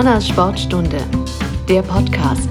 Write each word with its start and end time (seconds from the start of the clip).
Humanas 0.00 0.28
Sportstunde, 0.28 0.96
der 1.68 1.82
Podcast. 1.82 2.48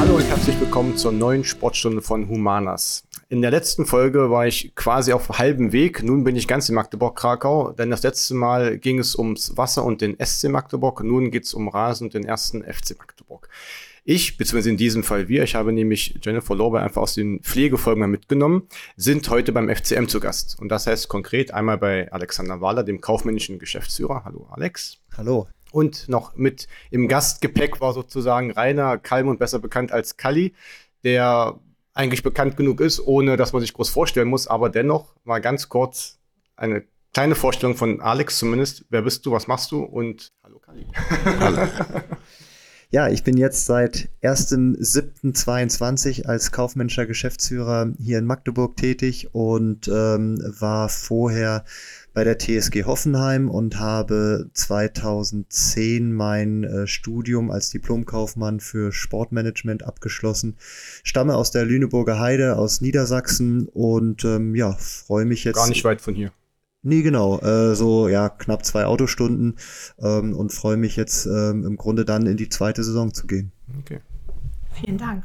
Hallo 0.00 0.16
und 0.16 0.24
herzlich 0.24 0.58
willkommen 0.58 0.96
zur 0.96 1.12
neuen 1.12 1.44
Sportstunde 1.44 2.02
von 2.02 2.28
Humanas. 2.28 3.04
In 3.28 3.40
der 3.40 3.52
letzten 3.52 3.86
Folge 3.86 4.32
war 4.32 4.48
ich 4.48 4.74
quasi 4.74 5.12
auf 5.12 5.38
halbem 5.38 5.70
Weg. 5.70 6.02
Nun 6.02 6.24
bin 6.24 6.34
ich 6.34 6.48
ganz 6.48 6.68
in 6.68 6.74
Magdeburg-Krakau, 6.74 7.70
denn 7.70 7.90
das 7.92 8.02
letzte 8.02 8.34
Mal 8.34 8.78
ging 8.78 8.98
es 8.98 9.14
ums 9.14 9.56
Wasser 9.56 9.84
und 9.84 10.00
den 10.00 10.16
SC 10.18 10.48
Magdeburg. 10.48 11.04
Nun 11.04 11.30
geht 11.30 11.44
es 11.44 11.54
um 11.54 11.68
Rasen 11.68 12.08
und 12.08 12.14
den 12.14 12.24
ersten 12.24 12.64
FC 12.64 12.98
Magdeburg. 12.98 13.48
Ich, 14.08 14.36
beziehungsweise 14.36 14.70
in 14.70 14.76
diesem 14.76 15.02
Fall 15.02 15.26
wir, 15.26 15.42
ich 15.42 15.56
habe 15.56 15.72
nämlich 15.72 16.20
Jennifer 16.22 16.54
Lorber 16.54 16.80
einfach 16.80 17.02
aus 17.02 17.14
den 17.14 17.40
Pflegefolgen 17.40 18.08
mitgenommen, 18.08 18.68
sind 18.96 19.28
heute 19.30 19.50
beim 19.50 19.68
FCM 19.68 20.06
zu 20.06 20.20
Gast. 20.20 20.56
Und 20.60 20.68
das 20.68 20.86
heißt 20.86 21.08
konkret 21.08 21.52
einmal 21.52 21.76
bei 21.76 22.12
Alexander 22.12 22.60
Wahler, 22.60 22.84
dem 22.84 23.00
kaufmännischen 23.00 23.58
Geschäftsführer. 23.58 24.22
Hallo 24.24 24.46
Alex. 24.52 24.98
Hallo. 25.16 25.48
Und 25.72 26.08
noch 26.08 26.36
mit 26.36 26.68
im 26.92 27.08
Gastgepäck 27.08 27.80
war 27.80 27.92
sozusagen 27.92 28.52
Rainer 28.52 28.96
Kalm 28.96 29.36
besser 29.38 29.58
bekannt 29.58 29.90
als 29.90 30.16
Kalli, 30.16 30.54
der 31.02 31.58
eigentlich 31.92 32.22
bekannt 32.22 32.56
genug 32.56 32.80
ist, 32.80 33.04
ohne 33.04 33.36
dass 33.36 33.52
man 33.52 33.60
sich 33.60 33.72
groß 33.72 33.90
vorstellen 33.90 34.28
muss, 34.28 34.46
aber 34.46 34.70
dennoch 34.70 35.16
mal 35.24 35.40
ganz 35.40 35.68
kurz 35.68 36.20
eine 36.54 36.84
kleine 37.12 37.34
Vorstellung 37.34 37.74
von 37.74 38.00
Alex 38.00 38.38
zumindest. 38.38 38.84
Wer 38.88 39.02
bist 39.02 39.26
du, 39.26 39.32
was 39.32 39.48
machst 39.48 39.72
du 39.72 39.82
und 39.82 40.30
hallo 40.44 40.60
Kalli. 40.60 40.86
Hallo. 41.40 41.66
Ja, 42.90 43.08
ich 43.08 43.24
bin 43.24 43.36
jetzt 43.36 43.66
seit 43.66 44.08
1.7.22 44.22 46.26
als 46.26 46.52
kaufmännischer 46.52 47.04
Geschäftsführer 47.04 47.92
hier 47.98 48.18
in 48.18 48.26
Magdeburg 48.26 48.76
tätig 48.76 49.34
und 49.34 49.88
ähm, 49.88 50.38
war 50.60 50.88
vorher 50.88 51.64
bei 52.14 52.22
der 52.22 52.38
TSG 52.38 52.84
Hoffenheim 52.84 53.50
und 53.50 53.80
habe 53.80 54.50
2010 54.54 56.12
mein 56.12 56.62
äh, 56.62 56.86
Studium 56.86 57.50
als 57.50 57.70
Diplomkaufmann 57.70 58.60
für 58.60 58.92
Sportmanagement 58.92 59.82
abgeschlossen. 59.82 60.54
Stamme 61.02 61.34
aus 61.34 61.50
der 61.50 61.64
Lüneburger 61.64 62.20
Heide 62.20 62.56
aus 62.56 62.80
Niedersachsen 62.80 63.66
und 63.66 64.24
ähm, 64.24 64.54
ja, 64.54 64.74
freue 64.74 65.24
mich 65.24 65.42
jetzt. 65.42 65.56
Gar 65.56 65.68
nicht 65.68 65.84
weit 65.84 66.00
von 66.00 66.14
hier. 66.14 66.30
Nee, 66.82 67.02
genau. 67.02 67.40
Äh, 67.40 67.74
so 67.74 68.08
ja, 68.08 68.28
knapp 68.28 68.64
zwei 68.64 68.86
Autostunden 68.86 69.56
ähm, 69.98 70.36
und 70.36 70.52
freue 70.52 70.76
mich 70.76 70.96
jetzt 70.96 71.26
ähm, 71.26 71.64
im 71.64 71.76
Grunde 71.76 72.04
dann 72.04 72.26
in 72.26 72.36
die 72.36 72.48
zweite 72.48 72.84
Saison 72.84 73.12
zu 73.12 73.26
gehen. 73.26 73.52
Okay. 73.80 74.00
Vielen 74.72 74.98
Dank. 74.98 75.24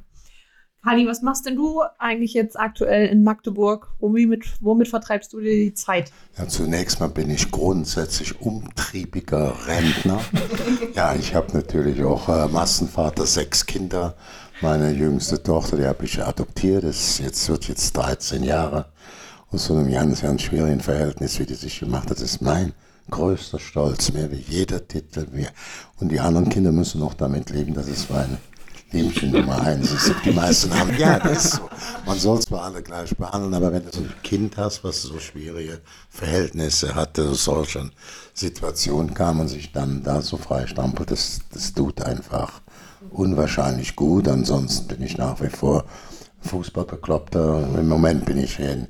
Kali, 0.83 1.05
was 1.05 1.21
machst 1.21 1.45
denn 1.45 1.55
du 1.55 1.83
eigentlich 1.99 2.33
jetzt 2.33 2.59
aktuell 2.59 3.05
in 3.05 3.23
Magdeburg? 3.23 3.93
Womit, 3.99 4.45
womit 4.61 4.87
vertreibst 4.87 5.31
du 5.31 5.39
dir 5.39 5.51
die 5.51 5.75
Zeit? 5.75 6.11
Ja, 6.39 6.47
zunächst 6.47 6.99
mal 6.99 7.09
bin 7.09 7.29
ich 7.29 7.51
grundsätzlich 7.51 8.41
umtriebiger 8.41 9.67
Rentner. 9.67 10.21
ja, 10.95 11.13
ich 11.13 11.35
habe 11.35 11.53
natürlich 11.53 12.03
auch 12.03 12.27
äh, 12.27 12.47
Massenvater, 12.47 13.27
sechs 13.27 13.67
Kinder. 13.67 14.15
Meine 14.61 14.91
jüngste 14.91 15.43
Tochter, 15.43 15.77
die 15.77 15.85
habe 15.85 16.05
ich 16.05 16.23
adoptiert, 16.23 16.83
ist 16.83 17.19
jetzt, 17.19 17.47
wird 17.47 17.67
jetzt 17.67 17.95
13 17.95 18.43
Jahre 18.43 18.87
aus 19.51 19.65
so 19.65 19.75
einem 19.75 19.91
ganz, 19.91 20.21
ganz 20.21 20.41
schwierigen 20.41 20.79
Verhältnis, 20.79 21.39
wie 21.39 21.45
die 21.45 21.55
sich 21.55 21.79
gemacht 21.79 22.09
hat. 22.09 22.17
Das 22.17 22.21
ist 22.21 22.41
mein 22.41 22.73
größter 23.09 23.59
Stolz, 23.59 24.13
mehr 24.13 24.31
wie 24.31 24.43
jeder 24.47 24.87
Titel 24.87 25.27
mehr. 25.31 25.49
Und 25.99 26.09
die 26.09 26.19
anderen 26.19 26.49
Kinder 26.49 26.71
müssen 26.71 26.99
noch 26.99 27.13
damit 27.13 27.49
leben, 27.49 27.73
dass 27.73 27.87
es 27.87 28.09
meine 28.09 28.37
Liebchen 28.91 29.31
Nummer 29.31 29.61
eins 29.61 29.91
ist. 29.91 30.13
Die 30.25 30.31
meisten 30.31 30.77
haben, 30.77 30.95
ja, 30.97 31.19
das 31.19 31.45
ist 31.45 31.51
so. 31.55 31.69
Man 32.05 32.19
soll 32.19 32.39
zwar 32.39 32.63
alle 32.63 32.81
gleich 32.81 33.15
behandeln, 33.15 33.53
aber 33.53 33.71
wenn 33.71 33.83
du 33.83 33.91
so 33.91 34.01
ein 34.01 34.13
Kind 34.23 34.57
hast, 34.57 34.83
was 34.83 35.01
so 35.01 35.19
schwierige 35.19 35.81
Verhältnisse 36.09 36.95
hatte, 36.95 37.27
so 37.27 37.33
solchen 37.33 37.91
Situationen 38.33 39.13
kam 39.13 39.39
und 39.39 39.47
sich 39.47 39.71
dann 39.71 40.03
da 40.03 40.21
so 40.21 40.37
frei 40.37 40.67
stampelt, 40.67 41.11
das, 41.11 41.39
das 41.53 41.73
tut 41.73 42.01
einfach 42.01 42.61
unwahrscheinlich 43.11 43.95
gut. 43.95 44.27
Ansonsten 44.27 44.87
bin 44.87 45.01
ich 45.01 45.17
nach 45.17 45.41
wie 45.41 45.49
vor 45.49 45.85
Fußballbekloppter. 46.41 47.77
Im 47.77 47.87
Moment 47.87 48.25
bin 48.25 48.37
ich 48.37 48.59
in 48.59 48.87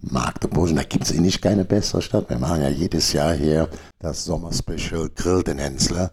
Magdeburg 0.00 0.74
da 0.74 0.82
gibt 0.82 1.04
es 1.04 1.12
eigentlich 1.12 1.40
keine 1.40 1.64
bessere 1.64 2.02
Stadt. 2.02 2.30
Wir 2.30 2.38
machen 2.38 2.62
ja 2.62 2.68
jedes 2.68 3.12
Jahr 3.12 3.34
hier 3.34 3.68
das 3.98 4.24
Sommerspecial 4.24 5.10
Grill 5.14 5.42
den 5.42 5.58
Hensler. 5.58 6.12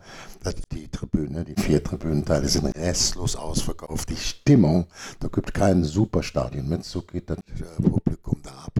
Die 0.71 0.87
Tribüne, 0.87 1.43
die 1.43 1.61
vier 1.61 1.83
Tribünenteile 1.83 2.47
sind 2.47 2.65
restlos 2.77 3.35
ausverkauft. 3.35 4.09
Die 4.09 4.15
Stimmung, 4.15 4.87
da 5.19 5.27
gibt 5.27 5.53
kein 5.53 5.83
Superstadion 5.83 6.67
mit, 6.67 6.85
so 6.85 7.01
geht 7.01 7.29
das 7.29 7.37
äh, 7.37 7.81
Publikum 7.81 8.41
da 8.43 8.51
ab. 8.51 8.79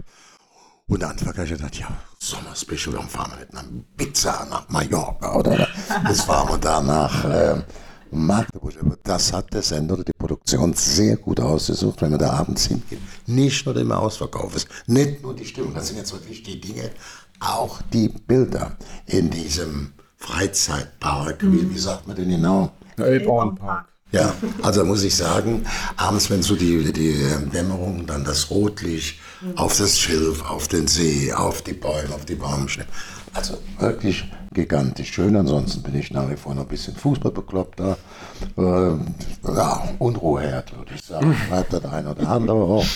Und 0.88 1.02
dann 1.02 1.16
habe 1.20 1.44
ich 1.44 1.50
gedacht, 1.50 1.78
ja, 1.78 1.86
Sommerspecial, 2.18 2.96
dann 2.96 3.08
fahren 3.08 3.32
wir 3.32 3.40
mit 3.40 3.54
einer 3.54 3.68
Pizza 3.96 4.46
nach 4.50 4.68
Mallorca 4.70 5.36
oder 5.36 5.68
das 6.04 6.22
fahren 6.22 6.48
wir 6.48 6.58
da 6.58 6.80
nach 6.80 7.24
äh, 8.12 8.16
Magdeburg. 8.16 8.74
Aber 8.80 8.96
das 9.02 9.32
hat 9.32 9.52
der 9.52 9.62
Sender 9.62 9.94
oder 9.94 10.04
die 10.04 10.12
Produktion 10.18 10.72
sehr 10.74 11.16
gut 11.16 11.40
ausgesucht, 11.40 12.02
wenn 12.02 12.10
man 12.10 12.20
da 12.20 12.32
abends 12.32 12.66
hingeht. 12.66 13.00
Nicht 13.26 13.64
nur 13.66 13.74
der 13.74 13.98
Ausverkauf 13.98 14.54
ist, 14.56 14.68
nicht 14.86 15.22
nur 15.22 15.34
die 15.34 15.44
Stimmung, 15.44 15.74
das 15.74 15.88
sind 15.88 15.96
jetzt 15.96 16.12
wirklich 16.12 16.42
die 16.42 16.60
Dinge, 16.60 16.90
auch 17.40 17.80
die 17.92 18.08
Bilder 18.08 18.76
in 19.06 19.30
diesem 19.30 19.92
Freizeitpark. 20.16 21.42
Mhm. 21.42 21.52
Wie, 21.52 21.74
wie, 21.74 21.78
sagt 21.78 22.06
man 22.06 22.16
denn 22.16 22.28
genau? 22.28 22.72
Elbauernpark. 22.96 23.86
Ja, 24.12 24.34
also 24.62 24.84
muss 24.84 25.04
ich 25.04 25.14
sagen, 25.14 25.64
abends, 25.96 26.30
wenn 26.30 26.42
so 26.42 26.56
die, 26.56 26.92
die 26.92 27.16
Dämmerung, 27.52 28.06
dann 28.06 28.24
das 28.24 28.50
Rotlicht 28.50 29.18
mhm. 29.40 29.56
auf 29.56 29.78
das 29.78 30.00
Schilf, 30.00 30.42
auf 30.44 30.66
den 30.66 30.88
See, 30.88 31.32
auf 31.32 31.62
die 31.62 31.74
Bäume, 31.74 32.14
auf 32.14 32.24
die 32.24 32.34
Baumstämme. 32.34 32.88
Also 33.32 33.58
wirklich 33.78 34.24
gigantisch 34.52 35.12
schön. 35.12 35.36
Ansonsten 35.36 35.82
bin 35.82 35.94
ich 35.94 36.10
nach 36.10 36.28
wie 36.30 36.36
vor 36.36 36.54
noch 36.54 36.62
ein 36.62 36.68
bisschen 36.68 36.94
Fußballbekloppter. 36.96 37.96
Äh, 38.56 39.52
ja, 39.54 39.88
Unruheherd, 39.98 40.76
würde 40.76 40.94
ich 40.94 41.02
sagen. 41.02 41.36
Bleibt 41.48 41.72
das 41.72 41.84
ein 41.84 42.06
oder 42.06 42.28
andere 42.28 42.56
auch. 42.56 42.86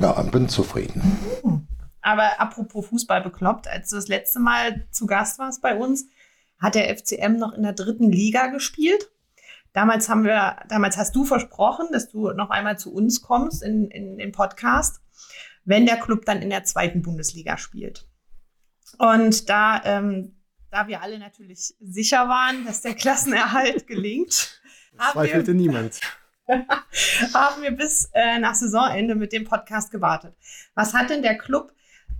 Ja, 0.00 0.20
bin 0.22 0.48
zufrieden. 0.48 1.62
Aber 2.00 2.40
apropos 2.40 2.86
Fußball 2.86 3.22
bekloppt, 3.22 3.68
als 3.68 3.90
du 3.90 3.96
das 3.96 4.08
letzte 4.08 4.40
Mal 4.40 4.86
zu 4.90 5.06
Gast 5.06 5.38
warst 5.38 5.60
bei 5.60 5.76
uns, 5.76 6.06
hat 6.58 6.74
der 6.74 6.96
FCM 6.96 7.36
noch 7.36 7.52
in 7.52 7.62
der 7.62 7.72
dritten 7.72 8.10
Liga 8.10 8.48
gespielt. 8.48 9.10
Damals 9.72 10.08
haben 10.08 10.24
wir, 10.24 10.56
damals 10.68 10.96
hast 10.96 11.14
du 11.14 11.24
versprochen, 11.24 11.86
dass 11.92 12.08
du 12.08 12.32
noch 12.32 12.50
einmal 12.50 12.78
zu 12.78 12.92
uns 12.92 13.22
kommst 13.22 13.62
in, 13.62 13.90
in 13.90 14.18
den 14.18 14.32
Podcast, 14.32 15.00
wenn 15.64 15.86
der 15.86 15.96
Club 15.96 16.24
dann 16.24 16.42
in 16.42 16.50
der 16.50 16.64
zweiten 16.64 17.02
Bundesliga 17.02 17.58
spielt. 17.58 18.07
Und 18.98 19.48
da, 19.48 19.82
ähm, 19.84 20.36
da 20.70 20.88
wir 20.88 21.02
alle 21.02 21.18
natürlich 21.18 21.74
sicher 21.80 22.28
waren, 22.28 22.64
dass 22.64 22.80
der 22.80 22.94
Klassenerhalt 22.94 23.86
gelingt, 23.86 24.60
zweifelte 25.12 25.54
niemand. 25.54 26.00
haben 27.34 27.62
wir 27.62 27.72
bis 27.72 28.08
äh, 28.14 28.38
nach 28.38 28.54
Saisonende 28.54 29.14
mit 29.14 29.32
dem 29.32 29.44
Podcast 29.44 29.90
gewartet. 29.90 30.34
Was 30.74 30.94
hat 30.94 31.10
denn 31.10 31.22
der 31.22 31.36
Club 31.36 31.72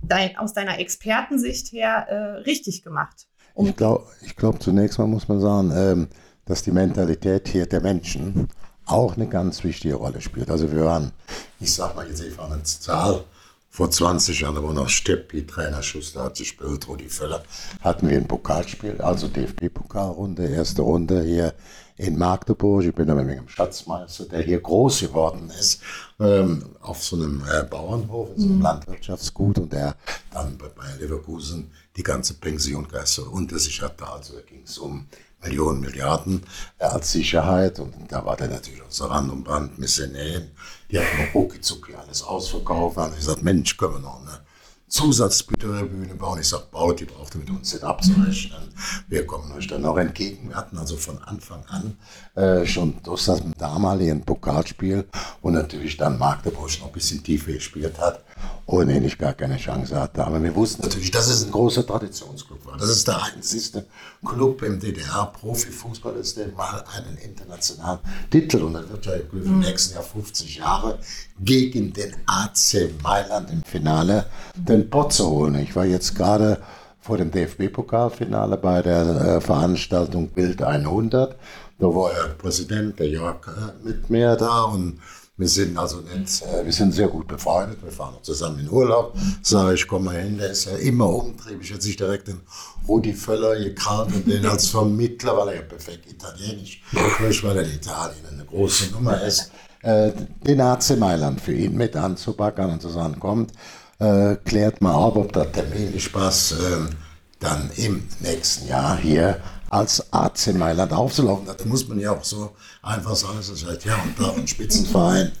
dein, 0.03 0.37
aus 0.37 0.53
deiner 0.53 0.79
Expertensicht 0.79 1.71
her 1.71 2.05
äh, 2.07 2.15
richtig 2.41 2.83
gemacht? 2.83 3.27
Um 3.55 3.67
ich 3.67 3.75
glaube, 3.75 4.05
ich 4.21 4.35
glaub, 4.35 4.61
zunächst 4.61 4.99
mal 4.99 5.07
muss 5.07 5.27
man 5.27 5.39
sagen, 5.41 5.71
ähm, 5.75 6.07
dass 6.45 6.63
die 6.63 6.71
Mentalität 6.71 7.47
hier 7.47 7.65
der 7.65 7.81
Menschen 7.81 8.47
auch 8.85 9.15
eine 9.15 9.27
ganz 9.27 9.63
wichtige 9.63 9.95
Rolle 9.95 10.21
spielt. 10.21 10.49
Also 10.49 10.71
wir 10.71 10.85
waren, 10.85 11.11
ich 11.59 11.73
sag 11.73 11.95
mal 11.95 12.07
jetzt 12.07 12.23
einfach 12.23 12.51
eine 12.51 12.63
Zahl, 12.63 13.23
vor 13.69 13.91
20 13.91 14.41
Jahren, 14.41 14.61
wo 14.61 14.73
noch 14.73 14.89
Steppi 14.89 15.45
Trainer 15.45 15.83
Schuster 15.83 16.23
hat 16.23 16.37
gespielt, 16.37 16.87
Rudi 16.87 17.07
Völler, 17.07 17.43
hatten 17.81 18.09
wir 18.09 18.17
ein 18.17 18.27
Pokalspiel, 18.27 18.99
also 19.01 19.27
DFB-Pokalrunde, 19.27 20.47
erste 20.47 20.81
Runde 20.81 21.21
hier 21.21 21.53
in 21.95 22.17
Magdeburg. 22.17 22.83
Ich 22.85 22.95
bin 22.95 23.07
da 23.07 23.15
mit 23.15 23.29
dem 23.29 23.47
Schatzmeister, 23.47 24.25
der 24.25 24.41
hier 24.41 24.59
groß 24.59 25.01
geworden 25.01 25.51
ist, 25.59 25.81
ähm, 26.19 26.75
auf 26.81 27.03
so 27.03 27.15
einem 27.15 27.43
äh, 27.47 27.63
Bauernhof, 27.63 28.29
in 28.35 28.41
so 28.41 28.47
einem 28.47 28.55
mhm. 28.57 28.61
Landwirtschaftsgut 28.63 29.59
und 29.59 29.71
der 29.71 29.95
dann 30.31 30.57
bei, 30.57 30.67
bei 30.69 30.95
Leverkusen 30.99 31.71
die 31.95 32.03
ganze 32.03 32.35
Pension 32.35 32.87
unter 33.31 33.59
sich 33.59 33.81
hatte. 33.81 34.07
Also 34.07 34.33
da 34.33 34.41
ging 34.41 34.63
es 34.63 34.77
um 34.77 35.07
Millionen, 35.43 35.81
Milliarden 35.81 36.43
als 36.77 37.11
Sicherheit. 37.11 37.79
Und 37.79 37.93
da 38.09 38.25
war 38.25 38.35
der 38.35 38.47
natürlich 38.47 38.81
aus 38.83 39.01
Rand 39.01 39.31
und 39.31 39.43
Band 39.43 39.77
Missionären. 39.79 40.51
Die 40.91 40.99
hatten 40.99 41.31
rucki 41.33 41.59
alles 41.95 42.23
ausverkauft. 42.23 42.97
Und 42.97 43.09
ich 43.11 43.19
gesagt, 43.19 43.43
Mensch, 43.43 43.77
können 43.77 43.95
wir 43.95 43.99
noch 43.99 44.21
eine 44.21 44.41
Zusatztribüne 44.89 46.15
bauen. 46.15 46.39
Ich 46.39 46.47
sage, 46.47 46.63
baut, 46.71 46.99
die 46.99 47.05
braucht 47.05 47.35
ihr 47.35 47.41
mit 47.41 47.49
uns 47.51 47.73
nicht 47.73 47.83
abzurechnen. 47.83 48.73
Wir 49.07 49.25
kommen 49.25 49.51
euch 49.51 49.67
dann 49.67 49.85
auch 49.85 49.97
entgegen. 49.97 50.49
Wir 50.49 50.55
hatten 50.55 50.77
also 50.77 50.97
von 50.97 51.19
Anfang 51.19 51.63
an 51.67 51.97
äh, 52.35 52.65
schon 52.65 52.95
durch 53.03 53.25
das 53.25 53.41
damalige 53.57 54.15
Pokalspiel 54.15 55.05
und 55.41 55.53
natürlich 55.53 55.95
dann 55.97 56.17
Magdeburg 56.17 56.71
noch 56.79 56.87
ein 56.87 56.93
bisschen 56.93 57.23
tiefer 57.23 57.51
gespielt 57.51 57.99
hat, 57.99 58.23
ohne 58.65 59.05
ich 59.05 59.17
gar 59.17 59.33
keine 59.33 59.57
Chance 59.57 59.99
hatte. 59.99 60.25
Aber 60.25 60.41
wir 60.41 60.55
wussten 60.55 60.81
natürlich, 60.81 61.11
dass 61.11 61.27
es 61.27 61.45
ein 61.45 61.51
großer 61.51 61.85
Traditionsclub 61.85 62.65
war. 62.65 62.77
Das 62.77 62.89
ist 62.89 63.07
der 63.07 63.21
einzige 63.23 63.85
Club 64.25 64.63
im 64.63 64.79
DDR-Profifußball, 64.79 66.15
ist 66.15 66.37
der 66.37 66.47
mal 66.49 66.83
einen 66.95 67.17
internationalen 67.17 67.99
Titel 68.31 68.63
und 68.63 68.73
dann 68.73 68.89
wird 68.89 69.05
ja 69.05 69.13
im 69.13 69.59
nächsten 69.59 69.93
Jahr 69.93 70.03
50 70.03 70.57
Jahre 70.57 70.97
gegen 71.39 71.93
den 71.93 72.15
AC 72.25 72.89
Mailand 73.03 73.51
im 73.51 73.63
Finale 73.63 74.25
den 74.55 74.78
den 74.79 74.89
Pott 74.89 75.13
zu 75.13 75.29
holen. 75.29 75.55
Ich 75.55 75.75
war 75.75 75.85
jetzt 75.85 76.15
gerade 76.15 76.61
vor 77.01 77.17
dem 77.17 77.31
DFB-Pokalfinale 77.31 78.57
bei 78.57 78.81
der 78.81 79.37
äh, 79.37 79.41
Veranstaltung 79.41 80.29
Bild 80.29 80.61
100. 80.61 81.35
Da 81.79 81.85
war 81.87 82.11
der 82.11 82.33
Präsident, 82.33 82.99
der 82.99 83.09
Jörg, 83.09 83.47
äh, 83.47 83.87
mit 83.87 84.09
mir 84.09 84.35
da 84.35 84.63
und 84.63 84.99
wir 85.37 85.47
sind 85.47 85.77
also 85.77 86.01
nicht, 86.01 86.41
äh, 86.43 86.65
wir 86.65 86.73
sind 86.73 86.93
sehr 86.93 87.07
gut 87.07 87.27
befreundet. 87.27 87.81
Wir 87.81 87.91
fahren 87.91 88.15
auch 88.15 88.21
zusammen 88.21 88.59
in 88.59 88.69
Urlaub. 88.69 89.15
Sage 89.41 89.75
ich, 89.75 89.87
komm 89.87 90.05
mal 90.05 90.17
hin, 90.17 90.37
der 90.37 90.51
ist 90.51 90.65
ja 90.65 90.75
immer 90.77 91.09
umtriebig. 91.09 91.73
Hat 91.73 91.81
sich 91.81 91.95
direkt 91.95 92.27
den 92.27 92.41
Rudi 92.87 93.13
Völler 93.13 93.57
gekarrt 93.57 94.13
und 94.13 94.27
den 94.27 94.45
als 94.45 94.67
Vermittler, 94.67 95.37
weil 95.37 95.49
er 95.49 95.55
ja 95.55 95.61
perfekt 95.61 96.11
Italienisch 96.11 96.81
spricht, 96.91 97.43
weil 97.43 97.57
er 97.57 97.63
in 97.63 97.75
Italien 97.75 98.25
eine 98.31 98.45
große 98.45 98.91
Nummer 98.91 99.21
ist, 99.21 99.51
den 99.81 100.59
AC 100.59 100.97
Mailand 100.97 101.39
für 101.39 101.53
ihn 101.53 101.77
mit 101.77 101.95
anzubackern 101.95 102.69
und 102.71 102.81
zu 102.81 102.89
sagen, 102.89 103.17
kommt, 103.17 103.53
äh, 103.99 104.35
klärt 104.43 104.81
mal 104.81 104.95
ab, 104.95 105.15
ob 105.15 105.31
der 105.33 105.51
Termin 105.51 105.99
Spaß 105.99 106.53
äh, 106.53 106.55
dann 107.39 107.69
im 107.75 108.07
nächsten 108.19 108.67
Jahr 108.67 108.97
hier 108.97 109.39
als 109.69 110.11
AC 110.11 110.53
Mailand 110.55 110.91
aufzulaufen. 110.93 111.45
Das 111.45 111.65
muss 111.65 111.87
man 111.87 111.99
ja 111.99 112.11
auch 112.11 112.23
so 112.23 112.51
einfach 112.81 113.15
sagen. 113.15 113.37
Es 113.39 113.49
ist 113.49 113.65
halt 113.65 113.83
ja 113.85 113.95
und 114.01 114.19
da 114.19 114.33
ein 114.33 114.47
Spitzenverein. 114.47 115.31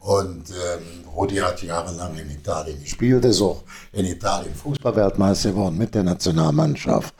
Und 0.00 0.50
ähm, 0.50 1.08
Rudi 1.14 1.36
hat 1.36 1.62
jahrelang 1.62 2.16
in 2.16 2.30
Italien 2.30 2.80
gespielt, 2.80 3.24
ist 3.24 3.40
auch 3.40 3.64
in 3.92 4.06
Italien 4.06 4.54
Fußballweltmeister 4.54 5.50
geworden 5.50 5.76
mit 5.76 5.94
der 5.94 6.04
Nationalmannschaft. 6.04 7.12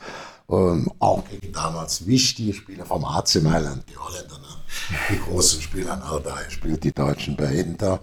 Ähm, 0.49 0.89
auch 0.99 1.23
gegen 1.29 1.51
damals 1.51 2.05
wichtige 2.05 2.53
Spieler 2.53 2.85
vom 2.85 3.03
AC 3.03 3.41
Mailand, 3.43 3.83
die 3.89 3.97
Holländer, 3.97 4.37
ne? 4.37 4.95
die 5.09 5.19
großen 5.19 5.61
Spieler, 5.61 6.01
Ardai 6.03 6.49
spielt 6.49 6.83
die 6.83 6.93
Deutschen 6.93 7.35
bei 7.35 7.53
Inter. 7.53 7.99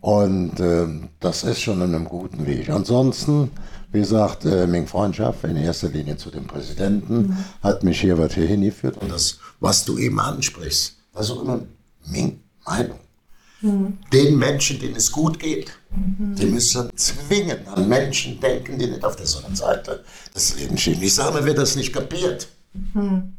Und 0.00 0.58
ähm, 0.58 1.10
das 1.20 1.44
ist 1.44 1.60
schon 1.60 1.80
in 1.82 1.94
einem 1.94 2.06
guten 2.06 2.46
Weg. 2.46 2.68
Ansonsten 2.68 3.50
wie 3.94 4.00
gesagt, 4.00 4.44
äh, 4.44 4.66
meine 4.66 4.88
Freundschaft 4.88 5.44
in 5.44 5.54
erster 5.54 5.88
Linie 5.88 6.16
zu 6.16 6.28
dem 6.28 6.48
Präsidenten 6.48 7.28
mhm. 7.28 7.36
hat 7.62 7.84
mich 7.84 8.00
hier 8.00 8.18
was 8.18 8.34
hier 8.34 8.46
hingeführt. 8.46 8.96
Und 8.98 9.12
das, 9.12 9.38
was 9.60 9.84
du 9.84 9.98
eben 9.98 10.18
ansprichst, 10.18 10.96
das 11.12 11.26
ist 11.26 11.30
auch 11.30 11.42
immer 11.42 11.60
meine 12.04 12.32
Meinung. 12.66 12.98
Den 14.12 14.38
Menschen, 14.38 14.78
denen 14.78 14.96
es 14.96 15.10
gut 15.10 15.38
geht, 15.38 15.72
mhm. 15.90 16.34
die 16.34 16.46
müssen 16.46 16.90
zwingend 16.96 17.66
an 17.68 17.88
Menschen 17.88 18.38
denken, 18.38 18.78
die 18.78 18.88
nicht 18.88 19.04
auf 19.04 19.16
der 19.16 19.26
Sonnenseite 19.26 20.04
des 20.34 20.58
Lebens 20.58 20.82
stehen. 20.82 21.02
Ich 21.02 21.14
sage 21.14 21.38
mir, 21.38 21.44
wer 21.46 21.54
das 21.54 21.74
nicht 21.74 21.92
kapiert, 21.92 22.48
mhm. 22.92 23.34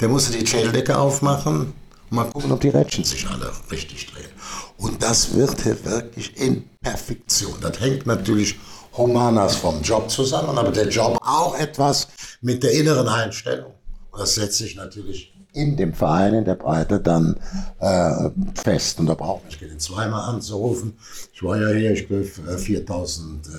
der 0.00 0.08
muss 0.08 0.30
die 0.30 0.46
Schädeldecke 0.46 0.96
aufmachen 0.96 1.74
und 2.10 2.16
mal 2.16 2.24
gucken, 2.24 2.52
ob 2.52 2.60
die 2.60 2.70
Rädchen 2.70 3.04
sich 3.04 3.28
alle 3.28 3.52
richtig 3.70 4.06
drehen. 4.06 4.30
Und 4.78 5.02
das 5.02 5.34
wird 5.34 5.62
hier 5.62 5.84
wirklich 5.84 6.36
in 6.38 6.64
Perfektion. 6.80 7.54
Das 7.60 7.78
hängt 7.80 8.06
natürlich 8.06 8.56
Humanas 8.96 9.56
vom 9.56 9.82
Job 9.82 10.10
zusammen, 10.10 10.56
aber 10.56 10.70
der 10.70 10.88
Job 10.88 11.18
auch 11.22 11.58
etwas 11.58 12.08
mit 12.40 12.62
der 12.62 12.72
inneren 12.72 13.08
Einstellung. 13.08 13.72
Und 14.10 14.20
das 14.20 14.36
setzt 14.36 14.58
sich 14.58 14.74
natürlich 14.74 15.35
in 15.56 15.76
dem 15.76 15.94
Verein, 15.94 16.34
in 16.34 16.44
der 16.44 16.54
Breite 16.54 17.00
dann 17.00 17.36
äh, 17.80 18.30
fest. 18.54 19.00
Und 19.00 19.06
da 19.06 19.14
braucht 19.14 19.44
man 19.44 19.70
nicht 19.70 19.80
zweimal 19.80 20.28
anzurufen. 20.28 20.98
Ich 21.32 21.42
war 21.42 21.58
ja 21.58 21.68
hier, 21.68 21.92
ich 21.92 22.06
glaube, 22.06 22.24
4000 22.24 23.46
äh, 23.46 23.50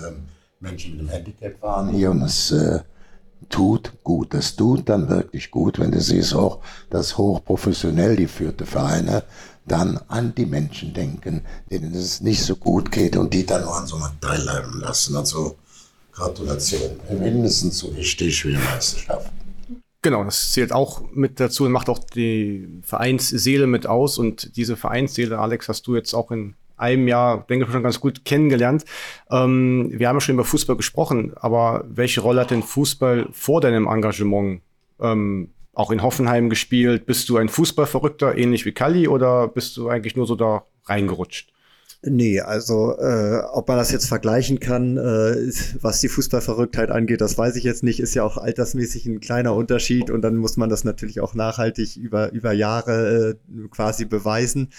Menschen 0.59 0.91
mit 0.91 1.01
einem 1.01 1.09
Handicap 1.09 1.61
waren 1.61 1.89
hier 1.89 2.11
und 2.11 2.21
es 2.21 2.51
äh, 2.51 2.79
tut 3.49 3.93
gut. 4.03 4.33
Es 4.35 4.55
tut 4.55 4.87
dann 4.89 5.09
wirklich 5.09 5.49
gut, 5.49 5.79
wenn 5.79 5.91
du 5.91 5.99
siehst 5.99 6.35
auch, 6.35 6.59
dass 6.91 7.17
hochprofessionell 7.17 8.15
die 8.15 8.27
führte 8.27 8.65
Vereine 8.65 9.23
dann 9.65 9.99
an 10.07 10.33
die 10.35 10.45
Menschen 10.45 10.93
denken, 10.93 11.41
denen 11.69 11.93
es 11.93 12.21
nicht 12.21 12.43
so 12.43 12.55
gut 12.55 12.91
geht 12.91 13.17
und 13.17 13.33
die 13.33 13.45
dann 13.45 13.63
nur 13.63 13.75
an 13.75 13.87
so 13.87 13.97
einem 13.97 14.19
teilhaben 14.21 14.79
lassen. 14.79 15.17
Also 15.17 15.57
Gratulation. 16.13 16.91
Mindestens 17.09 17.79
so 17.79 17.95
wichtig 17.95 18.45
wie 18.45 18.51
die 18.51 18.57
Meisterschaft. 18.57 19.31
Genau, 20.07 20.23
das 20.23 20.53
zählt 20.53 20.71
auch 20.71 21.01
mit 21.11 21.37
dazu 21.41 21.65
und 21.65 21.73
macht 21.73 21.89
auch 21.89 21.99
die 21.99 22.65
Vereinsseele 22.81 23.67
mit 23.67 23.87
aus. 23.87 24.17
Und 24.17 24.55
diese 24.55 24.77
Vereinsseele, 24.77 25.37
Alex, 25.37 25.67
hast 25.67 25.85
du 25.85 25.97
jetzt 25.97 26.13
auch 26.13 26.31
in 26.31 26.53
einem 26.77 27.09
Jahr, 27.09 27.45
denke 27.49 27.65
ich, 27.65 27.71
schon 27.73 27.83
ganz 27.83 27.99
gut 27.99 28.23
kennengelernt. 28.23 28.85
Ähm, 29.29 29.91
wir 29.91 30.07
haben 30.07 30.15
ja 30.15 30.21
schon 30.21 30.35
über 30.35 30.45
Fußball 30.45 30.77
gesprochen, 30.77 31.33
aber 31.35 31.83
welche 31.89 32.21
Rolle 32.21 32.39
hat 32.39 32.51
denn 32.51 32.63
Fußball 32.63 33.27
vor 33.33 33.59
deinem 33.59 33.85
Engagement 33.85 34.61
ähm, 35.01 35.49
auch 35.73 35.91
in 35.91 36.01
Hoffenheim 36.01 36.49
gespielt. 36.49 37.05
Bist 37.05 37.27
du 37.27 37.35
ein 37.35 37.49
Fußballverrückter, 37.49 38.37
ähnlich 38.37 38.63
wie 38.63 38.71
Kalli, 38.71 39.09
oder 39.09 39.49
bist 39.49 39.75
du 39.75 39.89
eigentlich 39.89 40.15
nur 40.15 40.25
so 40.25 40.37
da 40.37 40.63
reingerutscht? 40.85 41.51
Nee, 42.03 42.41
also 42.41 42.95
äh, 42.99 43.41
ob 43.51 43.67
man 43.67 43.77
das 43.77 43.91
jetzt 43.91 44.07
vergleichen 44.07 44.59
kann, 44.59 44.97
äh, 44.97 45.51
was 45.81 45.99
die 45.99 46.09
Fußballverrücktheit 46.09 46.91
angeht, 46.91 47.21
das 47.21 47.37
weiß 47.37 47.55
ich 47.55 47.63
jetzt 47.63 47.83
nicht. 47.83 47.99
Ist 47.99 48.13
ja 48.13 48.23
auch 48.23 48.37
altersmäßig 48.37 49.07
ein 49.07 49.19
kleiner 49.19 49.55
Unterschied 49.55 50.11
und 50.11 50.21
dann 50.21 50.37
muss 50.37 50.57
man 50.57 50.69
das 50.69 50.83
natürlich 50.83 51.21
auch 51.21 51.33
nachhaltig 51.33 51.97
über, 51.97 52.31
über 52.33 52.53
Jahre 52.53 53.37
äh, 53.39 53.67
quasi 53.69 54.05
beweisen. 54.05 54.69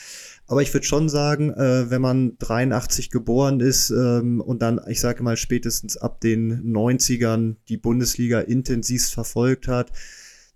Aber 0.47 0.63
ich 0.63 0.73
würde 0.73 0.87
schon 0.87 1.09
sagen, 1.09 1.51
äh, 1.53 1.91
wenn 1.91 2.01
man 2.01 2.39
83 2.39 3.11
geboren 3.11 3.61
ist 3.61 3.91
ähm, 3.91 4.41
und 4.41 4.63
dann, 4.63 4.81
ich 4.87 5.01
sage 5.01 5.23
mal, 5.23 5.37
spätestens 5.37 5.97
ab 5.97 6.21
den 6.21 6.73
90ern 6.73 7.57
die 7.69 7.77
Bundesliga 7.77 8.41
intensivst 8.41 9.13
verfolgt 9.13 9.67
hat, 9.67 9.93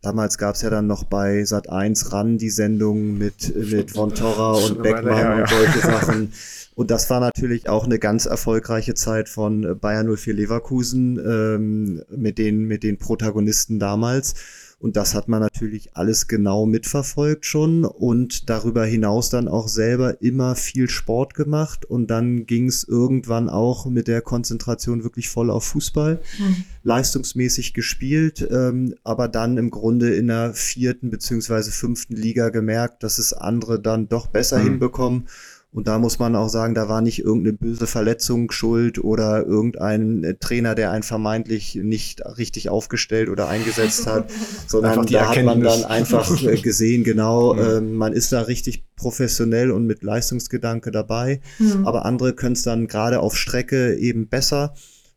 Damals 0.02 0.37
gab 0.37 0.56
es 0.56 0.62
ja 0.62 0.70
dann 0.70 0.88
noch 0.88 1.04
bei 1.04 1.44
Sat 1.44 1.70
1 1.70 2.12
ran 2.12 2.37
die 2.37 2.50
Sendung 2.50 3.16
mit, 3.16 3.54
mit 3.54 3.93
Von 3.93 4.12
Torra 4.12 4.52
und 4.52 4.82
Beckmann 4.82 5.14
her, 5.14 5.31
ja. 5.31 5.40
und 5.40 5.49
solche 5.49 5.78
Sachen. 5.81 6.32
Und 6.75 6.90
das 6.90 7.08
war 7.08 7.20
natürlich 7.20 7.69
auch 7.69 7.84
eine 7.84 8.00
ganz 8.00 8.26
erfolgreiche 8.26 8.94
Zeit 8.94 9.28
von 9.28 9.78
Bayern 9.78 10.12
04 10.12 10.34
Leverkusen 10.34 11.19
ähm, 11.19 12.02
mit, 12.10 12.38
den, 12.38 12.64
mit 12.64 12.82
den 12.82 12.99
Protagonisten 12.99 13.78
damals. 13.78 14.34
Und 14.82 14.96
das 14.96 15.14
hat 15.14 15.29
man 15.29 15.40
natürlich 15.40 15.96
alles 15.96 16.26
genau 16.26 16.67
mitverfolgt 16.67 17.46
schon 17.46 17.84
und 17.84 18.50
darüber 18.50 18.84
hinaus 18.84 19.31
dann 19.31 19.46
auch 19.46 19.69
selber 19.69 20.20
immer 20.20 20.56
viel 20.56 20.88
Sport 20.88 21.34
gemacht. 21.34 21.84
Und 21.84 22.08
dann 22.08 22.46
ging 22.46 22.67
es 22.67 22.82
irgendwann 22.82 23.49
auch 23.49 23.87
mit 23.87 24.08
der 24.08 24.23
Konzentration 24.23 25.05
wirklich 25.05 25.29
voll 25.29 25.50
auf 25.50 25.62
Fußball, 25.67 26.20
mhm. 26.37 26.64
leistungsmäßig 26.82 27.75
gespielt, 27.75 28.44
ähm, 28.50 28.96
aber 29.05 29.29
dann 29.29 29.56
im 29.56 29.70
Grunde 29.70 30.17
in 30.17 30.26
der 30.26 30.52
vierten 30.52 31.11
beziehungsweise 31.11 31.70
fünften 31.70 32.17
Liga 32.17 32.49
gemerkt, 32.49 33.05
dass 33.05 33.19
es 33.19 33.32
andere 33.32 33.80
dann 33.80 34.09
doch 34.09 34.26
besser 34.26 34.59
mhm. 34.59 34.64
hinbekommen 34.64 35.28
und 35.75 35.88
da 35.88 35.99
muss 35.99 36.19
man 36.19 36.37
auch 36.37 36.50
sagen, 36.50 36.75
da 36.75 36.91
war 36.91 37.00
nicht 37.00 37.21
irgendeine 37.21 37.57
böse 37.57 37.87
Verletzung 37.87 38.50
schuld 38.50 39.02
oder 39.02 39.47
irgendein 39.47 40.23
äh, 40.23 40.35
Trainer, 40.35 40.75
der 40.75 40.91
einen 40.91 41.02
vermeintlich 41.02 41.76
nicht 41.76 42.21
richtig 42.37 42.69
aufgestellt 42.69 43.31
oder 43.31 43.49
eingesetzt 43.49 44.07
hat, 44.09 44.31
sondern 44.67 45.07
da 45.07 45.31
hat 45.31 45.43
man 45.43 45.62
dann 45.62 45.85
einfach 45.85 46.43
äh, 46.43 46.57
gesehen, 46.62 47.05
genau, 47.05 47.55
äh, 47.55 47.81
man 47.81 48.12
ist 48.12 48.33
da 48.33 48.43
richtig 48.43 48.85
professionell 48.97 49.71
und 49.71 49.87
mit 49.87 50.02
Leistungsgedanke 50.02 50.91
dabei. 50.91 51.41
Mhm. 51.59 51.87
Aber 51.87 52.05
andere 52.05 52.35
können 52.35 52.52
es 52.52 52.62
dann 52.62 52.87
gerade 52.87 53.21
auf 53.21 53.35
Strecke 53.35 53.97
eben 53.97 54.29
besser. 54.29 54.75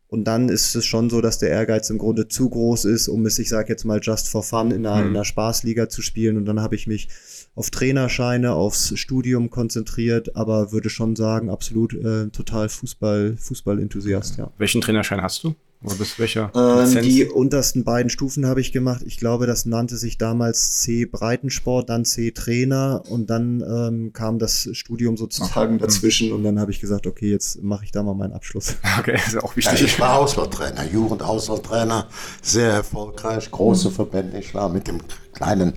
Und 0.08 0.24
dann 0.24 0.48
ist 0.48 0.74
es 0.74 0.86
schon 0.86 1.10
so, 1.10 1.20
dass 1.20 1.38
der 1.38 1.50
Ehrgeiz 1.50 1.90
im 1.90 1.98
Grunde 1.98 2.28
zu 2.28 2.48
groß 2.48 2.86
ist, 2.86 3.08
um 3.08 3.26
es, 3.26 3.38
ich 3.38 3.48
sage 3.48 3.68
jetzt 3.68 3.84
mal, 3.84 3.98
just 4.00 4.28
for 4.28 4.42
fun 4.42 4.70
in 4.70 4.86
einer, 4.86 5.02
mhm. 5.02 5.08
in 5.08 5.16
einer 5.16 5.24
Spaßliga 5.24 5.90
zu 5.90 6.00
spielen. 6.00 6.38
Und 6.38 6.46
dann 6.46 6.60
habe 6.60 6.76
ich 6.76 6.86
mich 6.86 7.08
auf 7.56 7.70
Trainerscheine, 7.70 8.52
aufs 8.52 8.96
Studium 8.96 9.50
konzentriert, 9.50 10.36
aber 10.36 10.70
würde 10.72 10.90
schon 10.90 11.16
sagen, 11.16 11.50
absolut 11.50 11.94
äh, 11.94 12.28
total 12.28 12.68
Fußball, 12.68 13.36
Fußball-Enthusiast, 13.38 14.36
ja. 14.36 14.52
Welchen 14.58 14.82
Trainerschein 14.82 15.22
hast 15.22 15.42
du? 15.42 15.56
Oder 15.82 15.94
bis 15.96 16.18
welcher? 16.18 16.50
Ähm, 16.54 17.02
die 17.02 17.24
untersten 17.24 17.84
beiden 17.84 18.10
Stufen 18.10 18.46
habe 18.46 18.60
ich 18.60 18.72
gemacht. 18.72 19.02
Ich 19.04 19.18
glaube, 19.18 19.46
das 19.46 19.66
nannte 19.66 19.96
sich 19.96 20.18
damals 20.18 20.80
C 20.80 21.04
Breitensport, 21.04 21.90
dann 21.90 22.04
C 22.04 22.30
Trainer 22.30 23.02
und 23.08 23.28
dann 23.28 23.60
ähm, 23.60 24.12
kam 24.12 24.38
das 24.38 24.68
Studium 24.72 25.16
sozusagen 25.16 25.78
dazwischen 25.78 26.32
und 26.32 26.42
dann 26.44 26.58
habe 26.58 26.70
ich 26.70 26.80
gesagt, 26.80 27.06
okay, 27.06 27.30
jetzt 27.30 27.62
mache 27.62 27.84
ich 27.84 27.92
da 27.92 28.02
mal 28.02 28.14
meinen 28.14 28.32
Abschluss. 28.32 28.76
Okay, 28.98 29.18
ist 29.26 29.36
auch 29.42 29.54
wichtig. 29.56 29.78
Ja, 29.80 29.86
ich 29.86 30.00
war 30.00 30.18
Auswahltrainer, 30.18 30.84
Jugend-Auswahltrainer, 30.90 32.08
sehr 32.40 32.72
erfolgreich, 32.72 33.50
große 33.50 33.90
Verbände. 33.90 34.38
Ich 34.38 34.54
war 34.54 34.70
mit 34.70 34.88
dem 34.88 35.00
kleinen 35.34 35.74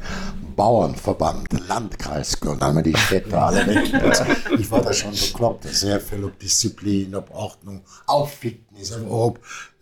Bauernverband, 0.56 1.68
Landkreis, 1.70 2.36
und 2.36 2.62
haben 2.62 2.76
wir 2.76 2.84
die 2.84 2.98
Städte 2.98 3.40
alle 3.40 3.66
weg. 3.66 3.94
Ich 4.60 4.70
war 4.70 4.82
da 4.82 4.92
schon 4.92 5.12
bekloppt, 5.12 5.66
sehr 5.66 6.02
viel 6.02 6.24
ob 6.26 6.38
Disziplin, 6.38 7.16
ob 7.16 7.34
Ordnung, 7.34 7.82
auf 8.08 8.34
Fitness, 8.34 8.98
ob, 9.10 9.40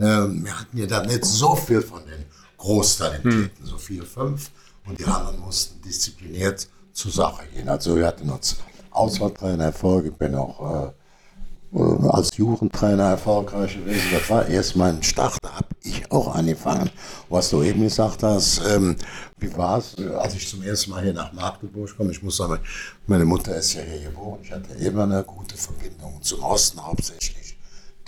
ähm, 0.07 0.45
wir 0.45 0.59
hatten 0.59 0.77
ja 0.77 0.85
da 0.85 1.03
nicht 1.03 1.25
so 1.25 1.55
viel 1.55 1.81
von 1.81 2.05
den 2.05 2.25
Großtalentierten, 2.57 3.51
hm. 3.59 3.65
so 3.65 3.77
vier, 3.77 4.03
fünf, 4.03 4.51
und 4.87 4.99
die 4.99 5.05
anderen 5.05 5.39
mussten 5.39 5.81
diszipliniert 5.81 6.67
zur 6.93 7.11
Sache 7.11 7.43
gehen. 7.53 7.69
Also 7.69 7.95
wir 7.95 8.07
hatten 8.07 8.29
uns 8.29 8.57
Auswahltrainer 8.91 9.71
ich 10.03 10.13
bin 10.13 10.33
auch 10.33 10.87
äh, 10.87 10.91
äh, 11.77 12.07
als 12.09 12.35
Jugendtrainer 12.35 13.09
erfolgreich 13.11 13.75
gewesen. 13.75 14.07
Das 14.11 14.29
war 14.29 14.47
erst 14.47 14.75
mein 14.75 15.03
Start, 15.03 15.37
da 15.41 15.55
habe 15.55 15.67
ich 15.83 16.11
auch 16.11 16.33
angefangen. 16.33 16.89
Was 17.29 17.49
du 17.49 17.61
eben 17.61 17.81
gesagt 17.81 18.23
hast, 18.23 18.61
ähm, 18.67 18.95
wie 19.37 19.55
war 19.55 19.77
es, 19.79 19.95
als 19.97 20.33
ich 20.35 20.47
zum 20.47 20.63
ersten 20.63 20.91
Mal 20.91 21.03
hier 21.03 21.13
nach 21.13 21.33
Magdeburg 21.33 21.95
komme? 21.95 22.11
Ich 22.11 22.23
muss 22.23 22.37
sagen, 22.37 22.59
meine 23.05 23.25
Mutter 23.25 23.55
ist 23.55 23.73
ja 23.73 23.81
hier 23.81 24.09
geboren. 24.09 24.39
Ich 24.41 24.51
hatte 24.51 24.73
immer 24.73 25.03
eine 25.03 25.23
gute 25.23 25.57
Verbindung 25.57 26.19
zum 26.21 26.41
Osten 26.43 26.83
hauptsächlich. 26.83 27.46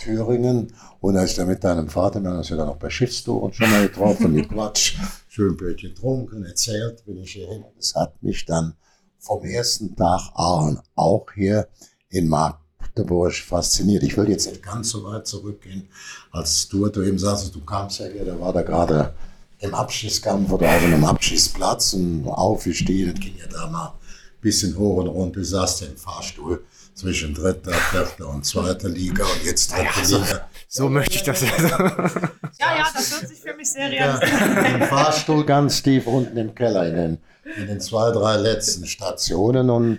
Thüringen. 0.00 0.72
Und 1.00 1.16
als 1.16 1.30
ich 1.30 1.36
da 1.36 1.44
mit 1.44 1.62
deinem 1.62 1.88
Vater, 1.88 2.22
wir 2.22 2.30
haben 2.30 2.38
uns 2.38 2.48
ja 2.48 2.56
dann 2.56 2.66
noch 2.66 2.76
bei 2.76 2.90
Schiffstouren 2.90 3.52
schon 3.52 3.70
mal 3.70 3.86
getroffen, 3.86 4.34
gequatscht, 4.34 4.98
schön 5.28 5.56
Brötchen 5.56 5.94
getrunken, 5.94 6.44
erzählt, 6.44 7.04
bin 7.04 7.18
ich 7.18 7.32
hierhin. 7.32 7.64
Das 7.76 7.94
hat 7.94 8.22
mich 8.22 8.44
dann 8.44 8.74
vom 9.18 9.44
ersten 9.44 9.94
Tag 9.94 10.32
an 10.34 10.80
auch 10.94 11.26
hier 11.34 11.68
in 12.08 12.28
Magdeburg 12.28 13.34
fasziniert. 13.34 14.02
Ich 14.02 14.16
will 14.16 14.28
jetzt 14.28 14.48
nicht 14.48 14.62
ganz 14.62 14.90
so 14.90 15.04
weit 15.04 15.26
zurückgehen, 15.26 15.88
als 16.32 16.68
du, 16.68 16.88
du 16.88 17.02
eben 17.02 17.18
sagst, 17.18 17.54
du 17.54 17.60
kamst 17.64 18.00
ja 18.00 18.06
hier, 18.06 18.24
da 18.24 18.38
war 18.40 18.52
da 18.52 18.62
gerade 18.62 19.14
im 19.58 19.74
Abschießkampf 19.74 20.50
oder 20.50 20.68
auf 20.68 20.82
einem 20.82 21.04
Abschießplatz 21.04 21.92
und 21.92 22.26
aufgestiegen, 22.26 23.14
ging 23.14 23.36
ja 23.38 23.46
da 23.46 23.68
mal 23.68 23.88
ein 23.88 24.40
bisschen 24.40 24.76
hoch 24.76 24.96
und 24.96 25.08
runter, 25.08 25.44
saß 25.44 25.82
im 25.82 25.96
Fahrstuhl 25.96 26.64
zwischen 26.94 27.34
dritter, 27.34 27.72
vierter 27.72 28.28
und 28.28 28.44
zweiter 28.44 28.88
Liga 28.88 29.24
und 29.24 29.44
jetzt 29.44 29.72
dritte 29.72 29.84
Ja, 30.00 30.04
so- 30.04 30.18
Liga. 30.18 30.48
So 30.68 30.88
möchte 30.88 31.16
ich 31.16 31.22
das. 31.24 31.40
Ja, 31.42 31.48
ja, 31.48 32.86
das 32.94 33.12
hört 33.12 33.28
sich 33.28 33.40
für 33.40 33.54
mich 33.54 33.70
sehr 33.72 33.92
Ja, 33.92 34.14
realistisch 34.16 34.40
an. 34.42 34.80
Im 34.82 34.86
Fahrstuhl 34.88 35.44
ganz 35.44 35.82
tief 35.82 36.06
unten 36.06 36.36
im 36.36 36.54
Keller 36.54 36.86
in 36.88 36.94
den, 36.94 37.18
in 37.56 37.66
den 37.66 37.80
zwei, 37.80 38.10
drei 38.12 38.36
letzten 38.36 38.86
Stationen. 38.86 39.68
Und 39.70 39.98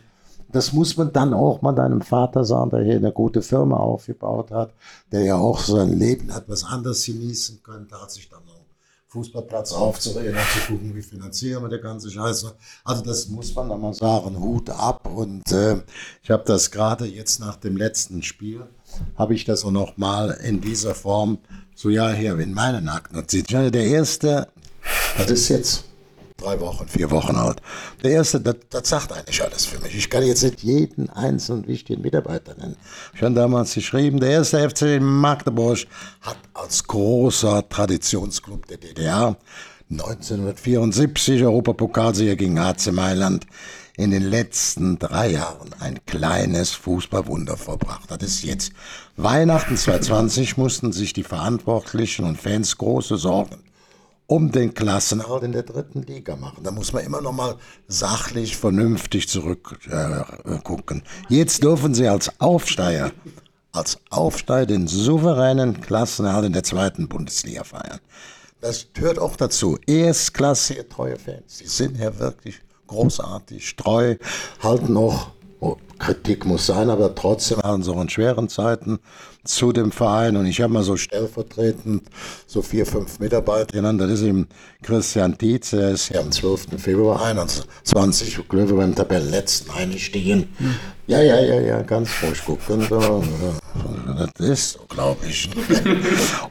das 0.49 0.71
muss 0.73 0.95
man 0.97 1.11
dann 1.11 1.33
auch 1.33 1.61
mal 1.61 1.73
deinem 1.73 2.01
Vater 2.01 2.45
sagen, 2.45 2.69
der 2.69 2.83
hier 2.83 2.95
eine 2.97 3.11
gute 3.11 3.41
Firma 3.41 3.77
aufgebaut 3.77 4.51
hat, 4.51 4.71
der 5.11 5.21
ja 5.23 5.35
auch 5.35 5.59
sein 5.59 5.97
Leben 5.97 6.33
hat 6.33 6.43
was 6.47 6.63
anderes 6.63 7.05
genießen 7.05 7.61
könnte, 7.63 7.99
hat 8.01 8.11
sich 8.11 8.29
einen 8.31 8.40
Fußballplatz 9.11 9.73
aufzureden 9.73 10.35
und 10.35 10.51
zu 10.53 10.71
gucken, 10.71 10.95
wie 10.95 11.01
finanzieren 11.01 11.61
wir 11.63 11.69
der 11.69 11.79
ganze 11.79 12.09
Scheiß. 12.09 12.45
Also 12.85 13.03
das 13.03 13.27
muss 13.27 13.53
man 13.53 13.67
dann 13.67 13.81
mal 13.81 13.93
sagen, 13.93 14.39
Hut 14.39 14.69
ab. 14.69 15.05
Und 15.05 15.51
äh, 15.51 15.81
ich 16.23 16.31
habe 16.31 16.43
das 16.45 16.71
gerade 16.71 17.05
jetzt 17.05 17.41
nach 17.41 17.57
dem 17.57 17.75
letzten 17.75 18.23
Spiel, 18.23 18.61
habe 19.17 19.33
ich 19.33 19.43
das 19.43 19.65
auch 19.65 19.71
noch 19.71 19.97
mal 19.97 20.31
in 20.31 20.61
dieser 20.61 20.95
Form, 20.95 21.39
so 21.75 21.89
ja 21.89 22.09
hier 22.11 22.39
in 22.39 22.53
meinen 22.53 22.87
Akten. 22.87 23.21
Der 23.71 23.83
erste, 23.83 24.47
das 25.17 25.29
ist 25.29 25.49
jetzt 25.49 25.90
drei 26.41 26.59
Wochen, 26.59 26.87
vier 26.87 27.09
Wochen 27.11 27.35
alt. 27.35 27.61
Der 28.03 28.11
erste, 28.11 28.41
das, 28.41 28.55
das 28.69 28.89
sagt 28.89 29.13
eigentlich 29.13 29.41
alles 29.41 29.65
für 29.65 29.79
mich. 29.79 29.95
Ich 29.95 30.09
kann 30.09 30.25
jetzt 30.25 30.43
nicht 30.43 30.63
jeden 30.63 31.09
einzelnen 31.09 31.67
wichtigen 31.67 32.01
Mitarbeiter 32.01 32.55
nennen. 32.57 32.75
Ich 33.13 33.21
habe 33.21 33.33
damals 33.33 33.73
geschrieben, 33.73 34.19
der 34.19 34.31
erste 34.31 34.69
FC 34.69 35.01
Magdeburg 35.01 35.79
hat 36.21 36.37
als 36.53 36.83
großer 36.85 37.67
Traditionsclub 37.69 38.67
der 38.67 38.77
DDR 38.77 39.37
1974 39.89 41.43
Europapokalsieger 41.43 42.35
gegen 42.35 42.57
AC 42.57 42.91
Mailand 42.91 43.45
in 43.97 44.11
den 44.11 44.23
letzten 44.23 44.97
drei 44.97 45.31
Jahren 45.31 45.69
ein 45.79 45.99
kleines 46.05 46.71
Fußballwunder 46.71 47.57
vollbracht. 47.57 48.09
Das 48.09 48.23
ist 48.23 48.43
jetzt 48.43 48.71
Weihnachten 49.17 49.75
2020 49.75 50.57
mussten 50.57 50.93
sich 50.93 51.13
die 51.13 51.23
Verantwortlichen 51.23 52.25
und 52.25 52.39
Fans 52.39 52.77
große 52.77 53.17
Sorgen 53.17 53.57
um 54.31 54.49
den 54.49 54.73
Klassenerhalt 54.73 55.43
in 55.43 55.51
der 55.51 55.63
dritten 55.63 56.03
Liga 56.03 56.37
machen. 56.37 56.63
Da 56.63 56.71
muss 56.71 56.93
man 56.93 57.03
immer 57.03 57.19
noch 57.19 57.33
mal 57.33 57.57
sachlich, 57.89 58.55
vernünftig 58.55 59.27
zurückgucken. 59.27 61.01
Äh. 61.01 61.35
Jetzt 61.35 61.61
dürfen 61.63 61.93
sie 61.93 62.07
als 62.07 62.39
Aufsteiger, 62.39 63.11
als 63.73 63.99
Aufsteiger 64.09 64.67
den 64.67 64.87
souveränen 64.87 65.81
Klassenerhalt 65.81 66.45
in 66.45 66.53
der 66.53 66.63
zweiten 66.63 67.09
Bundesliga 67.09 67.65
feiern. 67.65 67.99
Das 68.61 68.87
gehört 68.93 69.19
auch 69.19 69.35
dazu. 69.35 69.77
Erstklassige 69.85 70.87
treue 70.87 71.19
Fans. 71.19 71.57
Die 71.57 71.67
sind 71.67 71.97
ja 71.97 72.17
wirklich 72.17 72.61
großartig, 72.87 73.75
treu, 73.75 74.15
halten 74.63 74.95
auch, 74.95 75.31
Kritik 76.01 76.45
muss 76.45 76.65
sein, 76.65 76.89
aber 76.89 77.13
trotzdem 77.13 77.61
auch 77.61 77.75
in 77.75 78.09
schweren 78.09 78.49
Zeiten 78.49 78.99
zu 79.43 79.71
dem 79.71 79.91
Verein. 79.91 80.35
Und 80.35 80.47
ich 80.47 80.59
habe 80.61 80.73
mal 80.73 80.83
so 80.83 80.97
stellvertretend 80.97 82.03
so 82.47 82.63
vier, 82.63 82.87
fünf 82.87 83.19
Mitarbeiter 83.19 83.71
genannt. 83.73 84.01
Das 84.01 84.09
ist 84.09 84.23
eben 84.23 84.47
Christian 84.81 85.37
Dietz, 85.37 85.69
der 85.69 85.91
ist 85.91 86.09
ja 86.09 86.21
am 86.21 86.31
12. 86.31 86.79
Februar 86.81 87.21
21, 87.21 88.47
glaube 88.49 88.71
ich, 88.71 88.75
beim 88.75 88.95
Tabellenletzten 88.95 89.71
eingestiegen. 89.71 90.49
Ja, 91.05 91.21
ja, 91.21 91.39
ja, 91.39 91.61
ja, 91.61 91.81
ganz 91.83 92.09
ruhig 92.23 92.43
gucken. 92.45 92.87
Das 94.37 94.47
ist 94.47 94.71
so, 94.73 94.79
glaube 94.87 95.25
ich. 95.27 95.49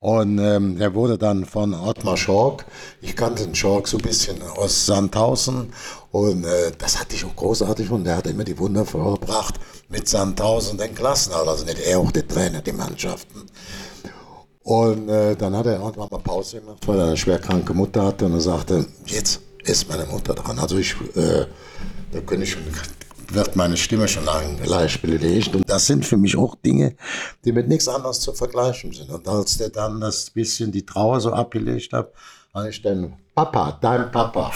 Und 0.00 0.38
ähm, 0.38 0.78
der 0.78 0.94
wurde 0.94 1.18
dann 1.18 1.44
von 1.44 1.74
Ottmar 1.74 2.16
Schork, 2.16 2.66
ich 3.00 3.16
kannte 3.16 3.44
den 3.44 3.54
Schork 3.54 3.88
so 3.88 3.96
ein 3.98 4.02
bisschen 4.02 4.42
aus 4.42 4.86
Sandhausen 4.86 5.72
und 6.12 6.44
äh, 6.44 6.72
das 6.76 6.98
hatte 6.98 7.14
ich 7.14 7.24
auch 7.24 7.36
großartig 7.36 7.90
und 7.90 8.04
der 8.04 8.16
hat 8.16 8.26
immer 8.26 8.44
die 8.44 8.58
Wunder 8.58 8.84
vorgebracht 8.84 9.54
mit 9.88 10.08
Sandhausen 10.08 10.76
den 10.76 10.94
Klassenhalt, 10.94 11.48
also 11.48 11.64
nicht 11.64 11.78
er, 11.78 11.98
auch 11.98 12.10
der 12.10 12.26
Trainer, 12.26 12.60
die 12.60 12.72
Mannschaften. 12.72 13.46
Und 14.62 15.08
äh, 15.08 15.36
dann 15.36 15.56
hat 15.56 15.66
er 15.66 15.80
irgendwann 15.80 16.08
mal 16.10 16.18
Pause 16.18 16.60
gemacht, 16.60 16.86
weil 16.86 16.98
er 16.98 17.06
eine 17.06 17.16
schwerkranke 17.16 17.74
Mutter 17.74 18.04
hatte 18.04 18.26
und 18.26 18.34
er 18.34 18.40
sagte, 18.40 18.86
jetzt 19.06 19.40
ist 19.64 19.88
meine 19.88 20.06
Mutter 20.06 20.34
dran. 20.34 20.58
Also 20.58 20.78
ich, 20.78 20.94
äh, 21.14 21.46
da 22.12 22.20
könnte 22.26 22.44
ich 22.44 22.52
schon, 22.52 22.62
wird 23.32 23.56
meine 23.56 23.76
Stimme 23.76 24.08
schon 24.08 24.24
lang 24.24 24.58
leicht 24.64 25.02
belegt. 25.02 25.54
Und 25.54 25.68
das 25.68 25.86
sind 25.86 26.04
für 26.04 26.16
mich 26.16 26.36
auch 26.36 26.56
Dinge, 26.56 26.94
die 27.44 27.52
mit 27.52 27.68
nichts 27.68 27.88
anderes 27.88 28.20
zu 28.20 28.32
vergleichen 28.32 28.92
sind. 28.92 29.10
Und 29.10 29.26
als 29.28 29.58
der 29.58 29.70
dann 29.70 30.00
das 30.00 30.30
bisschen 30.30 30.72
die 30.72 30.84
Trauer 30.84 31.20
so 31.20 31.32
abgelegt 31.32 31.92
hat, 31.92 32.12
habe 32.52 32.68
ich 32.68 32.82
dann, 32.82 33.14
Papa, 33.34 33.78
dein 33.80 34.10
Papa, 34.10 34.52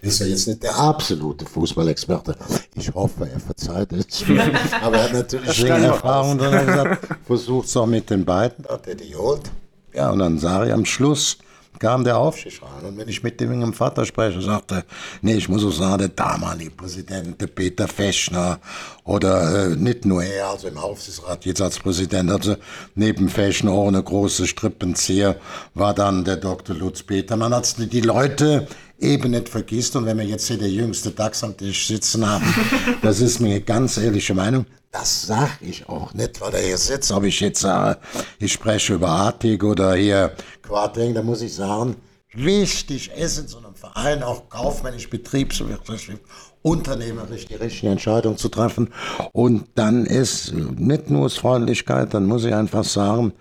ist 0.00 0.20
ja 0.20 0.26
jetzt 0.26 0.46
nicht 0.48 0.62
der 0.62 0.76
absolute 0.76 1.44
Fußballexperte. 1.46 2.36
Ich 2.74 2.92
hoffe, 2.92 3.28
er 3.32 3.40
verzeiht 3.40 3.92
es. 3.92 4.24
Aber 4.82 4.96
er 4.96 5.04
hat 5.04 5.12
natürlich 5.12 5.60
doch 5.60 5.68
Erfahrung 5.68 6.38
dann 6.38 6.52
hat 6.54 6.60
er 6.60 6.66
gesagt, 6.66 7.08
versucht's 7.26 7.72
doch 7.72 7.86
mit 7.86 8.10
den 8.10 8.24
beiden, 8.24 8.64
hat 8.68 8.86
er 8.86 8.94
die 8.94 9.10
geholt. 9.10 9.50
Ja, 9.94 10.10
und 10.10 10.18
dann 10.18 10.38
sah 10.38 10.64
ich 10.64 10.72
am 10.72 10.84
Schluss, 10.84 11.38
kam 11.78 12.04
der 12.04 12.18
Aufstieg 12.18 12.60
rein. 12.62 12.88
Und 12.88 12.98
wenn 12.98 13.08
ich 13.08 13.22
mit 13.22 13.40
dem 13.40 13.72
Vater 13.72 14.04
spreche, 14.04 14.40
sagte, 14.40 14.84
nee, 15.22 15.34
ich 15.34 15.48
muss 15.48 15.64
auch 15.64 15.70
sagen, 15.70 15.98
der 15.98 16.08
damalige 16.08 16.70
Präsident, 16.70 17.40
der 17.40 17.46
Peter 17.46 17.88
Feschner, 17.88 18.58
oder 19.04 19.70
äh, 19.70 19.76
nicht 19.76 20.04
nur 20.04 20.22
er, 20.22 20.50
also 20.50 20.68
im 20.68 20.78
Aufsichtsrat, 20.78 21.44
jetzt 21.44 21.60
als 21.60 21.78
Präsident, 21.78 22.30
also 22.30 22.56
neben 22.94 23.28
Feschner 23.28 23.72
auch 23.72 23.88
eine 23.88 24.02
große 24.02 24.46
Strippenzieher, 24.46 25.36
war 25.74 25.94
dann 25.94 26.24
der 26.24 26.36
Dr. 26.36 26.76
Lutz 26.76 27.02
Petermann, 27.02 27.52
als 27.52 27.74
die 27.76 27.88
die 27.88 28.00
Leute 28.00 28.66
eben 28.98 29.30
nicht 29.30 29.48
vergisst. 29.48 29.96
Und 29.96 30.06
wenn 30.06 30.18
wir 30.18 30.24
jetzt 30.24 30.48
hier 30.48 30.58
der 30.58 30.70
jüngste 30.70 31.10
DAX 31.10 31.42
am 31.44 31.56
Tisch 31.56 31.86
sitzen 31.86 32.28
haben, 32.28 32.44
das 33.02 33.20
ist 33.20 33.40
mir 33.40 33.60
ganz 33.60 33.96
ehrliche 33.96 34.34
Meinung. 34.34 34.66
Das 34.90 35.26
sage 35.26 35.50
ich 35.60 35.88
auch 35.88 36.14
nicht, 36.14 36.40
weil 36.40 36.54
er 36.54 36.62
hier 36.62 36.78
sitzt. 36.78 37.12
Ob 37.12 37.24
ich 37.24 37.40
jetzt 37.40 37.60
sage, 37.60 37.98
ich 38.38 38.52
spreche 38.52 38.94
über 38.94 39.08
Artig 39.08 39.62
oder 39.62 39.94
hier 39.94 40.32
Quarting, 40.62 41.14
da 41.14 41.22
muss 41.22 41.42
ich 41.42 41.54
sagen, 41.54 41.96
wichtig 42.32 43.10
ist 43.16 43.38
in 43.38 43.48
so 43.48 43.58
einem 43.58 43.74
Verein 43.74 44.22
auch 44.22 44.48
kaufmännisch, 44.48 45.10
betriebswirtschaftlich, 45.10 46.18
unternehmerisch 46.62 47.46
die 47.46 47.54
richtige 47.54 47.92
Entscheidung 47.92 48.38
zu 48.38 48.48
treffen. 48.48 48.88
Und 49.32 49.66
dann 49.74 50.06
ist 50.06 50.52
nicht 50.54 51.10
nur 51.10 51.28
Freundlichkeit, 51.30 52.14
dann 52.14 52.26
muss 52.26 52.44
ich 52.44 52.54
einfach 52.54 52.84
sagen, 52.84 53.32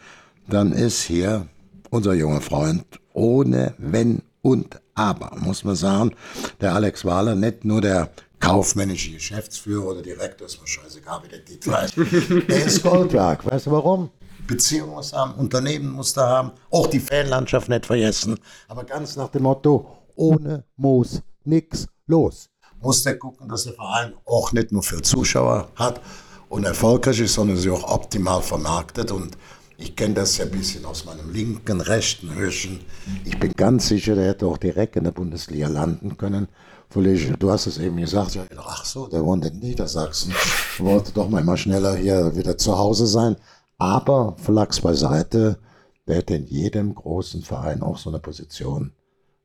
dann 0.48 0.74
ist 0.74 1.04
hier 1.04 1.48
unser 1.90 2.14
junger 2.14 2.42
Freund 2.42 2.84
ohne 3.14 3.74
Wenn 3.78 4.22
und 4.42 4.80
Aber, 4.96 5.36
muss 5.38 5.64
man 5.66 5.76
sagen, 5.76 6.16
der 6.62 6.74
Alex 6.74 7.04
Wahler 7.04 7.36
nicht 7.36 7.66
nur 7.66 7.82
der 7.82 8.10
kaufmännische 8.40 9.12
Geschäftsführer 9.12 9.88
oder 9.88 10.02
Direktor, 10.02 10.48
ist 10.48 10.62
mir 10.62 10.68
scheißegal, 10.68 11.22
wie 11.24 11.28
der 11.28 11.44
Titel 11.44 11.72
heißt. 11.72 11.98
Der 12.48 12.66
ist 12.66 12.82
Goldberg. 12.82 13.46
Weißt 13.46 13.68
du 13.68 13.72
warum? 13.72 14.10
Beziehung 14.48 14.92
muss 14.92 15.12
er 15.12 15.20
haben, 15.20 15.34
Unternehmen 15.34 15.92
muss 15.92 16.16
er 16.16 16.28
haben, 16.28 16.52
auch 16.70 16.88
die 16.88 17.00
Fanlandschaft 17.00 17.68
nicht 17.68 17.86
vergessen. 17.86 18.38
Aber 18.68 18.84
ganz 18.84 19.16
nach 19.16 19.30
dem 19.30 19.44
Motto, 19.44 19.88
ohne 20.16 20.64
Moos 20.78 21.22
nix 21.44 21.88
los. 22.08 22.50
Muss 22.80 23.04
der 23.04 23.18
gucken, 23.18 23.50
dass 23.50 23.64
der 23.64 23.74
Verein 23.74 24.14
auch 24.26 24.52
nicht 24.52 24.72
nur 24.72 24.84
für 24.84 25.02
Zuschauer 25.02 25.70
hat 25.76 26.00
und 26.50 26.64
erfolgreich 26.66 27.20
ist, 27.20 27.34
sondern 27.34 27.58
sie 27.58 27.70
auch 27.70 27.84
optimal 27.84 28.42
vermarktet. 28.42 29.12
Und 29.12 29.36
ich 29.78 29.96
kenne 29.96 30.14
das 30.14 30.38
ja 30.38 30.46
ein 30.46 30.52
bisschen 30.52 30.86
aus 30.86 31.06
meinem 31.06 31.32
linken, 31.32 31.82
rechten 31.82 32.34
Höschen. 32.34 32.80
Ich 33.26 33.40
bin 33.40 33.54
ganz 33.54 33.88
sicher, 33.88 34.16
der 34.16 34.28
hätte 34.28 34.46
auch 34.46 34.58
direkt 34.58 34.96
in 34.96 35.04
der 35.04 35.12
Bundesliga 35.12 35.68
landen 35.68 36.18
können. 36.18 36.48
Du 37.40 37.52
hast 37.52 37.68
es 37.68 37.78
eben 37.78 37.98
gesagt, 37.98 38.36
ja, 38.36 38.46
ach 38.58 38.86
so, 38.86 39.08
der 39.08 39.26
wohnt 39.26 39.44
in 39.46 39.60
Niedersachsen, 39.60 40.34
wollte 40.78 41.12
doch 41.12 41.28
mal 41.28 41.42
immer 41.42 41.58
schneller 41.58 41.96
hier 41.96 42.38
wieder 42.38 42.58
zu 42.58 42.78
Hause 42.78 43.06
sein. 43.06 43.36
Aber 43.78 44.38
Flachs 44.38 44.80
beiseite, 44.80 45.58
der 46.08 46.18
hätte 46.18 46.36
in 46.36 46.46
jedem 46.46 46.96
großen 46.96 47.42
Verein 47.42 47.82
auch 47.82 47.98
so 47.98 48.10
eine 48.10 48.20
Position 48.20 48.94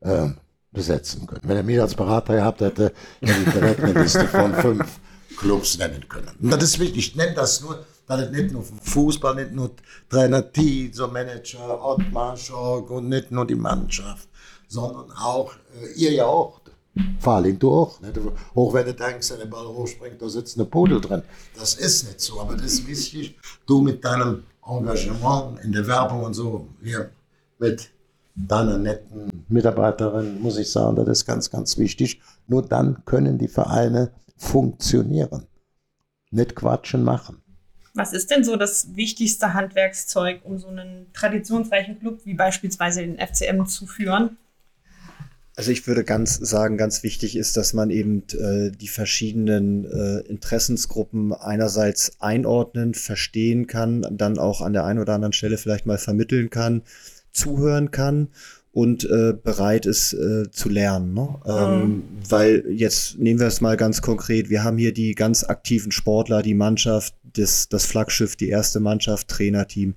äh, 0.01 0.29
besetzen 0.71 1.27
können. 1.27 1.41
Wenn 1.43 1.57
er 1.57 1.65
mich 1.65 1.81
als 1.81 1.95
Berater 1.97 2.35
gehabt 2.35 2.61
hätte, 2.61 2.93
hätte 3.21 3.41
ich 3.45 3.53
direkt 3.53 3.83
eine 3.83 4.01
Liste 4.01 4.29
von 4.29 4.55
fünf 4.55 5.01
Clubs 5.37 5.79
nennen 5.79 6.09
können. 6.09 6.31
Und 6.41 6.51
das 6.51 6.63
ist 6.63 6.79
wichtig. 6.79 7.09
Ich 7.09 7.17
nenne 7.17 7.35
das 7.35 7.63
nur, 7.63 7.85
weil 8.11 8.29
nicht 8.31 8.53
nur 8.53 8.65
Fußball, 8.65 9.37
nicht 9.37 9.53
nur 9.53 9.71
Trainer 10.09 10.51
Tietz, 10.51 10.99
Manager 10.99 11.81
Ottmar 11.81 12.37
Schork 12.37 12.91
und 12.91 13.09
nicht 13.09 13.31
nur 13.31 13.47
die 13.47 13.55
Mannschaft, 13.55 14.29
sondern 14.67 15.13
auch, 15.13 15.53
äh, 15.81 15.93
ihr 15.95 16.13
ja 16.13 16.27
auch, 16.27 16.61
Fahrling, 17.21 17.57
du 17.57 17.71
auch. 17.71 18.01
Nicht? 18.01 18.19
Auch 18.57 18.75
wenn 18.75 18.85
du 18.85 18.95
denkst, 18.95 19.31
wenn 19.31 19.39
der 19.39 19.47
Ball 19.47 19.65
hochspringt, 19.65 20.21
da 20.21 20.29
sitzt 20.29 20.59
eine 20.59 20.67
Pudel 20.67 21.01
drin. 21.01 21.23
Das 21.57 21.75
ist 21.75 22.09
nicht 22.09 22.21
so, 22.21 22.41
aber 22.41 22.57
das 22.57 22.73
ist 22.73 22.89
wichtig. 22.89 23.39
Du 23.65 23.81
mit 23.81 24.05
deinem 24.05 24.43
Engagement 24.67 25.61
in 25.63 25.71
der 25.71 25.87
Werbung 25.87 26.25
und 26.25 26.35
so, 26.35 26.67
hier 26.83 27.11
mit 27.61 27.91
deiner 28.35 28.77
netten 28.77 29.45
Mitarbeiterin, 29.49 30.43
muss 30.43 30.59
ich 30.59 30.69
sagen, 30.69 30.97
das 30.97 31.07
ist 31.07 31.27
ganz, 31.27 31.49
ganz 31.49 31.79
wichtig. 31.79 32.21
Nur 32.49 32.63
dann 32.63 33.05
können 33.05 33.39
die 33.39 33.49
Vereine 33.49 34.11
funktionieren. 34.37 35.47
Nicht 36.33 36.57
quatschen 36.57 37.05
machen. 37.05 37.41
Was 37.95 38.13
ist 38.13 38.31
denn 38.31 38.45
so 38.45 38.57
das 38.57 38.95
wichtigste 38.95 39.55
Handwerkszeug, 39.55 40.41
um 40.45 40.59
so 40.59 40.69
einen 40.69 41.07
traditionsreichen 41.13 41.99
Club 41.99 42.21
wie 42.25 42.35
beispielsweise 42.35 43.01
den 43.01 43.19
FCM 43.19 43.67
zu 43.67 43.87
führen? 43.87 44.37
Also 45.57 45.73
ich 45.73 45.87
würde 45.87 46.05
ganz 46.05 46.37
sagen, 46.37 46.79
ganz 46.79 47.03
wichtig 47.03 47.37
ist, 47.37 47.57
dass 47.57 47.75
man 47.75 47.91
eben 47.91 48.23
äh, 48.33 48.71
die 48.71 48.89
verschiedenen 48.89 49.85
äh, 49.85 50.21
Interessensgruppen 50.21 51.35
einerseits 51.35 52.21
einordnen, 52.21 52.95
verstehen 52.95 53.67
kann, 53.67 54.07
dann 54.11 54.39
auch 54.39 54.63
an 54.63 54.73
der 54.73 54.85
einen 54.85 55.01
oder 55.01 55.15
anderen 55.15 55.33
Stelle 55.33 55.59
vielleicht 55.59 55.85
mal 55.85 55.99
vermitteln 55.99 56.49
kann, 56.49 56.83
zuhören 57.33 57.91
kann 57.91 58.29
und 58.73 59.05
äh, 59.05 59.33
bereit 59.33 59.87
ist 59.87 60.13
äh, 60.13 60.51
zu 60.51 60.69
lernen. 60.69 61.15
Ne? 61.15 61.29
Ähm, 61.45 61.89
mhm. 61.89 62.03
Weil 62.29 62.65
jetzt 62.69 63.19
nehmen 63.19 63.41
wir 63.41 63.49
es 63.49 63.61
mal 63.61 63.77
ganz 63.77 64.01
konkret, 64.01 64.49
wir 64.49 64.63
haben 64.63 64.79
hier 64.79 64.93
die 64.93 65.15
ganz 65.15 65.45
aktiven 65.45 65.91
Sportler, 65.91 66.43
die 66.43 66.55
Mannschaft, 66.55 67.15
das, 67.33 67.69
das 67.69 67.87
Flaggschiff, 67.87 68.37
die 68.37 68.49
erste 68.49 68.81
Mannschaft, 68.81 69.29
Trainerteam. 69.29 69.95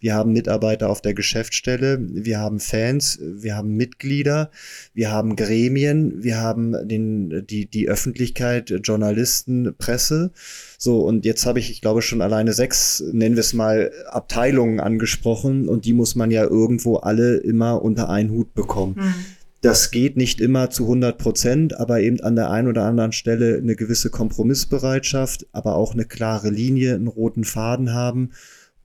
Wir 0.00 0.14
haben 0.14 0.32
Mitarbeiter 0.32 0.90
auf 0.90 1.02
der 1.02 1.14
Geschäftsstelle, 1.14 1.98
wir 2.00 2.38
haben 2.38 2.60
Fans, 2.60 3.18
wir 3.20 3.56
haben 3.56 3.76
Mitglieder, 3.76 4.50
wir 4.94 5.10
haben 5.10 5.34
Gremien, 5.34 6.22
wir 6.22 6.38
haben 6.38 6.88
den, 6.88 7.46
die, 7.46 7.66
die 7.66 7.88
Öffentlichkeit, 7.88 8.72
Journalisten, 8.84 9.74
Presse. 9.76 10.30
So, 10.78 11.00
und 11.00 11.24
jetzt 11.24 11.46
habe 11.46 11.58
ich, 11.58 11.70
ich 11.70 11.80
glaube, 11.80 12.02
schon 12.02 12.22
alleine 12.22 12.52
sechs, 12.52 13.02
nennen 13.12 13.34
wir 13.34 13.40
es 13.40 13.54
mal, 13.54 13.90
Abteilungen 14.08 14.78
angesprochen 14.78 15.68
und 15.68 15.84
die 15.84 15.92
muss 15.92 16.14
man 16.14 16.30
ja 16.30 16.44
irgendwo 16.44 16.96
alle 16.96 17.38
immer 17.38 17.82
unter 17.82 18.08
einen 18.08 18.30
Hut 18.30 18.54
bekommen. 18.54 18.94
Mhm. 18.96 19.14
Das 19.60 19.90
geht 19.90 20.16
nicht 20.16 20.40
immer 20.40 20.70
zu 20.70 20.84
100 20.84 21.18
Prozent, 21.18 21.80
aber 21.80 22.00
eben 22.00 22.20
an 22.20 22.36
der 22.36 22.52
einen 22.52 22.68
oder 22.68 22.84
anderen 22.84 23.10
Stelle 23.10 23.56
eine 23.56 23.74
gewisse 23.74 24.08
Kompromissbereitschaft, 24.08 25.48
aber 25.50 25.74
auch 25.74 25.94
eine 25.94 26.04
klare 26.04 26.50
Linie, 26.50 26.94
einen 26.94 27.08
roten 27.08 27.42
Faden 27.42 27.92
haben 27.92 28.30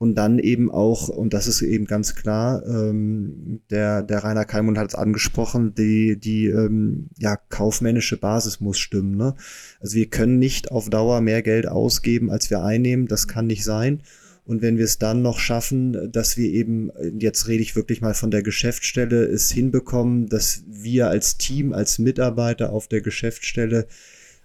und 0.04 0.16
dann 0.16 0.38
eben 0.38 0.70
auch, 0.70 1.08
und 1.08 1.32
das 1.32 1.46
ist 1.46 1.62
eben 1.62 1.86
ganz 1.86 2.14
klar, 2.14 2.62
ähm, 2.66 3.62
der, 3.70 4.02
der 4.02 4.22
Rainer 4.22 4.44
Kalmund 4.44 4.76
hat 4.76 4.90
es 4.90 4.94
angesprochen, 4.94 5.74
die, 5.74 6.20
die 6.20 6.44
ähm, 6.48 7.08
ja, 7.16 7.36
kaufmännische 7.48 8.18
Basis 8.18 8.60
muss 8.60 8.78
stimmen. 8.78 9.16
Ne? 9.16 9.34
Also 9.80 9.96
wir 9.96 10.10
können 10.10 10.38
nicht 10.38 10.70
auf 10.70 10.90
Dauer 10.90 11.22
mehr 11.22 11.40
Geld 11.40 11.66
ausgeben, 11.66 12.30
als 12.30 12.50
wir 12.50 12.62
einnehmen. 12.62 13.08
Das 13.08 13.28
kann 13.28 13.46
nicht 13.46 13.64
sein. 13.64 14.02
Und 14.44 14.60
wenn 14.60 14.76
wir 14.76 14.84
es 14.84 14.98
dann 14.98 15.22
noch 15.22 15.38
schaffen, 15.38 16.12
dass 16.12 16.36
wir 16.36 16.50
eben, 16.50 16.90
jetzt 17.18 17.48
rede 17.48 17.62
ich 17.62 17.74
wirklich 17.74 18.02
mal 18.02 18.12
von 18.12 18.30
der 18.30 18.42
Geschäftsstelle, 18.42 19.24
es 19.24 19.50
hinbekommen, 19.50 20.28
dass 20.28 20.64
wir 20.66 21.08
als 21.08 21.38
Team, 21.38 21.72
als 21.72 21.98
Mitarbeiter 21.98 22.74
auf 22.74 22.88
der 22.88 23.00
Geschäftsstelle 23.00 23.86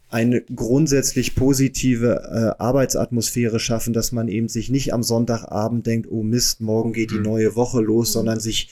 eine 0.10 0.42
grundsätzlich 0.42 1.36
positive 1.36 2.56
äh, 2.58 2.62
Arbeitsatmosphäre 2.62 3.60
schaffen, 3.60 3.94
dass 3.94 4.12
man 4.12 4.28
eben 4.28 4.50
sich 4.50 4.70
nicht 4.70 4.92
am 4.94 5.04
Sonntagabend 5.04 5.86
denkt, 5.86 6.08
oh 6.10 6.24
Mist, 6.24 6.62
morgen 6.62 6.94
geht 6.94 7.12
die 7.12 7.18
mhm. 7.18 7.24
neue 7.24 7.56
Woche 7.56 7.80
los, 7.80 8.12
sondern 8.12 8.40
sich, 8.40 8.70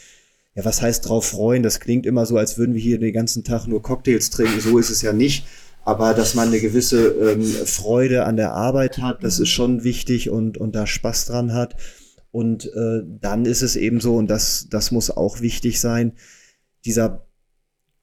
ja, 0.55 0.65
was 0.65 0.81
heißt 0.81 1.07
drauf 1.07 1.27
freuen? 1.27 1.61
Das 1.61 1.79
klingt 1.79 2.07
immer 2.07 2.25
so, 2.25 2.37
als 2.37 2.57
würden 2.57 2.73
wir 2.73 2.81
hier 2.81 2.97
den 2.97 3.13
ganzen 3.13 3.43
Tag 3.43 3.67
nur 3.67 3.83
Cocktails 3.83 4.31
trinken. 4.31 4.59
So 4.59 4.79
ist 4.79 4.89
es 4.89 5.03
ja 5.03 5.13
nicht. 5.13 5.45
Aber 5.85 6.13
dass 6.13 6.33
man 6.33 6.49
eine 6.49 6.59
gewisse 6.59 7.07
ähm, 7.07 7.43
Freude 7.43 8.25
an 8.25 8.35
der 8.35 8.53
Arbeit 8.53 8.97
hat, 8.97 9.23
das 9.23 9.39
ist 9.39 9.49
schon 9.49 9.83
wichtig 9.83 10.29
und, 10.29 10.57
und 10.57 10.75
da 10.75 10.87
Spaß 10.87 11.27
dran 11.27 11.53
hat. 11.53 11.75
Und 12.31 12.65
äh, 12.73 13.03
dann 13.05 13.45
ist 13.45 13.61
es 13.61 13.75
eben 13.75 14.01
so, 14.01 14.15
und 14.15 14.27
das, 14.27 14.67
das 14.69 14.91
muss 14.91 15.11
auch 15.11 15.39
wichtig 15.39 15.79
sein, 15.79 16.13
dieser 16.83 17.26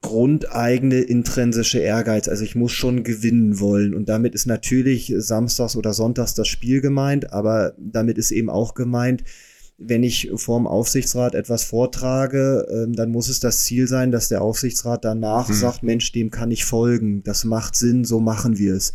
grundeigene 0.05 1.01
intrinsische 1.01 1.79
Ehrgeiz. 1.79 2.29
Also 2.29 2.45
ich 2.45 2.55
muss 2.55 2.73
schon 2.73 3.05
gewinnen 3.05 3.59
wollen. 3.59 3.95
Und 3.95 4.11
damit 4.11 4.35
ist 4.35 4.47
natürlich 4.47 5.14
samstags 5.17 5.77
oder 5.77 5.95
sonntags 5.95 6.35
das 6.35 6.47
Spiel 6.47 6.83
gemeint, 6.83 7.33
aber 7.33 7.73
damit 7.79 8.19
ist 8.19 8.31
eben 8.31 8.51
auch 8.51 8.75
gemeint, 8.75 9.25
wenn 9.79 10.03
ich 10.03 10.31
vorm 10.35 10.67
Aufsichtsrat 10.67 11.35
etwas 11.35 11.64
vortrage, 11.64 12.67
äh, 12.69 12.95
dann 12.95 13.11
muss 13.11 13.31
es 13.31 13.40
das 13.40 13.64
Ziel 13.64 13.88
sein, 13.88 14.12
dass 14.12 14.29
der 14.29 14.43
Aufsichtsrat 14.43 15.07
danach 15.07 15.49
hm. 15.49 15.55
sagt, 15.55 15.83
Mensch, 15.83 16.12
dem 16.12 16.31
kann 16.31 16.51
ich 16.51 16.67
folgen. 16.67 17.23
Das 17.25 17.45
macht 17.45 17.75
Sinn, 17.75 18.05
so 18.05 18.21
machen 18.21 18.59
wir 18.59 18.75
es 18.75 18.93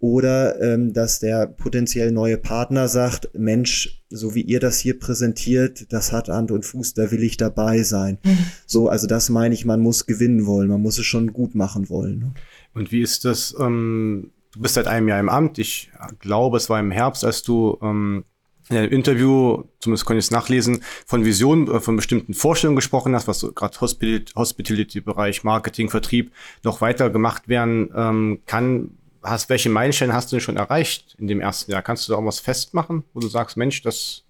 oder 0.00 0.60
ähm, 0.60 0.92
dass 0.92 1.18
der 1.18 1.46
potenziell 1.46 2.12
neue 2.12 2.38
Partner 2.38 2.88
sagt, 2.88 3.30
Mensch, 3.34 4.02
so 4.10 4.34
wie 4.34 4.42
ihr 4.42 4.60
das 4.60 4.78
hier 4.78 4.98
präsentiert, 4.98 5.92
das 5.92 6.12
hat 6.12 6.28
Hand 6.28 6.50
und 6.50 6.64
Fuß, 6.64 6.94
da 6.94 7.10
will 7.10 7.22
ich 7.22 7.36
dabei 7.36 7.82
sein. 7.82 8.18
Mhm. 8.22 8.38
So, 8.66 8.88
also 8.88 9.06
das 9.06 9.28
meine 9.28 9.54
ich, 9.54 9.64
man 9.64 9.80
muss 9.80 10.06
gewinnen 10.06 10.46
wollen, 10.46 10.68
man 10.68 10.82
muss 10.82 10.98
es 10.98 11.06
schon 11.06 11.32
gut 11.32 11.54
machen 11.54 11.88
wollen. 11.88 12.18
Ne? 12.18 12.34
Und 12.74 12.92
wie 12.92 13.02
ist 13.02 13.24
das? 13.24 13.54
Ähm, 13.58 14.30
du 14.52 14.60
bist 14.60 14.74
seit 14.74 14.86
einem 14.86 15.08
Jahr 15.08 15.20
im 15.20 15.28
Amt. 15.28 15.58
Ich 15.58 15.90
glaube, 16.20 16.56
es 16.58 16.70
war 16.70 16.78
im 16.78 16.92
Herbst, 16.92 17.24
als 17.24 17.42
du 17.42 17.78
ähm, 17.82 18.24
in 18.70 18.76
einem 18.76 18.92
Interview, 18.92 19.64
zumindest 19.80 20.04
konnte 20.04 20.18
ich 20.18 20.26
es 20.26 20.30
nachlesen, 20.30 20.82
von 21.06 21.24
Visionen, 21.24 21.68
äh, 21.68 21.80
von 21.80 21.96
bestimmten 21.96 22.34
Vorstellungen 22.34 22.76
gesprochen 22.76 23.14
hast, 23.14 23.26
was 23.26 23.40
so 23.40 23.52
gerade 23.52 23.80
Hospitality-Bereich, 23.80 25.42
Marketing, 25.42 25.90
Vertrieb 25.90 26.32
noch 26.62 26.80
weiter 26.80 27.10
gemacht 27.10 27.48
werden 27.48 27.90
ähm, 27.94 28.40
kann 28.46 28.97
hast, 29.22 29.48
welche 29.48 29.68
Meilensteine 29.68 30.12
hast 30.12 30.30
du 30.30 30.36
denn 30.36 30.40
schon 30.40 30.56
erreicht 30.56 31.16
in 31.18 31.26
dem 31.26 31.40
ersten 31.40 31.70
Jahr? 31.70 31.82
Kannst 31.82 32.08
du 32.08 32.12
da 32.12 32.18
auch 32.18 32.24
was 32.24 32.40
festmachen, 32.40 33.04
wo 33.14 33.20
du 33.20 33.28
sagst, 33.28 33.56
Mensch, 33.56 33.82
das 33.82 34.24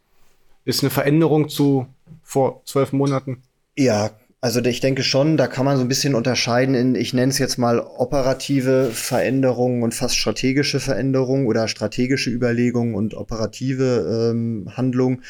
ist 0.65 0.83
eine 0.83 0.91
Veränderung 0.91 1.49
zu 1.49 1.87
vor 2.23 2.63
zwölf 2.65 2.93
Monaten? 2.93 3.43
Ja, 3.77 4.11
also 4.41 4.61
ich 4.61 4.81
denke 4.81 5.03
schon, 5.03 5.37
da 5.37 5.49
kann 5.49 5.65
man 5.65 5.77
so 5.77 5.83
ein 5.83 5.89
bisschen 5.89 6.15
unterscheiden 6.15 6.75
in, 6.75 6.95
ich 6.95 7.13
nenne 7.13 7.31
es 7.31 7.39
jetzt 7.39 7.59
mal 7.59 7.81
operative 7.81 8.91
Veränderungen 8.93 9.83
und 9.83 9.95
fast 9.95 10.17
strategische 10.17 10.79
Veränderungen 10.79 11.47
oder 11.47 11.67
strategische 11.67 12.31
Überlegungen 12.31 12.95
und 12.95 13.15
operative 13.15 14.31
ähm, 14.31 14.71
Handlungen 14.77 15.25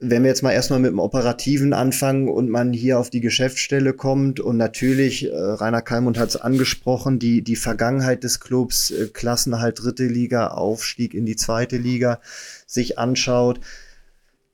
wenn 0.00 0.22
wir 0.22 0.30
jetzt 0.30 0.42
mal 0.42 0.52
erstmal 0.52 0.78
mit 0.78 0.90
dem 0.90 0.98
Operativen 0.98 1.74
anfangen 1.74 2.28
und 2.28 2.48
man 2.48 2.72
hier 2.72 2.98
auf 2.98 3.10
die 3.10 3.20
Geschäftsstelle 3.20 3.92
kommt 3.92 4.40
und 4.40 4.56
natürlich, 4.56 5.26
äh, 5.26 5.36
Rainer 5.36 5.82
Kalmund 5.82 6.18
hat 6.18 6.30
es 6.30 6.36
angesprochen, 6.36 7.18
die, 7.18 7.42
die 7.42 7.56
Vergangenheit 7.56 8.24
des 8.24 8.40
Clubs, 8.40 8.90
äh, 8.90 9.08
Klassenhalt 9.12 9.82
dritte 9.82 10.06
Liga, 10.06 10.48
Aufstieg 10.48 11.12
in 11.12 11.26
die 11.26 11.36
zweite 11.36 11.76
Liga, 11.76 12.20
sich 12.66 12.98
anschaut, 12.98 13.60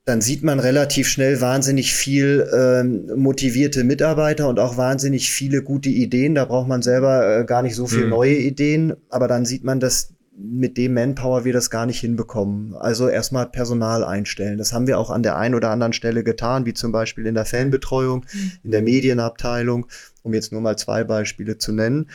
dann 0.03 0.21
sieht 0.21 0.43
man 0.43 0.59
relativ 0.59 1.07
schnell 1.07 1.39
wahnsinnig 1.39 1.93
viel 1.93 2.49
ähm, 2.53 3.09
motivierte 3.15 3.85
Mitarbeiter 3.85 4.49
und 4.49 4.59
auch 4.59 4.77
wahnsinnig 4.77 5.31
viele 5.31 5.63
gute 5.63 5.89
Ideen. 5.89 6.35
Da 6.35 6.45
braucht 6.45 6.67
man 6.67 6.81
selber 6.81 7.39
äh, 7.39 7.45
gar 7.45 7.61
nicht 7.61 7.75
so 7.75 7.87
viel 7.87 8.05
mhm. 8.05 8.11
neue 8.11 8.35
Ideen, 8.35 8.95
aber 9.09 9.27
dann 9.27 9.45
sieht 9.45 9.63
man, 9.63 9.79
dass 9.79 10.13
mit 10.39 10.77
dem 10.77 10.93
Manpower 10.93 11.45
wir 11.45 11.53
das 11.53 11.71
gar 11.71 11.87
nicht 11.87 11.99
hinbekommen. 11.99 12.75
Also 12.75 13.09
erstmal 13.09 13.47
Personal 13.47 14.03
einstellen. 14.03 14.59
Das 14.59 14.71
haben 14.71 14.85
wir 14.85 14.99
auch 14.99 15.09
an 15.09 15.23
der 15.23 15.35
einen 15.35 15.55
oder 15.55 15.71
anderen 15.71 15.93
Stelle 15.93 16.23
getan, 16.23 16.65
wie 16.65 16.75
zum 16.75 16.91
Beispiel 16.91 17.25
in 17.25 17.33
der 17.33 17.45
Fanbetreuung, 17.45 18.25
mhm. 18.31 18.51
in 18.63 18.71
der 18.71 18.83
Medienabteilung, 18.83 19.87
um 20.21 20.33
jetzt 20.35 20.51
nur 20.51 20.61
mal 20.61 20.77
zwei 20.77 21.03
Beispiele 21.03 21.57
zu 21.57 21.71
nennen. 21.71 22.09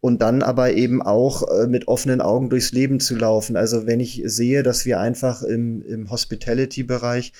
Und 0.00 0.22
dann 0.22 0.42
aber 0.42 0.72
eben 0.72 1.02
auch 1.02 1.42
äh, 1.48 1.66
mit 1.66 1.88
offenen 1.88 2.20
Augen 2.20 2.48
durchs 2.48 2.72
Leben 2.72 2.98
zu 2.98 3.14
laufen. 3.14 3.56
Also 3.56 3.86
wenn 3.86 4.00
ich 4.00 4.22
sehe, 4.24 4.62
dass 4.62 4.86
wir 4.86 5.00
einfach 5.00 5.42
im, 5.42 5.82
im 5.82 6.10
Hospitality-Bereich 6.10 7.32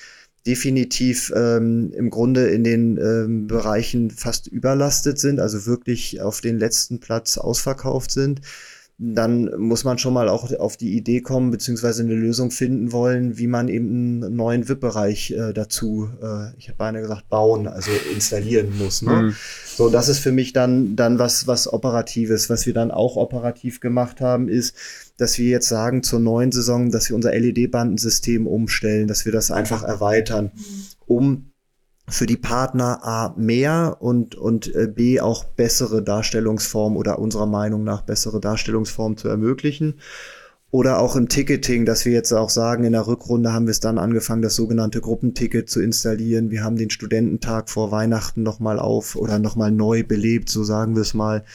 definitiv 0.45 1.31
ähm, 1.35 1.91
im 1.95 2.09
Grunde 2.09 2.47
in 2.47 2.63
den 2.63 2.97
ähm, 2.97 3.47
Bereichen 3.47 4.11
fast 4.11 4.47
überlastet 4.47 5.19
sind, 5.19 5.39
also 5.39 5.65
wirklich 5.65 6.21
auf 6.21 6.41
den 6.41 6.59
letzten 6.59 6.99
Platz 6.99 7.37
ausverkauft 7.37 8.11
sind, 8.11 8.41
dann 8.99 9.51
muss 9.59 9.83
man 9.83 9.99
schon 9.99 10.13
mal 10.13 10.27
auch 10.27 10.51
auf 10.57 10.75
die 10.75 10.97
Idee 10.97 11.21
kommen, 11.21 11.51
beziehungsweise 11.51 12.01
eine 12.01 12.15
Lösung 12.15 12.49
finden 12.49 12.91
wollen, 12.91 13.37
wie 13.37 13.45
man 13.45 13.67
eben 13.67 14.23
einen 14.23 14.35
neuen 14.35 14.67
VIP-Bereich 14.67 15.31
äh, 15.31 15.53
dazu, 15.53 16.09
äh, 16.19 16.57
ich 16.57 16.67
habe 16.67 16.77
beinahe 16.79 17.03
gesagt, 17.03 17.29
bauen, 17.29 17.67
also 17.67 17.91
installieren 18.11 18.75
muss. 18.75 19.03
Ne? 19.03 19.11
Mhm. 19.11 19.35
So, 19.67 19.89
das 19.89 20.09
ist 20.09 20.17
für 20.17 20.31
mich 20.31 20.51
dann, 20.51 20.95
dann 20.95 21.19
was, 21.19 21.45
was 21.45 21.71
Operatives. 21.71 22.49
Was 22.49 22.65
wir 22.65 22.73
dann 22.73 22.89
auch 22.89 23.17
operativ 23.17 23.81
gemacht 23.81 24.19
haben, 24.19 24.49
ist, 24.49 24.75
dass 25.17 25.37
wir 25.37 25.47
jetzt 25.47 25.69
sagen 25.69 26.01
zur 26.01 26.19
neuen 26.19 26.51
Saison, 26.51 26.89
dass 26.89 27.09
wir 27.09 27.15
unser 27.15 27.37
LED-Bandensystem 27.37 28.47
umstellen, 28.47 29.07
dass 29.07 29.25
wir 29.25 29.31
das 29.31 29.51
einfach 29.51 29.83
erweitern, 29.83 30.51
um 31.05 31.51
für 32.09 32.25
die 32.25 32.37
Partner 32.37 33.03
A 33.03 33.33
mehr 33.37 33.97
und, 33.99 34.35
und 34.35 34.73
äh, 34.73 34.87
B 34.87 35.19
auch 35.19 35.43
bessere 35.43 36.01
Darstellungsformen 36.01 36.97
oder 36.97 37.19
unserer 37.19 37.47
Meinung 37.47 37.83
nach 37.83 38.01
bessere 38.01 38.39
Darstellungsformen 38.39 39.17
zu 39.17 39.27
ermöglichen. 39.27 39.95
Oder 40.69 40.99
auch 40.99 41.15
im 41.15 41.29
Ticketing, 41.29 41.85
dass 41.85 42.05
wir 42.05 42.11
jetzt 42.11 42.33
auch 42.33 42.49
sagen, 42.49 42.83
in 42.83 42.91
der 42.91 43.07
Rückrunde 43.07 43.53
haben 43.53 43.67
wir 43.67 43.71
es 43.71 43.79
dann 43.79 43.97
angefangen, 43.97 44.41
das 44.41 44.55
sogenannte 44.55 44.99
Gruppenticket 44.99 45.69
zu 45.69 45.81
installieren. 45.81 46.51
Wir 46.51 46.63
haben 46.63 46.75
den 46.75 46.89
Studententag 46.89 47.69
vor 47.69 47.91
Weihnachten 47.91 48.43
nochmal 48.43 48.77
auf 48.77 49.15
oder 49.15 49.39
nochmal 49.39 49.71
neu 49.71 50.03
belebt, 50.03 50.49
so 50.49 50.63
sagen 50.63 50.95
wir 50.95 51.01
es 51.03 51.13
mal 51.13 51.45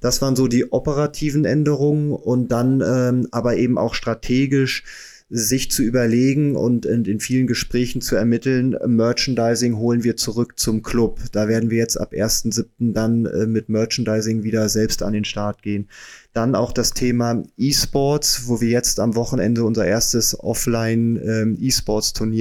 Das 0.00 0.20
waren 0.20 0.36
so 0.36 0.48
die 0.48 0.72
operativen 0.72 1.44
Änderungen 1.44 2.12
und 2.12 2.50
dann 2.50 2.82
ähm, 2.84 3.28
aber 3.30 3.56
eben 3.56 3.78
auch 3.78 3.94
strategisch 3.94 4.82
sich 5.28 5.72
zu 5.72 5.82
überlegen 5.82 6.54
und 6.54 6.86
in, 6.86 7.18
vielen 7.18 7.48
Gesprächen 7.48 8.00
zu 8.00 8.14
ermitteln, 8.14 8.76
Merchandising 8.86 9.76
holen 9.76 10.04
wir 10.04 10.16
zurück 10.16 10.56
zum 10.56 10.82
Club. 10.82 11.18
Da 11.32 11.48
werden 11.48 11.68
wir 11.68 11.78
jetzt 11.78 11.96
ab 11.96 12.12
1.7. 12.12 12.64
dann 12.78 13.26
äh, 13.26 13.46
mit 13.46 13.68
Merchandising 13.68 14.44
wieder 14.44 14.68
selbst 14.68 15.02
an 15.02 15.12
den 15.12 15.24
Start 15.24 15.62
gehen. 15.62 15.88
Dann 16.32 16.54
auch 16.54 16.72
das 16.72 16.92
Thema 16.92 17.42
E-Sports, 17.56 18.46
wo 18.46 18.60
wir 18.60 18.68
jetzt 18.68 19.00
am 19.00 19.16
Wochenende 19.16 19.64
unser 19.64 19.84
erstes 19.84 20.38
Offline 20.38 21.16
ähm, 21.16 21.58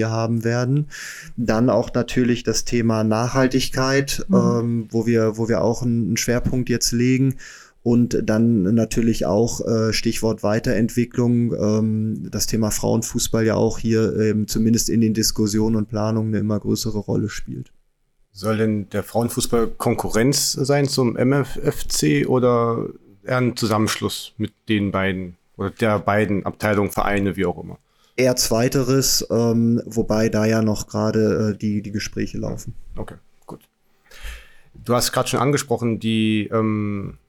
haben 0.09 0.43
werden. 0.43 0.87
Dann 1.37 1.71
auch 1.71 1.91
natürlich 1.93 2.43
das 2.43 2.65
Thema 2.65 3.03
Nachhaltigkeit, 3.03 4.25
mhm. 4.27 4.35
ähm, 4.35 4.87
wo 4.91 5.07
wir, 5.07 5.37
wo 5.37 5.49
wir 5.49 5.61
auch 5.61 5.81
einen 5.81 6.17
Schwerpunkt 6.17 6.69
jetzt 6.69 6.91
legen 6.91 7.35
und 7.85 8.19
dann 8.23 8.63
natürlich 8.63 9.27
auch 9.27 9.61
äh, 9.61 9.93
Stichwort 9.93 10.41
Weiterentwicklung, 10.41 11.53
ähm, 11.53 12.27
das 12.31 12.47
Thema 12.47 12.71
Frauenfußball 12.71 13.45
ja 13.45 13.53
auch 13.53 13.77
hier 13.77 14.19
ähm, 14.19 14.47
zumindest 14.47 14.89
in 14.89 15.01
den 15.01 15.13
Diskussionen 15.13 15.75
und 15.75 15.87
Planungen 15.87 16.33
eine 16.33 16.39
immer 16.39 16.59
größere 16.59 16.97
Rolle 16.97 17.29
spielt. 17.29 17.71
Soll 18.31 18.57
denn 18.57 18.89
der 18.89 19.03
Frauenfußball 19.03 19.67
Konkurrenz 19.67 20.53
sein 20.53 20.87
zum 20.87 21.13
MFFC 21.13 22.27
oder 22.27 22.87
eher 23.23 23.37
ein 23.37 23.55
Zusammenschluss 23.55 24.33
mit 24.37 24.51
den 24.67 24.89
beiden 24.89 25.37
oder 25.55 25.69
der 25.69 25.99
beiden 25.99 26.43
Abteilungen, 26.43 26.89
Vereine, 26.89 27.35
wie 27.35 27.45
auch 27.45 27.63
immer? 27.63 27.77
Eher 28.15 28.35
zweiteres, 28.35 29.27
ähm, 29.29 29.79
wobei 29.85 30.29
da 30.29 30.45
ja 30.45 30.63
noch 30.63 30.87
gerade 30.87 31.51
äh, 31.53 31.57
die, 31.59 31.83
die 31.83 31.91
Gespräche 31.91 32.39
laufen. 32.39 32.73
Okay, 32.97 33.17
gut. 33.45 33.59
Du 34.73 34.95
hast 34.95 35.11
gerade 35.11 35.29
schon 35.29 35.39
angesprochen, 35.39 35.99
die 35.99 36.49
ähm, 36.51 37.19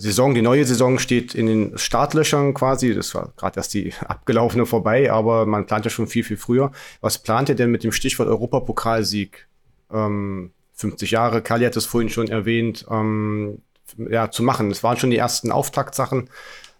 Saison, 0.00 0.34
die 0.34 0.42
neue 0.42 0.64
Saison 0.64 0.98
steht 0.98 1.34
in 1.34 1.46
den 1.46 1.78
Startlöchern 1.78 2.54
quasi. 2.54 2.94
Das 2.94 3.14
war 3.14 3.32
gerade 3.36 3.58
erst 3.58 3.74
die 3.74 3.92
abgelaufene 4.06 4.66
vorbei, 4.66 5.12
aber 5.12 5.46
man 5.46 5.66
plant 5.66 5.84
ja 5.84 5.90
schon 5.90 6.06
viel, 6.06 6.24
viel 6.24 6.36
früher. 6.36 6.72
Was 7.00 7.18
plant 7.18 7.48
ihr 7.48 7.54
denn 7.54 7.70
mit 7.70 7.84
dem 7.84 7.92
Stichwort 7.92 8.28
Europapokalsieg? 8.28 9.46
Ähm, 9.92 10.52
50 10.80 11.10
Jahre, 11.10 11.42
Kali 11.42 11.64
hat 11.64 11.76
es 11.76 11.84
vorhin 11.84 12.08
schon 12.08 12.28
erwähnt, 12.28 12.86
ähm, 12.90 13.60
ja, 13.98 14.30
zu 14.30 14.42
machen. 14.42 14.70
Das 14.70 14.82
waren 14.82 14.96
schon 14.96 15.10
die 15.10 15.18
ersten 15.18 15.52
Auftaktsachen. 15.52 16.30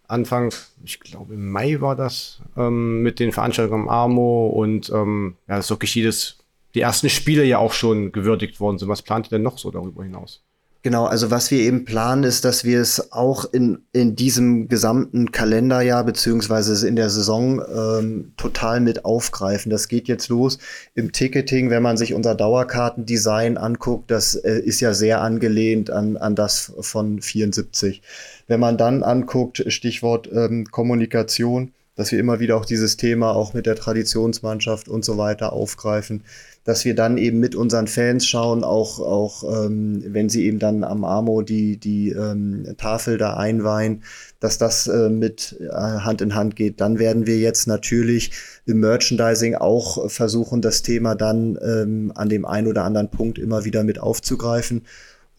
Anfang, 0.09 0.52
ich 0.83 1.00
glaube 1.00 1.35
im 1.35 1.52
Mai 1.52 1.80
war 1.80 1.94
das, 1.94 2.40
ähm, 2.56 3.02
mit 3.02 3.20
den 3.20 3.30
Veranstaltungen 3.30 3.83
am 3.83 3.88
Armo 3.88 4.48
und 4.48 4.90
ähm, 4.90 5.37
ja, 5.46 5.59
ist 5.59 5.70
wirklich 5.70 5.94
jedes, 5.94 6.38
die 6.74 6.80
ersten 6.80 7.11
Spiele 7.11 7.44
ja 7.44 7.59
auch 7.59 7.72
schon 7.72 8.11
gewürdigt 8.11 8.59
worden 8.59 8.78
sind. 8.78 8.88
Was 8.88 9.02
plant 9.02 9.26
ihr 9.26 9.30
denn 9.30 9.42
noch 9.42 9.59
so 9.59 9.70
darüber 9.70 10.02
hinaus? 10.02 10.42
Genau, 10.83 11.05
also 11.05 11.31
was 11.31 11.51
wir 11.51 11.59
eben 11.59 11.85
planen, 11.85 12.25
ist, 12.25 12.47
dass 12.47 12.64
wir 12.64 12.81
es 12.81 13.12
auch 13.12 13.45
in, 13.53 13.83
in 13.93 14.16
diesem 14.16 14.66
gesamten 14.69 15.31
Kalenderjahr 15.31 16.05
beziehungsweise 16.05 16.88
in 16.88 16.97
der 16.97 17.11
Saison 17.11 17.61
ähm, 17.61 18.33
total 18.38 18.81
mit 18.81 19.05
aufgreifen. 19.05 19.69
Das 19.69 19.88
geht 19.88 20.09
jetzt 20.09 20.29
los 20.31 20.57
im 20.95 21.12
Ticketing, 21.12 21.69
wenn 21.69 21.83
man 21.83 21.99
sich 21.99 22.14
unser 22.14 22.35
Dauerkartendesign 22.35 23.59
anguckt, 23.59 24.11
das 24.11 24.35
äh, 24.37 24.59
ist 24.61 24.81
ja 24.81 24.95
sehr 24.95 25.21
angelehnt 25.21 25.90
an, 25.90 26.16
an 26.16 26.35
das 26.35 26.73
von 26.81 27.21
74. 27.21 28.01
Wenn 28.47 28.61
man 28.61 28.79
dann 28.79 29.03
anguckt, 29.03 29.62
Stichwort 29.66 30.31
ähm, 30.33 30.64
Kommunikation, 30.71 31.73
dass 32.00 32.12
wir 32.12 32.18
immer 32.18 32.40
wieder 32.40 32.56
auch 32.56 32.64
dieses 32.64 32.96
Thema 32.96 33.32
auch 33.32 33.52
mit 33.52 33.66
der 33.66 33.76
Traditionsmannschaft 33.76 34.88
und 34.88 35.04
so 35.04 35.18
weiter 35.18 35.52
aufgreifen 35.52 36.22
dass 36.64 36.84
wir 36.84 36.94
dann 36.94 37.16
eben 37.16 37.40
mit 37.40 37.54
unseren 37.54 37.86
Fans 37.86 38.26
schauen, 38.26 38.64
auch, 38.64 39.00
auch 39.00 39.64
ähm, 39.64 40.02
wenn 40.06 40.28
sie 40.28 40.44
eben 40.44 40.58
dann 40.58 40.84
am 40.84 41.04
Amo 41.04 41.42
die, 41.42 41.78
die 41.78 42.10
ähm, 42.10 42.74
Tafel 42.76 43.16
da 43.16 43.34
einweihen, 43.34 44.02
dass 44.40 44.58
das 44.58 44.86
äh, 44.86 45.08
mit 45.08 45.56
äh, 45.58 45.72
Hand 45.72 46.20
in 46.20 46.34
Hand 46.34 46.56
geht. 46.56 46.80
Dann 46.80 46.98
werden 46.98 47.26
wir 47.26 47.38
jetzt 47.38 47.66
natürlich 47.66 48.32
im 48.66 48.80
Merchandising 48.80 49.54
auch 49.54 50.10
versuchen, 50.10 50.60
das 50.60 50.82
Thema 50.82 51.14
dann 51.14 51.58
ähm, 51.62 52.12
an 52.14 52.28
dem 52.28 52.44
einen 52.44 52.66
oder 52.66 52.84
anderen 52.84 53.10
Punkt 53.10 53.38
immer 53.38 53.64
wieder 53.64 53.82
mit 53.82 53.98
aufzugreifen 53.98 54.82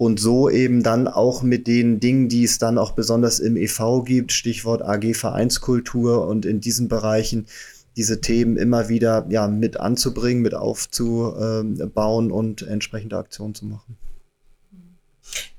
und 0.01 0.19
so 0.19 0.49
eben 0.49 0.81
dann 0.81 1.07
auch 1.07 1.43
mit 1.43 1.67
den 1.67 1.99
Dingen, 1.99 2.27
die 2.27 2.43
es 2.43 2.57
dann 2.57 2.79
auch 2.79 2.93
besonders 2.93 3.39
im 3.39 3.55
EV 3.55 4.01
gibt, 4.03 4.31
Stichwort 4.31 4.81
AG 4.81 5.13
Vereinskultur 5.13 6.27
und 6.27 6.43
in 6.43 6.59
diesen 6.59 6.87
Bereichen 6.87 7.45
diese 7.95 8.19
Themen 8.19 8.57
immer 8.57 8.89
wieder 8.89 9.27
ja, 9.29 9.47
mit 9.47 9.79
anzubringen, 9.79 10.41
mit 10.41 10.55
aufzubauen 10.55 12.31
und 12.31 12.63
entsprechende 12.63 13.15
Aktionen 13.15 13.53
zu 13.53 13.67
machen. 13.67 13.95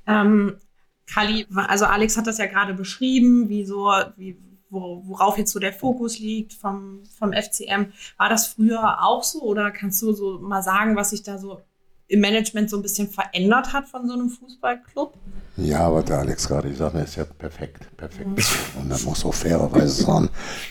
Ähm, 0.09 0.57
Kali, 1.07 1.46
also 1.55 1.85
Alex 1.85 2.16
hat 2.16 2.26
das 2.26 2.38
ja 2.38 2.46
gerade 2.46 2.74
beschrieben, 2.74 3.48
wie 3.48 3.64
so, 3.64 3.92
wie, 4.16 4.37
worauf 4.70 5.38
jetzt 5.38 5.52
so 5.52 5.61
der 5.61 5.72
Fokus 5.72 6.18
liegt 6.18 6.52
vom, 6.52 7.05
vom 7.16 7.33
FCM. 7.33 7.92
War 8.16 8.28
das 8.28 8.48
früher 8.48 9.05
auch 9.05 9.22
so 9.22 9.40
oder 9.42 9.70
kannst 9.70 10.02
du 10.02 10.12
so 10.12 10.40
mal 10.40 10.64
sagen, 10.64 10.96
was 10.96 11.11
sich 11.11 11.22
da 11.22 11.38
so 11.38 11.61
im 12.12 12.20
Management 12.20 12.68
so 12.68 12.77
ein 12.77 12.83
bisschen 12.83 13.09
verändert 13.09 13.72
hat 13.72 13.88
von 13.88 14.07
so 14.07 14.12
einem 14.12 14.29
Fußballclub? 14.29 15.14
Ja, 15.57 15.81
aber 15.81 16.03
der 16.03 16.18
Alex 16.18 16.46
gerade 16.46 16.68
gesagt 16.68 16.94
hat, 16.94 17.05
ist 17.05 17.16
ja 17.16 17.25
perfekt, 17.25 17.96
perfekt. 17.96 18.29
Mhm. 18.29 18.83
Und 18.83 18.90
da 18.90 18.98
muss 19.05 19.25
auch 19.25 19.33
fairerweise 19.33 20.03
sagen, 20.05 20.29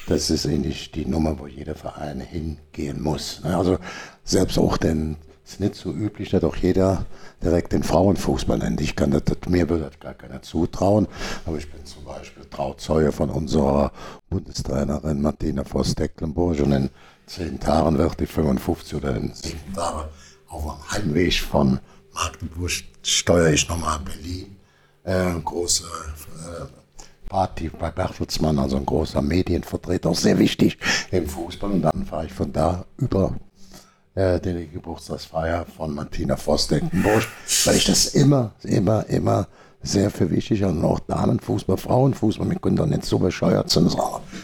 das 0.07 0.29
ist 0.29 0.45
ähnlich 0.45 0.91
die 0.91 1.05
Nummer, 1.05 1.39
wo 1.39 1.47
jeder 1.47 1.73
Verein 1.73 2.19
hingehen 2.19 3.01
muss. 3.01 3.41
Ne, 3.43 3.57
also 3.57 3.79
selbst 4.23 4.59
auch 4.59 4.77
denn 4.77 5.17
es 5.43 5.53
ist 5.53 5.59
nicht 5.59 5.75
so 5.75 5.91
üblich, 5.91 6.29
dass 6.29 6.43
auch 6.43 6.55
jeder 6.55 7.05
direkt 7.43 7.73
den 7.73 7.83
Frauenfußball 7.83 8.59
nennt. 8.59 8.79
Ich 8.79 8.95
kann 8.95 9.09
das, 9.09 9.23
mir 9.49 9.67
würde 9.67 9.85
das 9.85 9.99
gar 9.99 10.13
keiner 10.13 10.43
zutrauen, 10.43 11.07
aber 11.45 11.57
ich 11.57 11.69
bin 11.71 11.83
zum 11.85 12.05
Beispiel 12.05 12.45
Trauzeuge 12.45 13.11
von 13.11 13.31
unserer 13.31 13.91
Bundestrainerin 14.29 15.21
Martina 15.21 15.63
Voss-Tecklenburg 15.63 16.59
und 16.59 16.71
in 16.71 16.89
zehn 17.25 17.59
Tagen 17.59 17.97
wird 17.97 18.19
die 18.19 18.27
55 18.27 18.95
oder 18.95 19.15
in 19.15 19.33
sieben 19.33 19.73
Tagen 19.73 20.09
auf 20.51 20.63
dem 20.63 20.91
Heimweg 20.91 21.39
von 21.41 21.79
Magdeburg 22.13 22.71
steuere 23.03 23.53
ich 23.53 23.67
nochmal 23.69 23.99
Berlin. 23.99 24.55
Äh, 25.03 25.39
große 25.43 25.83
äh, 25.83 27.29
Party 27.29 27.69
bei 27.69 27.89
Bertelsmann, 27.89 28.59
also 28.59 28.77
ein 28.77 28.85
großer 28.85 29.21
Medienvertreter, 29.21 30.09
auch 30.09 30.15
sehr 30.15 30.37
wichtig 30.37 30.77
im 31.11 31.27
Fußball. 31.27 31.71
Und 31.71 31.81
dann 31.81 32.05
fahre 32.05 32.25
ich 32.25 32.33
von 32.33 32.51
da 32.51 32.85
über 32.97 33.33
äh, 34.13 34.39
die 34.39 34.67
Geburtstagsfeier 34.67 35.65
von 35.65 35.95
Martina 35.95 36.35
Voss-Deckenbusch, 36.35 37.29
weil 37.65 37.77
ich 37.77 37.85
das 37.85 38.07
immer, 38.07 38.51
immer, 38.63 39.05
immer 39.07 39.47
sehr 39.83 40.11
für 40.11 40.29
wichtig 40.29 40.63
und 40.63 40.83
auch 40.83 40.99
Damenfußball, 40.99 41.77
Frauenfußball, 41.77 42.49
wir 42.49 42.59
können 42.59 42.75
doch 42.75 42.85
nicht 42.85 43.05
so 43.05 43.17
bescheuert 43.17 43.69
sein. 43.69 43.89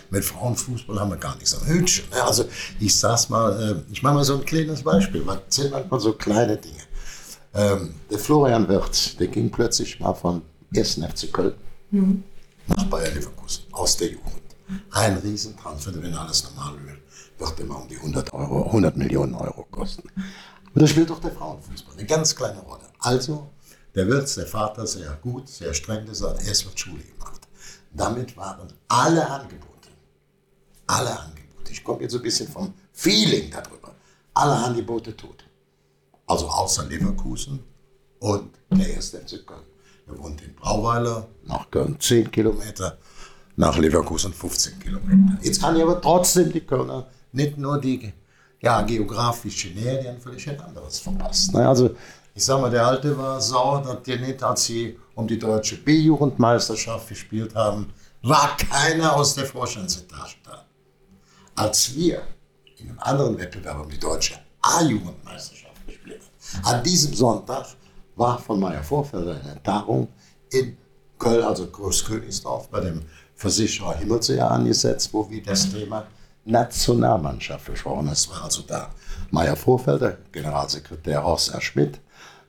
Mit 0.10 0.26
Frauenfußball 0.26 1.00
haben 1.00 1.12
wir 1.12 1.17
gar 1.17 1.36
nichts 1.36 1.56
am 1.56 1.67
Hütchen. 1.67 2.10
Ne? 2.10 2.23
Also 2.23 2.45
ich 2.80 2.97
sag's 2.97 3.30
mal, 3.30 3.84
äh, 3.88 3.91
ich 3.91 4.02
mache 4.02 4.15
mal 4.15 4.23
so 4.23 4.36
ein 4.36 4.45
kleines 4.45 4.84
Beispiel, 4.84 5.23
man 5.23 5.39
zählt 5.50 5.71
manchmal 5.71 6.00
so 6.00 6.13
kleine 6.13 6.58
Dinge. 6.58 6.82
Ähm, 7.54 7.95
der 8.10 8.19
Florian 8.19 8.67
Wirtz, 8.67 9.15
der 9.17 9.28
ging 9.28 9.52
plötzlich 9.52 10.00
mal 10.00 10.13
von 10.13 10.41
1. 10.76 10.95
FC 10.95 11.32
Köln 11.32 11.54
mhm. 11.91 12.23
nach 12.67 12.84
Bayer 12.86 13.13
Leverkusen 13.13 13.63
aus 13.71 13.97
der 13.97 14.10
Jugend. 14.10 14.34
Ein 14.91 15.17
Riesentransfer, 15.17 15.91
wenn 16.02 16.13
alles 16.13 16.43
normal 16.43 16.73
wird, 16.86 16.97
wird 17.38 17.60
immer 17.60 17.82
um 17.82 17.88
die 17.88 17.95
100, 17.95 18.34
Euro, 18.34 18.65
100 18.65 18.97
Millionen 18.97 19.34
Euro 19.36 19.65
kosten. 19.71 20.10
Und 20.73 20.82
da 20.82 20.88
spielt 20.88 21.10
doch 21.10 21.21
der 21.21 21.32
Frauenfußball 21.32 21.95
eine 21.97 22.06
ganz 22.06 22.36
kleine 22.36 22.60
Rolle. 22.60 22.84
Also 23.00 23.47
der 23.98 24.08
Wirtz, 24.08 24.36
der 24.36 24.46
Vater, 24.46 24.86
sehr 24.86 25.18
gut, 25.24 25.50
sehr 25.50 25.74
streng 25.74 26.06
gesagt, 26.06 26.48
erst 26.48 26.66
wird 26.66 26.80
Schule 26.80 27.04
gemacht. 27.04 27.42
Damit 27.92 28.38
waren 28.38 28.72
alle 28.88 29.28
Angebote, 29.28 29.90
alle 30.86 31.20
Angebote, 31.20 31.72
ich 31.72 31.84
komme 31.84 32.04
jetzt 32.04 32.12
so 32.12 32.20
ein 32.20 32.24
bisschen 32.24 32.48
vom 32.48 32.74
Feeling 32.94 33.50
darüber, 33.50 33.96
alle 34.36 34.54
Angebote 34.54 35.18
tot. 35.18 35.44
Also 36.28 36.48
außer 36.48 36.86
Leverkusen 36.86 37.64
und 38.20 38.52
der 38.70 38.88
erste 38.88 39.18
FC 39.20 39.46
Köln. 39.48 39.62
Er 40.06 40.18
wohnt 40.20 40.42
in 40.44 40.54
Brauweiler, 40.54 41.28
nach 41.46 41.70
Köln 41.72 42.00
10 42.00 42.30
Kilometer, 42.30 43.00
nach 43.56 43.78
Leverkusen 43.78 44.32
15 44.32 44.80
Kilometer. 44.80 45.40
Jetzt 45.42 45.62
kann 45.62 45.76
ich 45.76 45.82
aber 45.82 46.00
trotzdem 46.00 46.52
die 46.52 46.62
Kölner 46.62 47.08
nicht 47.32 47.58
nur 47.58 47.82
die 47.82 48.14
ja, 48.62 48.82
geografische 48.82 49.70
Nähe, 49.70 50.02
die 50.02 50.08
haben 50.08 50.20
völlig 50.20 50.48
ein 50.50 50.60
anderes 50.60 51.00
verpasst. 51.00 51.56
Also 51.56 51.96
ich 52.38 52.45
sag 52.45 52.62
mal, 52.62 52.69
der 52.69 52.86
Alte 52.86 53.17
war 53.17 53.41
sauer, 53.41 53.82
dass 53.82 54.04
die 54.04 54.15
nicht, 54.15 54.43
als 54.43 54.65
sie 54.65 54.95
um 55.15 55.28
die 55.28 55.39
deutsche 55.39 55.76
B-Jugendmeisterschaft 55.76 57.10
gespielt 57.10 57.56
haben, 57.56 57.91
war 58.21 58.56
keiner 58.58 59.15
aus 59.15 59.34
der 59.34 59.45
Vorstandsetage 59.45 60.36
da. 60.43 60.63
Als 61.56 61.95
wir 61.95 62.21
in 62.78 62.89
einem 62.89 63.00
anderen 63.00 63.39
Wettbewerb 63.39 63.82
um 63.82 63.89
die 63.89 64.00
deutsche 64.00 64.36
A-Jugendmeisterschaft 64.62 65.88
gespielt 65.88 66.21
haben, 66.54 66.65
an 66.65 66.84
diesem 66.84 67.15
Sonntag 67.15 67.65
war 68.15 68.38
von 68.38 68.60
Meyer 68.60 68.84
Vorfelder 68.84 69.41
eine 69.43 69.63
Tagung 69.63 70.08
in 70.52 70.78
Köln, 71.17 71.43
also 71.43 71.65
Großkönigsdorf, 71.65 72.69
bei 72.69 72.82
dem 72.82 73.02
Versicherer 73.34 73.95
Himmelsee 73.95 74.39
angesetzt, 74.39 75.12
wo 75.12 75.28
wir 75.28 75.41
das 75.41 75.71
Thema 75.71 76.06
Nationalmannschaft 76.45 77.65
besprochen 77.65 77.97
haben. 77.97 78.10
Das 78.10 78.30
war 78.30 78.43
also 78.43 78.62
da 78.62 78.91
Meyer 79.32 79.56
Vorfelder, 79.56 80.17
Generalsekretär 80.32 81.23
Horst 81.23 81.52
R. 81.52 81.62
Schmidt, 81.62 82.00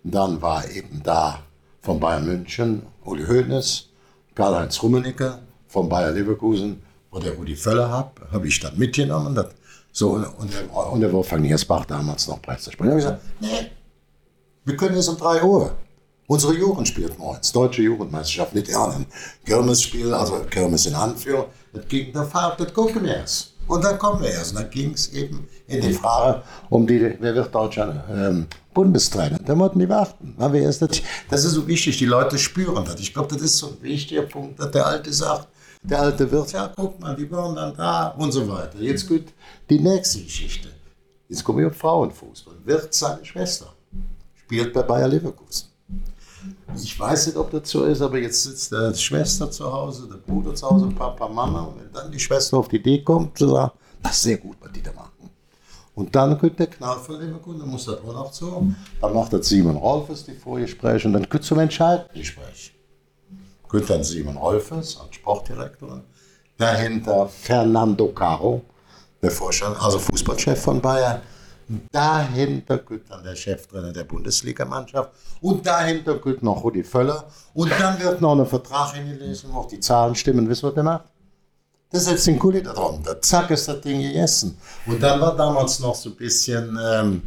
dann 0.05 0.41
war 0.41 0.69
eben 0.71 1.03
da 1.03 1.41
von 1.81 2.01
Bayern 2.01 2.27
München 2.27 2.83
Uli 3.05 3.25
Hoeneß, 3.25 3.89
Karl-Heinz 4.35 4.83
Rummenigge 4.83 5.39
von 5.67 5.89
Bayer 5.89 6.13
Leverkusen, 6.13 6.83
wo 7.11 7.19
der 7.19 7.33
Rudi 7.35 7.57
Völler 7.57 7.91
hat, 7.91 8.13
habe 8.33 8.47
ich 8.49 8.61
dann 8.61 8.77
mitgenommen. 8.79 9.35
Das, 9.35 9.49
so, 9.93 10.11
und, 10.11 10.25
und, 10.25 10.53
der, 10.53 10.93
und 10.93 11.01
der 11.01 11.13
Wolfgang 11.13 11.43
Niersbach 11.43 11.85
damals 11.87 12.29
noch 12.29 12.41
Preissprecher. 12.41 12.85
Da 12.85 12.91
habe 12.91 13.01
ich 13.01 13.05
gesagt, 13.05 13.23
nee, 13.41 13.71
wir 14.65 14.77
können 14.77 14.97
jetzt 14.97 15.09
um 15.09 15.17
3 15.17 15.43
Uhr. 15.43 15.73
Unsere 16.27 16.55
Jugend 16.55 16.87
spielt 16.87 17.19
morgens, 17.19 17.51
deutsche 17.53 17.81
Jugendmeisterschaft, 17.81 18.55
nicht 18.55 18.75
ein 18.75 19.07
Kirmesspiel, 19.47 20.13
also 20.13 20.41
Kirmes 20.51 20.85
in 20.85 20.95
Anführung. 20.95 21.47
Das 21.73 21.89
ging, 21.89 22.13
da 22.13 22.25
fahrt, 22.25 22.61
das 22.61 22.73
gucken 22.75 23.03
wir 23.03 23.17
erst. 23.17 23.55
Und 23.69 23.85
dann 23.85 23.99
kommen 23.99 24.23
wir 24.23 24.31
erst. 24.31 24.53
Und 24.53 24.63
dann 24.63 24.71
ging 24.71 24.93
es 24.93 25.13
eben 25.13 25.47
in 25.67 25.83
die 25.83 25.93
Frage 25.93 26.43
um 26.71 26.87
die, 26.87 27.17
wer 27.21 27.35
wird 27.35 27.55
deutscher 27.55 28.05
ähm, 28.11 28.47
Bundestrainer. 28.75 29.39
Da 29.45 29.57
wollten 29.59 29.79
die 29.79 29.89
warten. 29.89 30.35
Das, 30.39 31.45
ist 31.45 31.53
so 31.53 31.67
wichtig, 31.67 31.99
die 31.99 32.07
Leute 32.07 32.39
spüren 32.39 32.85
das. 32.85 32.99
Ich 33.01 33.13
glaube, 33.13 33.35
das 33.35 33.43
ist 33.43 33.59
so 33.59 33.69
ein 33.69 33.83
wichtiger 33.83 34.23
Punkt, 34.23 34.59
dass 34.59 34.71
der 34.71 34.87
Alte 34.87 35.13
sagt, 35.13 35.49
der 35.83 36.01
Alte 36.01 36.31
wird, 36.31 36.53
ja, 36.53 36.73
guck 36.75 36.99
mal, 36.99 37.15
die 37.15 37.31
waren 37.31 37.55
dann 37.55 37.77
da 37.77 38.09
und 38.09 38.33
so 38.33 38.49
weiter. 38.49 38.79
Jetzt 38.81 39.09
geht 39.09 39.33
die 39.71 39.79
nächste 39.79 40.23
Geschichte. 40.23 40.69
Jetzt 41.29 41.45
kommen 41.45 41.59
wir 41.59 41.69
auf 41.69 41.77
Frauenfußball. 41.77 42.55
Wird 42.65 42.93
seine 42.95 43.25
Schwester. 43.25 43.67
Spielt 44.35 44.73
bei 44.73 44.83
Bayer 44.83 45.09
Leverkusen. 45.09 45.68
Ich 46.75 46.99
weiß 46.99 47.29
nicht, 47.29 47.37
ob 47.37 47.51
das 47.51 47.71
so 47.71 47.85
ist, 47.85 48.03
aber 48.03 48.19
jetzt 48.19 48.43
sitzt 48.43 48.73
der 48.73 48.95
Schwester 48.95 49.51
zu 49.51 49.73
Hause, 49.73 50.09
der 50.09 50.19
Bruder 50.19 50.55
zu 50.55 50.69
Hause, 50.69 50.89
Papa, 50.89 51.29
Mama. 51.29 51.63
Und 51.63 51.81
wenn 51.81 51.93
dann 51.93 52.13
die 52.13 52.19
Schwester 52.19 52.59
auf 52.59 52.69
die 52.69 52.77
Idee 52.77 53.03
kommt, 53.03 53.37
zu 53.39 53.49
sagen, 53.49 53.73
das 54.03 54.13
ist 54.13 54.23
sehr 54.23 54.37
gut, 54.37 54.57
was 54.61 54.73
die 54.73 54.83
da 54.83 54.93
machen. 54.93 55.31
Und 55.95 56.15
dann 56.15 56.39
kommt 56.39 56.59
der 56.59 56.69
Knall 56.69 56.97
von 56.99 57.19
Leverkusen, 57.19 57.59
dann 57.59 57.71
muss 57.71 57.89
auch 57.89 58.05
noch 58.05 58.31
zu. 58.31 58.73
Dann 59.01 59.15
macht 59.15 59.33
das 59.33 59.49
Simon 59.49 59.77
Rolfes 59.77 60.25
die 60.25 60.35
Vorgespräche 60.35 61.09
und 61.09 61.15
dann 61.15 61.29
kommt 61.29 61.43
zum 61.43 61.59
Entscheidungsgespräch. 61.59 62.73
Kommt 63.67 63.91
dann 63.91 64.05
Simon 64.05 64.37
Rolfes 64.37 64.97
als 65.01 65.17
Sportdirektor. 65.17 66.03
Dahinter 66.57 67.29
Fernando 67.29 68.09
Caro, 68.09 68.63
der 69.21 69.31
Vorstand, 69.31 69.77
also 69.83 69.99
Fußballchef 69.99 70.61
von 70.61 70.81
Bayern. 70.81 71.21
Dahinter 71.93 72.79
kommt 72.79 73.11
dann 73.11 73.23
der 73.23 73.37
Cheftrainer 73.37 73.93
der 73.93 74.05
Bundesligamannschaft. 74.05 75.11
Und 75.41 75.67
dahinter 75.67 76.19
kommt 76.19 76.43
noch 76.43 76.65
Rudi 76.65 76.83
Völler. 76.83 77.25
Und 77.55 77.71
dann 77.79 78.01
wird 78.01 78.21
noch 78.21 78.39
ein 78.39 78.47
Vertrag 78.47 78.95
hingelesen, 78.95 79.51
wo 79.53 79.61
auch 79.61 79.69
die 79.69 79.81
Zahlen 79.81 80.15
stimmen. 80.15 80.49
Wisst 80.49 80.65
ihr, 80.65 80.69
was 80.69 80.75
der 80.75 80.83
macht? 80.83 81.05
Der 81.93 82.01
setzt 82.01 82.27
den 82.27 82.39
Kuli 82.39 82.63
da 82.63 82.73
drunter. 82.73 83.21
Zack 83.21 83.51
ist 83.51 83.67
das 83.69 83.81
Ding 83.81 84.01
gegessen. 84.01 84.59
Und 84.87 85.03
dann 85.03 85.21
war 85.21 85.35
damals 85.37 85.81
noch 85.81 85.95
so 85.95 86.11
ein 86.11 86.17
bisschen, 86.17 86.79
ähm, 86.83 87.23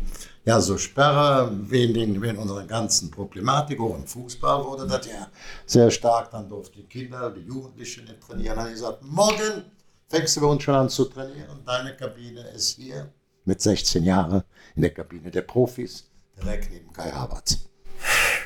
ja, 0.46 0.60
so 0.60 0.78
Sperre 0.78 1.52
wegen, 1.52 2.22
wegen 2.22 2.38
unserer 2.38 2.64
ganzen 2.66 3.10
Problematik. 3.10 3.80
Auch 3.80 3.96
im 3.96 4.06
Fußball 4.06 4.64
wurde 4.64 4.88
das 4.88 5.06
ja 5.08 5.28
sehr 5.66 5.90
stark. 5.90 6.32
Dann 6.32 6.48
durften 6.48 6.80
die 6.80 6.86
Kinder, 6.86 7.32
die 7.32 7.42
Jugendlichen 7.42 8.06
nicht 8.06 8.22
trainieren. 8.22 8.56
Dann 8.56 8.66
habe 8.66 8.70
ich 8.70 8.76
gesagt, 8.76 9.02
morgen 9.04 9.64
fängst 10.08 10.38
du 10.38 10.42
bei 10.42 10.48
uns 10.48 10.62
schon 10.62 10.76
an 10.76 10.90
zu 10.90 11.06
trainieren. 11.06 11.60
Deine 11.66 11.96
Kabine 11.96 12.42
ist 12.50 12.76
hier 12.76 13.12
mit 13.46 13.62
16 13.62 14.04
Jahren 14.04 14.44
in 14.76 14.82
der 14.82 14.92
Kabine 14.92 15.32
der 15.32 15.42
Profis, 15.42 16.06
direkt 16.42 16.72
neben 16.72 16.92
Kai 16.94 17.12
Havertz. 17.12 17.58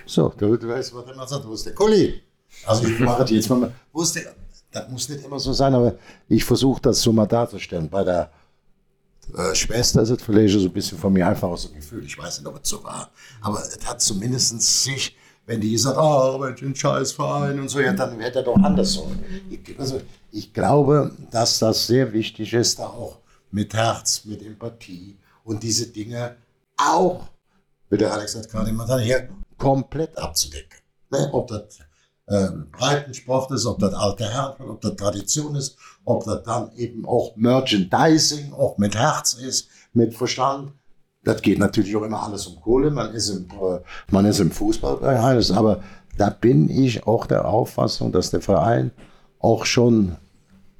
So, 0.06 0.30
du, 0.38 0.58
du 0.58 0.68
weißt, 0.68 0.94
was 0.94 1.06
er 1.06 1.14
immer 1.14 1.28
sagt, 1.28 1.48
wo 1.48 1.54
ist 1.54 1.66
der 1.66 1.74
Kuli? 1.74 2.22
Also 2.66 2.88
ich 2.88 3.00
mache 3.00 3.26
die 3.26 3.36
jetzt 3.36 3.50
mal, 3.50 3.72
wo 3.92 4.02
ist 4.02 4.16
der? 4.16 4.34
Das 4.72 4.90
muss 4.90 5.08
nicht 5.08 5.24
immer 5.24 5.40
so 5.40 5.54
sein, 5.54 5.74
aber 5.74 5.96
ich 6.28 6.44
versuche 6.44 6.82
das 6.82 7.02
so 7.02 7.14
mal 7.14 7.26
darzustellen. 7.26 7.90
Bei 7.90 8.04
der 8.04 8.30
äh, 9.34 9.56
Schwester 9.56 10.02
ist 10.02 10.10
es 10.10 10.22
vielleicht 10.22 10.54
so 10.54 10.60
ein 10.60 10.72
bisschen 10.72 10.98
von 10.98 11.14
mir 11.14 11.28
einfach 11.28 11.48
aus 11.48 11.68
dem 11.68 11.76
Gefühl. 11.76 12.04
Ich 12.04 12.18
weiß 12.18 12.40
nicht, 12.40 12.48
ob 12.48 12.62
es 12.62 12.70
so 12.70 12.84
war. 12.84 13.10
Aber 13.42 13.60
es 13.60 13.80
hat 13.86 14.02
zumindest 14.02 14.62
sich, 14.62 15.16
wenn 15.46 15.62
die 15.62 15.72
gesagt, 15.72 15.98
oh, 15.98 16.38
Mensch, 16.40 16.62
ein 16.62 16.76
scheiß 16.76 17.14
Verein 17.14 17.60
und 17.60 17.70
so, 17.70 17.80
ja, 17.80 17.94
dann 17.94 18.20
hätte 18.20 18.40
er 18.40 18.44
doch 18.44 18.58
anders 18.58 18.94
so. 18.94 19.10
Ich, 19.50 19.80
also, 19.80 20.02
ich 20.32 20.54
glaube, 20.54 21.12
dass 21.32 21.60
das 21.60 21.88
sehr 21.88 22.12
wichtig 22.12 22.54
ist, 22.54 22.80
da 22.80 22.88
auch 22.88 23.20
mit 23.56 23.74
Herz, 23.74 24.26
mit 24.26 24.46
Empathie 24.46 25.18
und 25.46 25.64
diese 25.64 25.88
Dinge 25.88 26.36
auch, 26.76 27.30
wie 27.90 27.98
der 27.98 28.12
Alex 28.12 28.36
hat 28.36 28.50
gerade 28.50 28.70
immer 28.70 29.00
hier, 29.00 29.30
komplett 29.58 30.18
abzudecken. 30.18 30.80
Ne? 31.10 31.30
Ob 31.32 31.48
das 31.48 31.80
äh, 32.26 32.50
Breitensport 32.74 33.52
ist, 33.52 33.66
ob 33.66 33.80
das 33.80 33.94
alte 33.94 34.30
Herren, 34.30 34.70
ob 34.70 34.82
das 34.82 34.98
Tradition 34.98 35.56
ist, 35.56 35.78
ob 36.04 36.26
das 36.26 36.44
dann 36.44 36.76
eben 36.76 37.06
auch 37.06 37.38
Merchandising, 37.38 38.52
auch 38.52 38.78
mit 38.78 38.94
Herz 38.94 39.36
ist, 39.36 39.70
mit 39.94 40.14
Verstand. 40.14 40.74
Das 41.24 41.42
geht 41.42 41.58
natürlich 41.58 41.96
auch 41.96 42.04
immer 42.04 42.24
alles 42.24 42.48
um 42.48 42.60
Kohle. 42.60 42.92
Man 42.92 43.14
ist 43.14 43.30
im, 43.30 43.50
äh, 43.52 43.80
man 44.12 44.26
ist 44.26 44.42
im 44.42 44.52
Fußballbereich, 44.52 45.54
aber 45.54 45.82
da 46.18 46.30
bin 46.30 46.70
ich 46.70 47.08
auch 47.08 47.26
der 47.26 47.48
Auffassung, 47.48 48.12
dass 48.12 48.32
der 48.32 48.42
Verein 48.42 48.92
auch 49.40 49.66
schon 49.66 50.18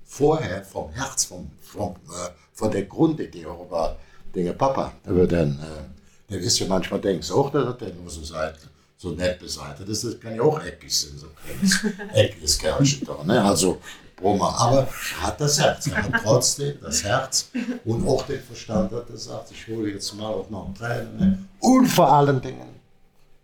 vorher 0.04 0.62
vom 0.64 0.92
Herz, 0.92 1.24
vom, 1.24 1.52
vom 1.62 1.92
äh, 1.92 2.45
von 2.56 2.72
der 2.72 2.84
Grundidee 2.84 3.46
auch 3.46 3.66
über 3.66 3.98
den 4.34 4.58
Papa, 4.58 4.94
über 5.08 5.28
den, 5.28 5.60
äh, 5.60 6.32
der 6.32 6.40
ist 6.40 6.58
ja 6.60 6.68
manchmal 6.68 7.00
denkst 7.00 7.32
auch, 7.32 7.52
dass 7.52 7.78
der 7.78 7.94
nur 7.94 8.10
so 8.10 8.24
seid, 8.24 8.56
so 8.98 9.12
nett 9.12 9.40
beseitigt 9.40 9.90
ist, 9.90 10.04
das 10.06 10.20
kann 10.20 10.36
ja 10.36 10.42
auch 10.42 10.64
eckig 10.64 10.98
sein, 10.98 11.18
so 11.18 11.28
ein 11.28 12.10
eckiges 12.14 12.58
Kerlchen 12.58 13.06
da, 13.06 13.24
ne? 13.24 13.44
also 13.44 13.82
Brummer, 14.16 14.58
aber 14.58 14.88
er 14.88 15.22
hat 15.22 15.42
das 15.42 15.60
Herz, 15.60 15.88
er 15.88 16.04
hat 16.04 16.24
trotzdem 16.24 16.78
das 16.82 17.04
Herz 17.04 17.50
und 17.84 18.08
auch 18.08 18.26
den 18.26 18.42
Verstand, 18.42 18.92
dass 18.92 19.10
er 19.10 19.18
sagt, 19.18 19.52
ich 19.52 19.68
hole 19.68 19.92
jetzt 19.92 20.16
mal 20.16 20.28
auch 20.28 20.50
noch 20.50 20.74
Tränen 20.78 21.18
ne? 21.18 21.38
und 21.60 21.88
vor 21.88 22.12
allen 22.12 22.42
Dingen 22.42 22.70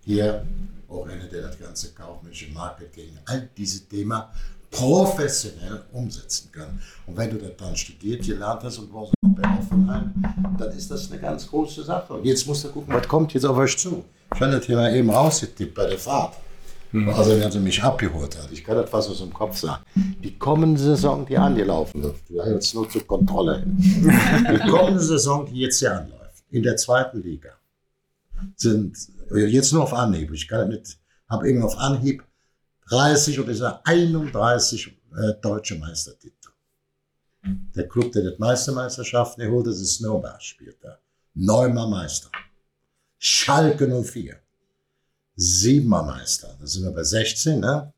hier 0.05 0.45
auch 0.87 1.05
einer, 1.07 1.25
der 1.25 1.43
das 1.43 1.59
ganze 1.59 1.91
kaufmännische 1.91 2.49
Marketing, 2.51 3.17
all 3.25 3.49
diese 3.55 3.81
Themen 3.81 4.21
professionell 4.71 5.83
umsetzen 5.91 6.49
kann. 6.51 6.81
Und 7.05 7.17
wenn 7.17 7.29
du 7.29 7.37
das 7.37 7.51
dann 7.57 7.75
studiert, 7.75 8.25
gelernt 8.25 8.63
hast 8.63 8.79
und 8.79 8.91
brauchst 8.91 9.13
noch 9.21 9.35
bei 9.35 9.59
Offenheim, 9.59 10.13
dann 10.57 10.71
ist 10.71 10.89
das 10.89 11.11
eine 11.11 11.19
ganz 11.19 11.47
große 11.47 11.83
Sache. 11.83 12.13
Und 12.13 12.25
jetzt 12.25 12.47
musst 12.47 12.63
du 12.63 12.69
gucken, 12.69 12.93
was 12.93 13.07
kommt 13.07 13.33
jetzt 13.33 13.45
auf 13.45 13.57
euch 13.57 13.77
zu. 13.77 14.03
Ich 14.33 14.41
habe 14.41 14.53
das 14.53 14.65
Thema 14.65 14.89
eben 14.91 15.09
rausgetippt 15.09 15.75
bei 15.75 15.87
der 15.87 15.99
Fahrt. 15.99 16.35
Mhm. 16.93 17.09
Also, 17.09 17.39
wenn 17.39 17.51
sie 17.51 17.59
mich 17.59 17.81
abgeholt 17.81 18.37
hat. 18.37 18.51
Ich 18.51 18.63
kann 18.63 18.75
das 18.75 18.89
fast 18.89 19.09
aus 19.09 19.19
dem 19.19 19.33
Kopf 19.33 19.57
sagen. 19.57 19.83
Die 19.95 20.37
kommende 20.37 20.79
Saison, 20.79 21.25
die 21.25 21.37
angelaufen 21.37 22.03
wird, 22.03 22.15
ja, 22.29 22.47
jetzt 22.47 22.73
nur 22.73 22.89
zur 22.89 23.05
Kontrolle. 23.05 23.63
Die 23.65 24.69
kommende 24.69 24.99
Saison, 24.99 25.45
die 25.45 25.59
jetzt 25.59 25.79
hier 25.79 25.97
anläuft, 25.97 26.43
in 26.49 26.63
der 26.63 26.75
zweiten 26.77 27.21
Liga, 27.21 27.49
sind 28.55 28.97
jetzt 29.33 29.71
nur 29.71 29.83
auf 29.83 29.93
Anhieb. 29.93 30.33
Ich 30.33 30.47
kann 30.47 30.69
nicht, 30.69 30.97
habe 31.29 31.49
eben 31.49 31.63
auf 31.63 31.77
Anhieb 31.77 32.23
30 32.91 33.39
oder 33.39 33.51
ich 33.51 33.63
31 33.63 34.87
äh, 34.87 35.33
deutsche 35.41 35.75
Meistertitel. 35.75 36.49
Der 37.43 37.87
Club, 37.87 38.11
der 38.11 38.23
die 38.23 38.35
Meistermeisterschaften 38.37 39.41
erholt, 39.41 39.67
das 39.67 39.79
ist 39.79 39.95
Snowbach, 39.95 40.41
spielt 40.41 40.83
da. 40.83 40.97
Neunmal 41.33 41.89
Meister. 41.89 42.29
Schalke 43.17 43.87
04. 43.87 44.35
Siebenmal 45.35 46.05
Meister. 46.05 46.55
Da 46.59 46.67
sind 46.67 46.83
wir 46.83 46.91
bei 46.91 47.03
16, 47.03 47.59
ne? 47.59 47.93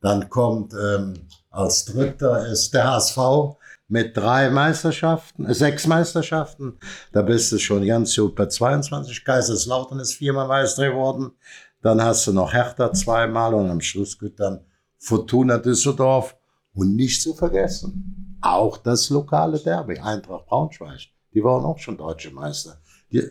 Dann 0.00 0.30
kommt 0.30 0.72
ähm, 0.74 1.14
als 1.50 1.84
Dritter 1.86 2.46
ist 2.46 2.72
der 2.72 2.92
HSV 2.92 3.18
mit 3.88 4.16
drei 4.16 4.50
Meisterschaften, 4.50 5.46
äh, 5.46 5.54
sechs 5.54 5.86
Meisterschaften. 5.86 6.78
Da 7.12 7.22
bist 7.22 7.50
du 7.50 7.58
schon 7.58 7.84
ganz 7.84 8.16
bei 8.34 8.46
22. 8.46 9.24
Kaiserslautern 9.24 9.98
ist 9.98 10.14
viermal 10.14 10.46
Meister 10.46 10.88
geworden. 10.88 11.32
Dann 11.86 12.02
hast 12.02 12.26
du 12.26 12.32
noch 12.32 12.52
Hertha 12.52 12.92
zweimal 12.92 13.54
und 13.54 13.70
am 13.70 13.80
Schluss 13.80 14.18
geht 14.18 14.40
dann 14.40 14.58
Fortuna 14.98 15.58
Düsseldorf. 15.58 16.36
Und 16.74 16.96
nicht 16.96 17.22
zu 17.22 17.32
vergessen, 17.32 18.36
auch 18.40 18.76
das 18.76 19.08
lokale 19.08 19.60
Derby, 19.60 19.96
Eintracht 19.96 20.46
Braunschweig. 20.46 21.06
Die 21.32 21.44
waren 21.44 21.64
auch 21.64 21.78
schon 21.78 21.96
deutsche 21.96 22.32
Meister. 22.32 22.76
Die, 23.12 23.22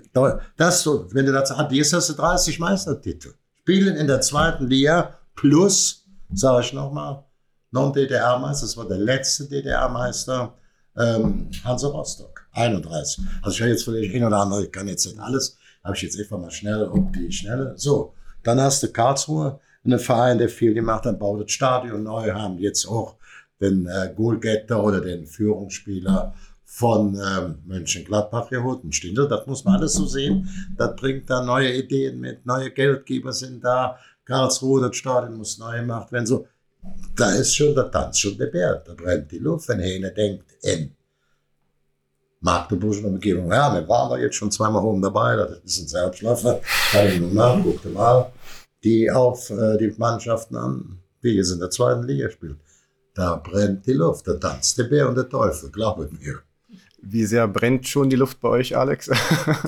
das 0.55 0.83
so, 0.83 1.13
wenn 1.13 1.25
du 1.25 1.33
das 1.33 1.53
jetzt 1.69 1.93
hast 1.93 2.09
du 2.09 2.13
30 2.13 2.57
Meistertitel. 2.59 3.33
Spielen 3.59 3.97
in 3.97 4.07
der 4.07 4.21
zweiten 4.21 4.67
Liga 4.67 5.19
plus, 5.35 6.05
sage 6.33 6.61
ich 6.61 6.71
nochmal, 6.71 7.25
Non-DDR-Meister, 7.71 8.67
das 8.67 8.77
war 8.77 8.87
der 8.87 8.99
letzte 8.99 9.49
DDR-Meister, 9.49 10.53
ähm, 10.95 11.51
Hansa 11.65 11.89
Rostock, 11.89 12.47
31. 12.53 13.21
Also 13.41 13.55
ich 13.55 13.61
habe 13.61 13.71
jetzt 13.71 13.83
vielleicht 13.83 14.15
ein 14.15 14.23
oder 14.23 14.37
andere, 14.37 14.63
ich 14.63 14.71
kann 14.71 14.87
jetzt 14.87 15.05
nicht 15.05 15.19
alles, 15.19 15.57
habe 15.83 15.97
ich 15.97 16.03
jetzt 16.03 16.17
einfach 16.17 16.39
mal 16.39 16.51
schnell 16.51 16.85
auf 16.85 17.11
die 17.13 17.29
Schnelle. 17.33 17.73
So, 17.75 18.13
dann 18.45 18.61
hast 18.61 18.83
du 18.83 18.91
Karlsruhe, 18.91 19.59
einen 19.83 19.99
Verein, 19.99 20.37
der 20.37 20.49
viel 20.49 20.73
gemacht 20.73 21.05
hat, 21.05 21.19
baut 21.19 21.43
das 21.43 21.51
Stadion 21.51 22.03
neu, 22.03 22.31
haben 22.31 22.59
jetzt 22.59 22.87
auch 22.87 23.15
den 23.59 23.87
äh, 23.87 24.13
Goalgetter 24.15 24.83
oder 24.83 25.01
den 25.01 25.25
Führungsspieler 25.25 26.33
von 26.63 27.15
ähm, 27.15 27.59
Mönchengladbach 27.65 28.49
geholt, 28.49 28.83
ein 28.83 28.91
Stindl, 28.91 29.27
das 29.27 29.47
muss 29.47 29.63
man 29.63 29.75
alles 29.75 29.93
so 29.93 30.05
sehen. 30.05 30.49
Das 30.77 30.95
bringt 30.95 31.29
da 31.29 31.43
neue 31.43 31.73
Ideen 31.73 32.19
mit, 32.19 32.45
neue 32.45 32.71
Geldgeber 32.71 33.33
sind 33.33 33.63
da. 33.63 33.97
Karlsruhe, 34.25 34.81
das 34.81 34.95
Stadion 34.95 35.37
muss 35.37 35.57
neu 35.57 35.79
gemacht 35.79 36.11
werden. 36.11 36.25
So, 36.25 36.47
da 37.15 37.31
ist 37.31 37.55
schon 37.55 37.73
der 37.73 37.89
Tanz 37.89 38.19
schon 38.19 38.37
der 38.37 38.47
Bär, 38.47 38.83
da 38.85 38.93
brennt 38.93 39.31
die 39.31 39.39
Luft, 39.39 39.69
wenn 39.69 39.81
einer 39.81 40.09
denkt, 40.09 40.45
in 40.61 40.91
Magdeburg 42.41 42.97
und 42.97 43.05
Umgebung. 43.05 43.51
Ja, 43.51 43.73
wir 43.73 43.87
waren 43.87 44.09
da 44.09 44.17
jetzt 44.17 44.35
schon 44.35 44.51
zweimal 44.51 44.83
oben 44.83 45.01
dabei, 45.01 45.35
das 45.35 45.59
ist 45.63 45.79
ein 45.79 45.87
Selbstläufer. 45.87 46.59
Kann 46.91 47.07
ich 47.07 47.19
nur 47.19 47.31
mal, 47.31 47.61
guckte 47.61 47.89
mal 47.89 48.31
die 48.85 49.11
auf 49.11 49.49
äh, 49.49 49.77
die 49.77 49.93
Mannschaften 49.97 50.55
an. 50.55 50.99
wie 51.21 51.39
es 51.39 51.51
in 51.51 51.59
der 51.59 51.71
zweiten 51.71 52.03
Liga 52.03 52.29
spielt. 52.29 52.57
Da 53.15 53.37
brennt 53.37 53.87
die 53.87 53.93
Luft, 53.93 54.27
da 54.27 54.35
tanzt 54.35 54.77
der 54.77 54.83
Bär 54.83 55.09
und 55.09 55.15
der 55.15 55.27
Teufel, 55.27 55.71
glaubt 55.71 56.11
mir. 56.21 56.41
Wie 57.01 57.25
sehr 57.25 57.47
brennt 57.47 57.87
schon 57.87 58.09
die 58.09 58.15
Luft 58.15 58.39
bei 58.41 58.49
euch, 58.49 58.77
Alex? 58.77 59.09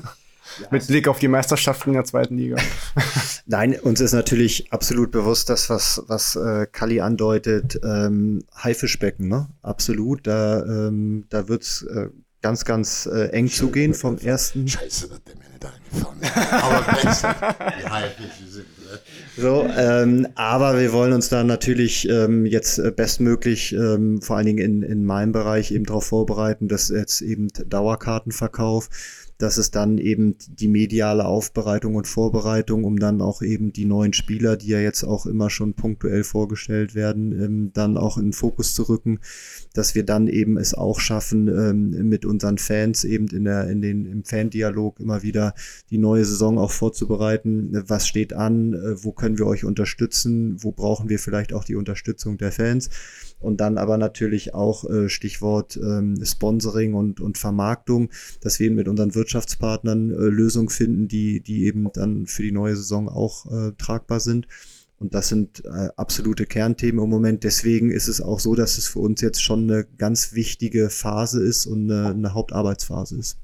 Mit 0.72 0.88
Blick 0.88 1.08
auf 1.08 1.20
die 1.20 1.28
Meisterschaften 1.28 1.90
in 1.92 1.96
der 1.96 2.04
zweiten 2.04 2.38
Liga. 2.38 2.58
Nein, 3.46 3.80
uns 3.80 4.02
ist 4.02 4.14
natürlich 4.14 4.72
absolut 4.72 5.12
bewusst, 5.12 5.50
dass 5.50 5.70
was, 5.70 6.04
was 6.08 6.36
äh, 6.36 6.68
Kali 6.72 7.00
andeutet, 7.00 7.80
ähm, 7.84 8.44
Haifischbecken, 8.56 9.28
ne? 9.28 9.48
Absolut. 9.62 10.26
Da, 10.28 10.64
ähm, 10.64 11.26
da 11.30 11.48
wird's 11.48 11.84
äh, 11.84 12.10
ganz, 12.42 12.66
ganz 12.66 13.06
äh, 13.12 13.28
eng 13.30 13.48
zugehen 13.48 13.94
vom 13.94 14.18
ersten. 14.18 14.68
Scheiße, 14.68 15.10
dass 15.10 15.24
der 15.24 15.36
mir 15.36 15.50
nicht 15.50 15.66
eingefallen 15.66 16.62
Aber 16.62 17.02
besser, 17.02 17.36
sind 18.50 18.68
ne? 18.88 19.00
So, 19.38 19.68
ähm, 19.78 20.28
aber 20.36 20.80
wir 20.80 20.94
wollen 20.94 21.14
uns 21.14 21.30
da 21.30 21.44
natürlich 21.44 22.08
ähm, 22.10 22.46
jetzt 22.46 22.80
äh, 22.80 22.92
bestmöglich, 22.92 23.74
ähm, 23.74 24.22
vor 24.22 24.38
allen 24.38 24.48
Dingen 24.48 24.60
in, 24.60 24.84
in 24.84 25.06
meinem 25.06 25.32
Bereich 25.32 25.72
eben 25.72 25.86
darauf 25.86 26.06
vorbereiten, 26.06 26.68
dass 26.68 26.90
jetzt 26.90 27.22
eben 27.22 27.50
Dauerkartenverkauf 27.68 28.90
dass 29.38 29.58
es 29.58 29.70
dann 29.70 29.98
eben 30.00 30.36
die 30.50 30.68
mediale 30.68 31.26
Aufbereitung 31.26 31.96
und 31.96 32.08
Vorbereitung, 32.08 32.84
um 32.84 32.98
dann 32.98 33.22
auch 33.22 33.42
eben 33.42 33.72
die 33.72 33.86
neuen 33.86 34.14
Spieler, 34.14 34.58
die 34.58 34.70
ja 34.70 34.80
jetzt 34.80 35.04
auch 35.04 35.26
immer 35.26 35.50
schon 35.50 35.76
punktuell 35.76 36.24
vorgestellt 36.24 36.96
werden, 36.96 37.32
ähm, 37.32 37.72
dann 37.74 37.98
auch 37.98 38.18
in 38.18 38.28
den 38.28 38.34
Fokus 38.34 38.74
zu 38.74 38.84
rücken, 38.84 39.20
dass 39.74 39.94
wir 39.94 40.04
dann 40.04 40.28
eben 40.28 40.58
es 40.58 40.74
auch 40.74 41.00
schaffen, 41.00 41.48
ähm, 41.48 42.10
mit 42.10 42.26
unseren 42.26 42.58
Fans 42.58 43.04
eben 43.04 43.28
in 43.28 43.44
der, 43.44 43.70
in 43.70 43.82
den, 43.82 44.06
im 44.06 44.24
Fandialog 44.24 45.00
immer 45.00 45.22
wieder 45.22 45.54
die 45.92 46.00
neue 46.00 46.26
Saison 46.26 46.58
auch 46.58 46.72
vorzubereiten. 46.72 47.84
Was 47.88 48.08
steht 48.08 48.34
an? 48.34 48.74
Äh, 48.74 49.04
wo 49.04 49.12
können 49.12 49.38
wir 49.38 49.46
euch 49.46 49.66
unterstützen? 49.66 50.56
Wo 50.64 50.72
brauchen 50.72 51.10
wir 51.10 51.20
vielleicht 51.20 51.54
auch 51.54 51.64
die 51.64 51.76
Unterstützung 51.76 52.38
der 52.38 52.52
Fans? 52.52 52.90
Und 53.40 53.62
dann 53.62 53.78
aber 53.78 53.98
natürlich 53.98 54.54
auch 54.54 54.90
äh, 54.90 55.10
Stichwort 55.10 55.78
ähm, 55.78 56.18
Sponsoring 56.24 56.96
und, 56.96 57.22
und 57.22 57.38
Vermarktung, 57.38 58.10
dass 58.42 58.60
wir 58.60 58.72
mit 58.72 58.88
unseren 58.88 59.14
Wirtschaftspartnern 59.14 60.10
äh, 60.10 60.16
Lösungen 60.16 60.70
finden, 60.70 61.08
die, 61.08 61.42
die 61.42 61.66
eben 61.66 61.92
dann 61.94 62.26
für 62.26 62.42
die 62.42 62.52
neue 62.52 62.76
Saison 62.76 63.08
auch 63.10 63.46
äh, 63.52 63.74
tragbar 63.78 64.20
sind. 64.20 64.48
Und 65.00 65.14
das 65.14 65.28
sind 65.28 65.64
äh, 65.66 65.90
absolute 65.96 66.48
Kernthemen 66.48 67.04
im 67.04 67.10
Moment. 67.10 67.44
Deswegen 67.44 67.92
ist 67.92 68.08
es 68.08 68.20
auch 68.20 68.40
so, 68.40 68.56
dass 68.56 68.80
es 68.80 68.88
für 68.88 69.00
uns 69.00 69.22
jetzt 69.22 69.44
schon 69.44 69.70
eine 69.70 69.86
ganz 69.98 70.34
wichtige 70.34 70.90
Phase 70.90 71.44
ist 71.44 71.68
und 71.68 71.92
eine, 71.92 72.10
eine 72.10 72.34
Hauptarbeitsphase 72.34 73.18
ist. 73.20 73.38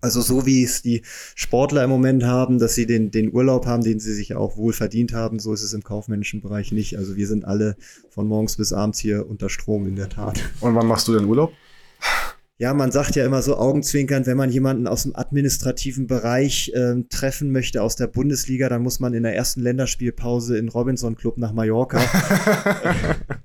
Also 0.00 0.20
so 0.20 0.46
wie 0.46 0.62
es 0.62 0.82
die 0.82 1.02
Sportler 1.34 1.84
im 1.84 1.90
Moment 1.90 2.24
haben, 2.24 2.58
dass 2.58 2.74
sie 2.74 2.86
den, 2.86 3.10
den 3.10 3.32
Urlaub 3.32 3.66
haben, 3.66 3.82
den 3.82 3.98
sie 3.98 4.14
sich 4.14 4.34
auch 4.34 4.56
wohl 4.56 4.72
verdient 4.72 5.12
haben, 5.12 5.40
so 5.40 5.52
ist 5.52 5.62
es 5.62 5.72
im 5.72 5.82
kaufmännischen 5.82 6.40
Bereich 6.40 6.70
nicht. 6.70 6.96
Also 6.96 7.16
wir 7.16 7.26
sind 7.26 7.44
alle 7.44 7.76
von 8.10 8.28
morgens 8.28 8.56
bis 8.56 8.72
abends 8.72 8.98
hier 9.00 9.28
unter 9.28 9.48
Strom 9.48 9.86
in 9.86 9.96
der 9.96 10.08
Tat. 10.08 10.40
Und 10.60 10.74
wann 10.74 10.86
machst 10.86 11.08
du 11.08 11.14
denn 11.14 11.24
Urlaub? 11.24 11.52
Ja, 12.60 12.74
man 12.74 12.90
sagt 12.90 13.14
ja 13.14 13.24
immer 13.24 13.40
so 13.40 13.56
augenzwinkernd, 13.56 14.26
wenn 14.26 14.36
man 14.36 14.50
jemanden 14.50 14.88
aus 14.88 15.04
dem 15.04 15.14
administrativen 15.14 16.08
Bereich 16.08 16.72
äh, 16.74 16.96
treffen 17.08 17.52
möchte 17.52 17.82
aus 17.82 17.94
der 17.94 18.08
Bundesliga, 18.08 18.68
dann 18.68 18.82
muss 18.82 18.98
man 18.98 19.14
in 19.14 19.22
der 19.22 19.36
ersten 19.36 19.60
Länderspielpause 19.60 20.58
in 20.58 20.68
Robinson 20.68 21.14
Club 21.14 21.38
nach 21.38 21.52
Mallorca. 21.52 22.00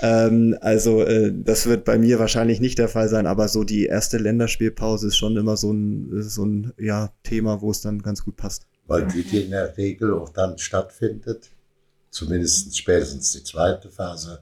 Ähm, 0.00 0.56
also 0.60 1.02
äh, 1.02 1.32
das 1.34 1.66
wird 1.66 1.84
bei 1.84 1.98
mir 1.98 2.18
wahrscheinlich 2.18 2.60
nicht 2.60 2.78
der 2.78 2.88
Fall 2.88 3.08
sein, 3.08 3.26
aber 3.26 3.48
so 3.48 3.64
die 3.64 3.86
erste 3.86 4.18
Länderspielpause 4.18 5.08
ist 5.08 5.16
schon 5.16 5.36
immer 5.36 5.56
so 5.56 5.72
ein, 5.72 6.22
so 6.22 6.44
ein 6.44 6.72
ja, 6.78 7.12
Thema, 7.22 7.60
wo 7.60 7.70
es 7.70 7.80
dann 7.80 8.00
ganz 8.02 8.24
gut 8.24 8.36
passt. 8.36 8.66
Weil 8.86 9.06
die 9.06 9.20
in 9.42 9.50
der 9.50 9.76
Regel 9.76 10.14
auch 10.14 10.30
dann 10.30 10.56
stattfindet, 10.56 11.50
zumindest 12.10 12.76
spätestens 12.76 13.32
die 13.32 13.44
zweite 13.44 13.90
Phase, 13.90 14.40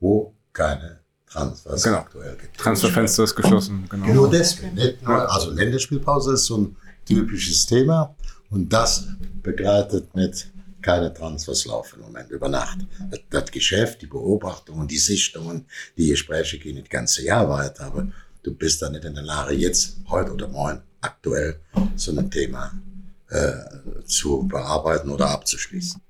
wo 0.00 0.34
keine 0.52 1.00
Transfers 1.26 1.82
genau. 1.82 1.98
aktuell 1.98 2.36
gibt. 2.36 2.56
Transferfenster 2.58 3.24
ist 3.24 3.34
geschlossen, 3.34 3.86
genau. 3.88 4.06
Nur 4.06 4.30
deswegen. 4.30 4.74
Nicht 4.74 5.02
nur, 5.02 5.32
also 5.32 5.50
Länderspielpause 5.50 6.34
ist 6.34 6.44
so 6.44 6.58
ein 6.58 6.76
typisches 7.06 7.66
Thema 7.66 8.14
und 8.50 8.72
das 8.72 9.06
begleitet 9.42 10.14
mit 10.14 10.50
keine 10.86 11.12
Transfers 11.12 11.64
laufen 11.64 11.98
im 11.98 12.06
Moment 12.06 12.30
über 12.30 12.48
Nacht. 12.48 12.78
Das, 13.10 13.20
das 13.28 13.50
Geschäft, 13.50 14.02
die 14.02 14.06
Beobachtungen, 14.06 14.86
die 14.86 14.98
Sichtungen, 14.98 15.66
die 15.98 16.08
Gespräche 16.10 16.60
gehen 16.60 16.78
das 16.78 16.88
ganze 16.88 17.24
Jahr 17.24 17.48
weiter, 17.48 17.86
aber 17.86 18.06
du 18.44 18.54
bist 18.54 18.80
da 18.82 18.88
nicht 18.88 19.04
in 19.04 19.14
der 19.14 19.24
Lage, 19.24 19.54
jetzt, 19.54 19.96
heute 20.08 20.32
oder 20.32 20.46
morgen, 20.46 20.80
aktuell 21.00 21.60
so 21.96 22.16
ein 22.16 22.30
Thema 22.30 22.72
äh, 23.30 24.04
zu 24.04 24.46
bearbeiten 24.46 25.10
oder 25.10 25.28
abzuschließen. 25.30 26.00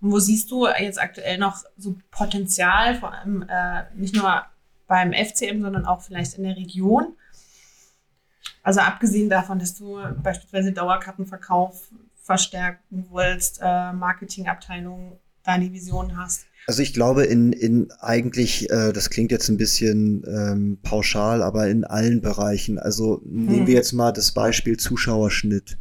Und 0.00 0.12
wo 0.12 0.18
siehst 0.18 0.50
du 0.50 0.66
jetzt 0.66 0.98
aktuell 0.98 1.36
noch 1.36 1.64
so 1.76 1.96
Potenzial, 2.10 2.98
vor 2.98 3.12
allem 3.12 3.42
äh, 3.42 3.84
nicht 3.94 4.14
nur 4.14 4.46
beim 4.86 5.12
FCM, 5.12 5.60
sondern 5.60 5.84
auch 5.84 6.00
vielleicht 6.00 6.38
in 6.38 6.44
der 6.44 6.56
Region? 6.56 7.16
Also 8.62 8.80
abgesehen 8.80 9.28
davon, 9.28 9.58
dass 9.58 9.74
du 9.74 10.00
beispielsweise 10.22 10.72
Dauerkartenverkauf 10.72 11.90
verstärken 12.26 13.06
willst, 13.12 13.60
äh, 13.62 13.92
Marketingabteilung, 13.92 15.18
deine 15.44 15.72
Vision 15.72 16.16
hast? 16.16 16.46
Also 16.66 16.82
ich 16.82 16.92
glaube 16.92 17.24
in, 17.24 17.52
in 17.52 17.92
eigentlich, 18.00 18.68
äh, 18.70 18.92
das 18.92 19.10
klingt 19.10 19.30
jetzt 19.30 19.48
ein 19.48 19.56
bisschen 19.56 20.24
ähm, 20.26 20.78
pauschal, 20.82 21.42
aber 21.42 21.68
in 21.68 21.84
allen 21.84 22.20
Bereichen. 22.20 22.80
Also 22.80 23.22
nehmen 23.24 23.60
Hm. 23.60 23.66
wir 23.68 23.74
jetzt 23.74 23.92
mal 23.92 24.10
das 24.10 24.32
Beispiel 24.32 24.76
Zuschauerschnitt. 24.76 25.78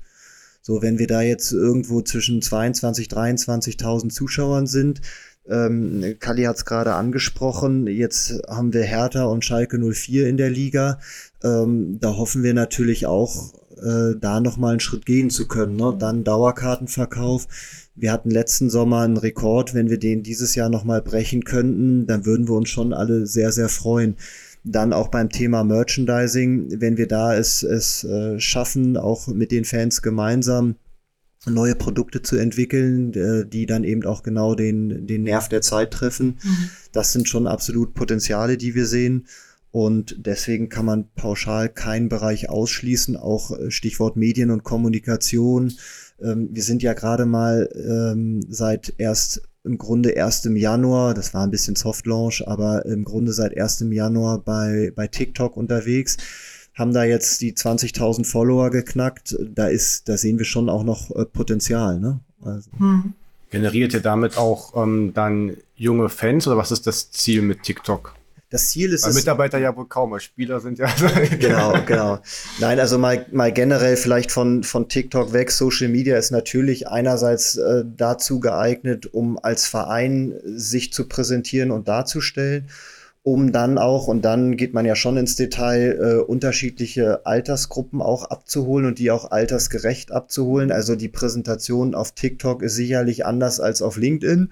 So, 0.62 0.84
wenn 0.84 1.00
wir 1.00 1.08
da 1.08 1.22
jetzt 1.22 1.52
irgendwo 1.52 2.02
zwischen 2.02 2.42
22, 2.42 3.08
23.000 3.08 4.10
Zuschauern 4.10 4.68
sind, 4.68 5.02
ähm, 5.48 6.16
Kali 6.20 6.44
hat 6.44 6.58
es 6.58 6.66
gerade 6.66 6.94
angesprochen, 6.94 7.86
jetzt 7.88 8.42
haben 8.48 8.74
wir 8.74 8.84
Hertha 8.84 9.26
und 9.26 9.46
Schalke 9.46 9.78
04 9.78 10.28
in 10.28 10.38
der 10.38 10.50
Liga. 10.50 11.00
Ähm, 11.44 12.00
da 12.00 12.16
hoffen 12.16 12.42
wir 12.42 12.54
natürlich 12.56 13.06
auch, 13.06 13.54
äh, 13.78 14.18
da 14.20 14.40
nochmal 14.40 14.72
einen 14.72 14.80
Schritt 14.80 15.06
gehen 15.06 15.30
zu 15.30 15.48
können. 15.48 15.76
Ne? 15.76 15.96
Dann 15.98 16.24
Dauerkartenverkauf. 16.24 17.48
Wir 17.96 18.12
hatten 18.12 18.30
letzten 18.30 18.70
Sommer 18.70 19.02
einen 19.02 19.18
Rekord. 19.18 19.74
Wenn 19.74 19.90
wir 19.90 19.98
den 19.98 20.24
dieses 20.24 20.56
Jahr 20.56 20.70
nochmal 20.70 21.02
brechen 21.02 21.44
könnten, 21.44 22.08
dann 22.08 22.26
würden 22.26 22.48
wir 22.48 22.56
uns 22.56 22.70
schon 22.70 22.94
alle 22.94 23.26
sehr, 23.26 23.52
sehr 23.52 23.70
freuen. 23.70 24.16
Dann 24.64 24.94
auch 24.94 25.10
beim 25.10 25.30
Thema 25.30 25.64
Merchandising, 25.64 26.82
wenn 26.82 26.98
wir 26.98 27.08
da 27.08 27.36
es, 27.36 27.62
es 27.64 28.04
äh, 28.04 28.40
schaffen, 28.40 28.98
auch 28.98 29.28
mit 29.28 29.52
den 29.52 29.64
Fans 29.64 30.02
gemeinsam 30.02 30.76
neue 31.48 31.76
Produkte 31.76 32.22
zu 32.22 32.38
entwickeln, 32.38 33.14
äh, 33.14 33.46
die 33.46 33.66
dann 33.66 33.84
eben 33.84 34.04
auch 34.06 34.24
genau 34.24 34.56
den, 34.56 35.06
den 35.08 35.24
Nerv 35.24 35.50
der 35.50 35.62
Zeit 35.62 35.92
treffen. 35.92 36.38
Das 36.92 37.14
sind 37.14 37.28
schon 37.28 37.48
absolut 37.48 37.94
Potenziale, 37.94 38.58
die 38.58 38.74
wir 38.74 38.86
sehen. 38.86 39.28
Und 39.76 40.26
deswegen 40.26 40.70
kann 40.70 40.86
man 40.86 41.10
pauschal 41.18 41.68
keinen 41.68 42.08
Bereich 42.08 42.50
ausschließen, 42.50 43.18
auch 43.18 43.52
äh, 43.52 43.72
Stichwort 43.72 44.16
Medien 44.16 44.50
und 44.50 44.64
Kommunikation. 44.64 45.74
Ähm, 46.22 46.48
wir 46.54 46.64
sind 46.64 46.82
ja 46.82 46.94
gerade 46.94 47.26
mal 47.26 47.70
ähm, 47.76 48.40
seit 48.48 48.94
erst 49.00 49.42
im 49.66 49.78
Grunde 49.78 50.12
erst 50.12 50.46
im 50.46 50.56
Januar, 50.56 51.14
das 51.14 51.34
war 51.34 51.44
ein 51.44 51.52
bisschen 51.52 51.76
Soft 51.76 52.06
Launch, 52.06 52.42
aber 52.48 52.86
im 52.86 53.04
Grunde 53.04 53.34
seit 53.34 53.58
1. 53.58 53.88
Januar 53.92 54.40
bei, 54.40 54.94
bei 54.96 55.08
TikTok 55.08 55.58
unterwegs, 55.58 56.16
haben 56.74 56.94
da 56.94 57.04
jetzt 57.04 57.42
die 57.42 57.52
20.000 57.52 58.26
Follower 58.26 58.70
geknackt. 58.70 59.36
Da 59.54 59.68
ist, 59.68 60.08
da 60.08 60.16
sehen 60.16 60.38
wir 60.38 60.46
schon 60.46 60.70
auch 60.70 60.86
noch 60.86 61.14
äh, 61.14 61.26
Potenzial, 61.26 62.00
ne? 62.00 62.22
Also. 62.42 62.72
Hm. 62.78 63.12
Generiert 63.50 63.94
ihr 63.94 64.00
damit 64.00 64.38
auch 64.38 64.82
ähm, 64.82 65.12
dann 65.14 65.58
junge 65.76 66.08
Fans 66.08 66.48
oder 66.48 66.56
was 66.56 66.72
ist 66.72 66.88
das 66.88 67.12
Ziel 67.12 67.42
mit 67.42 67.64
TikTok? 67.64 68.15
Das 68.50 68.70
Ziel 68.70 68.94
ist 68.94 69.04
Weil 69.04 69.12
es, 69.12 69.16
Mitarbeiter 69.16 69.58
ja 69.58 69.76
wohl 69.76 69.88
kaum, 69.88 70.18
Spieler 70.20 70.60
sind 70.60 70.78
ja. 70.78 70.88
genau, 71.40 71.74
genau. 71.86 72.20
Nein, 72.60 72.80
also 72.80 73.00
mal, 73.00 73.26
mal 73.32 73.52
generell 73.52 73.98
vielleicht 73.98 74.32
von, 74.32 74.64
von 74.64 74.88
TikTok 74.88 75.34
weg. 75.34 75.52
Social 75.52 75.90
Media 75.90 76.18
ist 76.18 76.32
natürlich 76.32 76.88
einerseits 76.88 77.58
äh, 77.58 77.84
dazu 77.86 78.40
geeignet, 78.40 79.08
um 79.14 79.40
als 79.42 79.66
Verein 79.66 80.36
sich 80.44 80.94
zu 80.94 81.08
präsentieren 81.08 81.72
und 81.72 81.88
darzustellen, 81.88 82.68
um 83.24 83.52
dann 83.52 83.80
auch, 83.80 84.08
und 84.08 84.24
dann 84.24 84.56
geht 84.56 84.76
man 84.76 84.86
ja 84.86 84.96
schon 84.96 85.18
ins 85.18 85.36
Detail, 85.36 85.98
äh, 86.00 86.22
unterschiedliche 86.22 87.26
Altersgruppen 87.26 88.00
auch 88.00 88.26
abzuholen 88.26 88.86
und 88.86 89.00
die 89.00 89.10
auch 89.10 89.32
altersgerecht 89.32 90.12
abzuholen. 90.12 90.72
Also 90.72 90.96
die 90.96 91.10
Präsentation 91.10 91.96
auf 91.96 92.12
TikTok 92.12 92.62
ist 92.62 92.76
sicherlich 92.76 93.26
anders 93.26 93.60
als 93.60 93.82
auf 93.82 93.98
LinkedIn. 93.98 94.52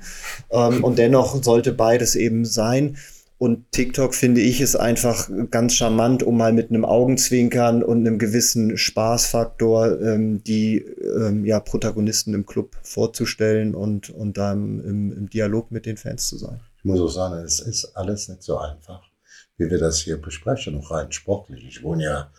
Ähm, 0.49 0.83
und 0.83 0.97
dennoch 0.97 1.43
sollte 1.43 1.71
beides 1.71 2.15
eben 2.15 2.45
sein. 2.45 2.97
Und 3.37 3.71
TikTok 3.71 4.15
finde 4.15 4.41
ich 4.41 4.61
ist 4.61 4.75
einfach 4.75 5.29
ganz 5.51 5.73
charmant, 5.73 6.23
um 6.23 6.37
mal 6.37 6.53
mit 6.53 6.69
einem 6.69 6.85
Augenzwinkern 6.85 7.83
und 7.83 7.99
einem 7.99 8.17
gewissen 8.17 8.77
Spaßfaktor 8.77 9.99
ähm, 10.01 10.43
die 10.43 10.77
ähm, 10.77 11.43
ja, 11.43 11.59
Protagonisten 11.59 12.33
im 12.33 12.45
Club 12.45 12.77
vorzustellen 12.83 13.75
und, 13.75 14.09
und 14.11 14.37
dann 14.37 14.79
im, 14.79 15.11
im 15.11 15.29
Dialog 15.29 15.71
mit 15.71 15.85
den 15.85 15.97
Fans 15.97 16.27
zu 16.27 16.37
sein. 16.37 16.61
Ich 16.77 16.85
muss 16.85 17.01
auch 17.01 17.07
sagen, 17.07 17.43
es 17.43 17.59
ist 17.59 17.95
alles 17.95 18.29
nicht 18.29 18.43
so 18.43 18.57
einfach, 18.57 19.01
wie 19.57 19.69
wir 19.69 19.79
das 19.79 19.99
hier 19.99 20.21
besprechen, 20.21 20.75
noch 20.75 20.91
rein 20.91 21.11
sportlich. 21.11 21.65
Ich 21.67 21.83
wohne 21.83 22.03
ja 22.03 22.31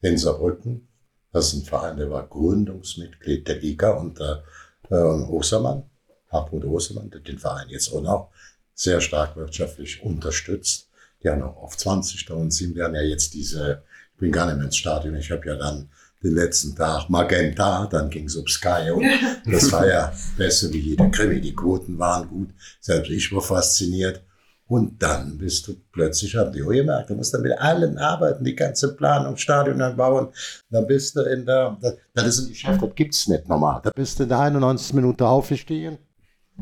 in 0.00 0.18
Saarbrücken. 0.18 0.88
Das 1.32 1.48
ist 1.48 1.54
ein 1.54 1.64
Verein, 1.64 1.96
der 1.96 2.10
war 2.10 2.26
Gründungsmitglied 2.26 3.48
der 3.48 3.56
Liga 3.56 3.92
unter 3.92 4.44
äh, 4.90 4.94
Ostermann, 4.94 5.84
Hartmut 6.28 6.64
Ostermann, 6.64 7.10
der 7.10 7.20
den 7.20 7.38
Verein 7.38 7.68
jetzt 7.70 7.92
auch 7.92 8.02
noch 8.02 8.30
sehr 8.74 9.00
stark 9.00 9.36
wirtschaftlich 9.36 10.02
unterstützt. 10.02 10.88
Die 11.22 11.28
haben 11.28 11.42
auch 11.42 11.56
auf 11.62 11.76
20.000, 11.76 12.50
sie 12.50 12.74
werden 12.74 12.94
ja 12.94 13.02
jetzt 13.02 13.34
diese, 13.34 13.82
ich 14.14 14.18
bin 14.18 14.32
gar 14.32 14.46
nicht 14.46 14.56
mehr 14.56 14.66
ins 14.66 14.76
Stadion, 14.76 15.14
ich 15.14 15.30
habe 15.30 15.46
ja 15.46 15.56
dann 15.56 15.88
den 16.22 16.34
letzten 16.34 16.74
Tag 16.74 17.08
Magenta, 17.08 17.86
dann 17.86 18.08
ging 18.08 18.26
es 18.26 18.36
um 18.36 18.46
Sky 18.46 18.90
und 18.92 19.04
das 19.50 19.70
war 19.72 19.86
ja 19.86 20.12
besser 20.36 20.72
wie 20.72 20.78
jeder 20.78 21.08
Krimi. 21.10 21.40
Die 21.40 21.54
Quoten 21.54 21.98
waren 21.98 22.28
gut, 22.28 22.50
selbst 22.80 23.10
ich 23.10 23.32
war 23.32 23.42
fasziniert. 23.42 24.22
Und 24.68 25.02
dann 25.02 25.36
bist 25.36 25.68
du 25.68 25.74
plötzlich, 25.92 26.34
haben 26.34 26.50
die 26.50 26.62
auch 26.62 26.70
gemerkt, 26.70 27.10
du 27.10 27.14
musst 27.14 27.34
dann 27.34 27.42
mit 27.42 27.52
allen 27.58 27.98
arbeiten, 27.98 28.42
die 28.42 28.54
ganze 28.54 28.96
Planung, 28.96 29.36
Stadion 29.36 29.96
bauen. 29.96 30.28
Dann 30.70 30.86
bist 30.86 31.14
du 31.14 31.20
in 31.22 31.44
der, 31.44 31.76
das 32.14 32.26
ist 32.26 32.38
ein 32.38 32.48
Geschäft, 32.48 32.82
das 32.82 32.94
gibt's 32.94 33.28
nicht 33.28 33.46
normal. 33.48 33.82
Da 33.84 33.90
bist 33.90 34.18
du 34.18 34.22
in 34.22 34.30
der 34.30 34.38
91. 34.38 34.94
Minute 34.94 35.26
aufgestiegen. 35.26 35.98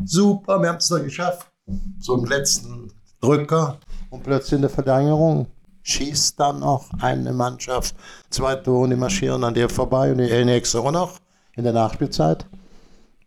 Super, 0.04 0.60
wir 0.60 0.70
haben 0.70 0.78
es 0.78 0.90
noch 0.90 1.02
geschafft. 1.02 1.49
So 1.98 2.16
im 2.16 2.24
letzten 2.24 2.92
Drücker 3.20 3.78
und 4.10 4.22
plötzlich 4.22 4.54
in 4.54 4.62
der 4.62 4.70
Verlängerung 4.70 5.46
schießt 5.82 6.38
dann 6.38 6.60
noch 6.60 6.88
eine 7.00 7.32
Mannschaft 7.32 7.94
zwei 8.30 8.54
Tore, 8.56 8.88
die 8.88 8.96
marschieren 8.96 9.44
an 9.44 9.54
dir 9.54 9.68
vorbei 9.68 10.12
und 10.12 10.18
die 10.18 10.44
nächste 10.44 10.80
auch 10.80 10.90
noch 10.90 11.18
in 11.56 11.64
der 11.64 11.72
Nachspielzeit. 11.72 12.46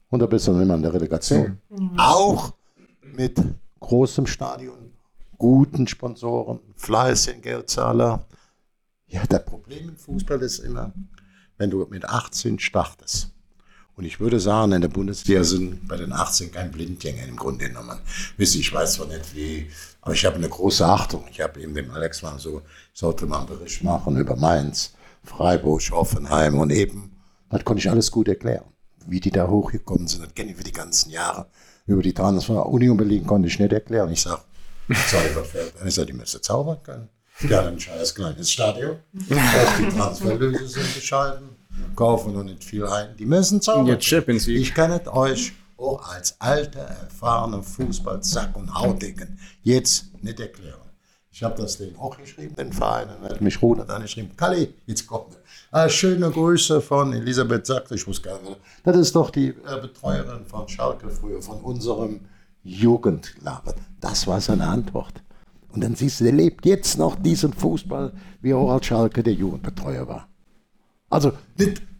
Und 0.09 0.19
da 0.19 0.25
bist 0.25 0.47
du 0.47 0.53
dann 0.53 0.61
immer 0.61 0.75
in 0.75 0.83
der 0.83 0.93
Relegation. 0.93 1.59
Mhm. 1.69 1.93
Auch 1.97 2.53
mit 3.01 3.41
großem 3.79 4.27
Stadion, 4.27 4.93
guten 5.37 5.87
Sponsoren, 5.87 6.59
fleißigen 6.75 7.41
Geldzahler. 7.41 8.25
Ja, 9.07 9.23
das 9.27 9.45
Problem 9.45 9.89
im 9.89 9.97
Fußball 9.97 10.41
ist 10.41 10.59
immer, 10.59 10.93
wenn 11.57 11.69
du 11.69 11.85
mit 11.89 12.05
18 12.05 12.59
startest. 12.59 13.32
Und 13.95 14.05
ich 14.05 14.19
würde 14.19 14.39
sagen, 14.39 14.71
in 14.71 14.81
der 14.81 14.87
Bundesliga 14.87 15.43
sind 15.43 15.87
bei 15.87 15.97
den 15.97 16.11
18 16.11 16.51
kein 16.51 16.71
Blindgänger 16.71 17.25
im 17.25 17.35
Grunde 17.35 17.67
genommen. 17.67 17.99
Wisst 18.37 18.55
ich 18.55 18.73
weiß 18.73 18.93
zwar 18.93 19.07
nicht 19.07 19.35
wie, 19.35 19.69
aber 20.01 20.13
ich 20.13 20.25
habe 20.25 20.35
eine 20.37 20.49
große 20.49 20.85
Achtung. 20.85 21.25
Ich 21.29 21.39
habe 21.41 21.61
eben 21.61 21.75
dem 21.75 21.91
Alex 21.91 22.21
mal 22.23 22.39
so, 22.39 22.63
sollte 22.93 23.25
mal 23.25 23.39
einen 23.39 23.47
Bericht 23.47 23.83
machen 23.83 24.17
über 24.17 24.35
Mainz, 24.35 24.93
Freiburg, 25.23 25.81
Hoffenheim 25.91 26.57
und 26.59 26.71
eben, 26.71 27.11
das 27.49 27.63
konnte 27.63 27.81
ich 27.81 27.89
alles 27.89 28.09
gut 28.09 28.27
erklären. 28.27 28.65
Wie 29.05 29.19
die 29.19 29.31
da 29.31 29.47
hochgekommen 29.47 30.07
sind, 30.07 30.23
das 30.23 30.33
kenne 30.33 30.51
ich 30.51 30.57
für 30.57 30.63
die 30.63 30.71
ganzen 30.71 31.11
Jahre 31.11 31.47
über 31.85 32.01
die 32.01 32.13
Transfer 32.13 32.65
Union 32.65 32.97
Berlin 32.97 33.25
konnte 33.25 33.47
ich 33.47 33.59
nicht 33.59 33.73
erklären. 33.73 34.11
Ich 34.11 34.21
sage, 34.21 34.41
Zauberfeld. 35.09 35.73
Ich 35.85 35.93
sage, 35.93 36.07
die 36.07 36.13
müsste 36.13 36.41
zaubern 36.41 36.81
können. 36.83 37.09
Haben 37.41 37.67
ein 37.67 37.79
scheiß 37.79 38.15
kleines 38.15 38.51
Stadion. 38.51 38.97
Die 39.11 39.89
Transferlöse 39.89 40.67
sind 40.67 40.93
bescheiden. 40.93 41.52
Kaufen 41.95 42.33
noch 42.33 42.43
nicht 42.43 42.63
viel 42.63 42.85
ein. 42.85 43.15
Die 43.17 43.25
müssen 43.25 43.61
zaubern. 43.61 43.97
Ich 43.99 44.73
kann 44.73 44.91
es 44.91 45.07
euch 45.07 45.53
auch 45.77 46.07
als 46.09 46.39
alter, 46.39 46.81
erfahrener 46.81 47.61
Fußballsack 47.61 48.55
und 48.55 48.73
Hautdicken 48.73 49.39
jetzt 49.63 50.05
nicht 50.23 50.39
erklären. 50.39 50.79
Ich 51.31 51.41
habe 51.41 51.59
das 51.59 51.77
denen 51.77 51.95
auch 51.97 52.15
geschrieben, 52.15 52.55
den 52.55 52.71
Verein. 52.71 53.07
Er 53.23 53.29
hat 53.31 53.41
mich 53.41 53.59
Ronald 53.59 53.89
angeschrieben. 53.89 54.37
Kalli, 54.37 54.71
jetzt 54.85 55.07
kommt 55.07 55.33
er. 55.33 55.41
Ah, 55.71 55.89
schöne 55.89 56.29
Grüße 56.29 56.79
von 56.79 57.11
Elisabeth 57.11 57.65
Sachs. 57.65 57.89
Ich 57.89 58.05
muss 58.05 58.21
gar 58.21 58.39
nicht. 58.41 58.57
Das 58.83 58.95
ist 58.95 59.15
doch 59.15 59.31
die 59.31 59.47
äh, 59.47 59.81
Betreuerin 59.81 60.45
von 60.45 60.69
Schalke 60.69 61.09
früher, 61.09 61.41
von 61.41 61.59
unserem 61.61 62.19
Jugendlager. 62.61 63.73
Das 63.99 64.27
war 64.27 64.39
seine 64.41 64.67
Antwort. 64.67 65.23
Und 65.69 65.83
dann 65.83 65.95
siehst 65.95 66.19
du, 66.19 66.25
der 66.25 66.33
lebt 66.33 66.67
jetzt 66.67 66.99
noch 66.99 67.15
diesen 67.15 67.51
Fußball, 67.51 68.13
wie 68.41 68.53
auch 68.53 68.69
als 68.69 68.85
Schalke 68.85 69.23
der 69.23 69.33
Jugendbetreuer 69.33 70.07
war. 70.07 70.27
Also, 71.13 71.31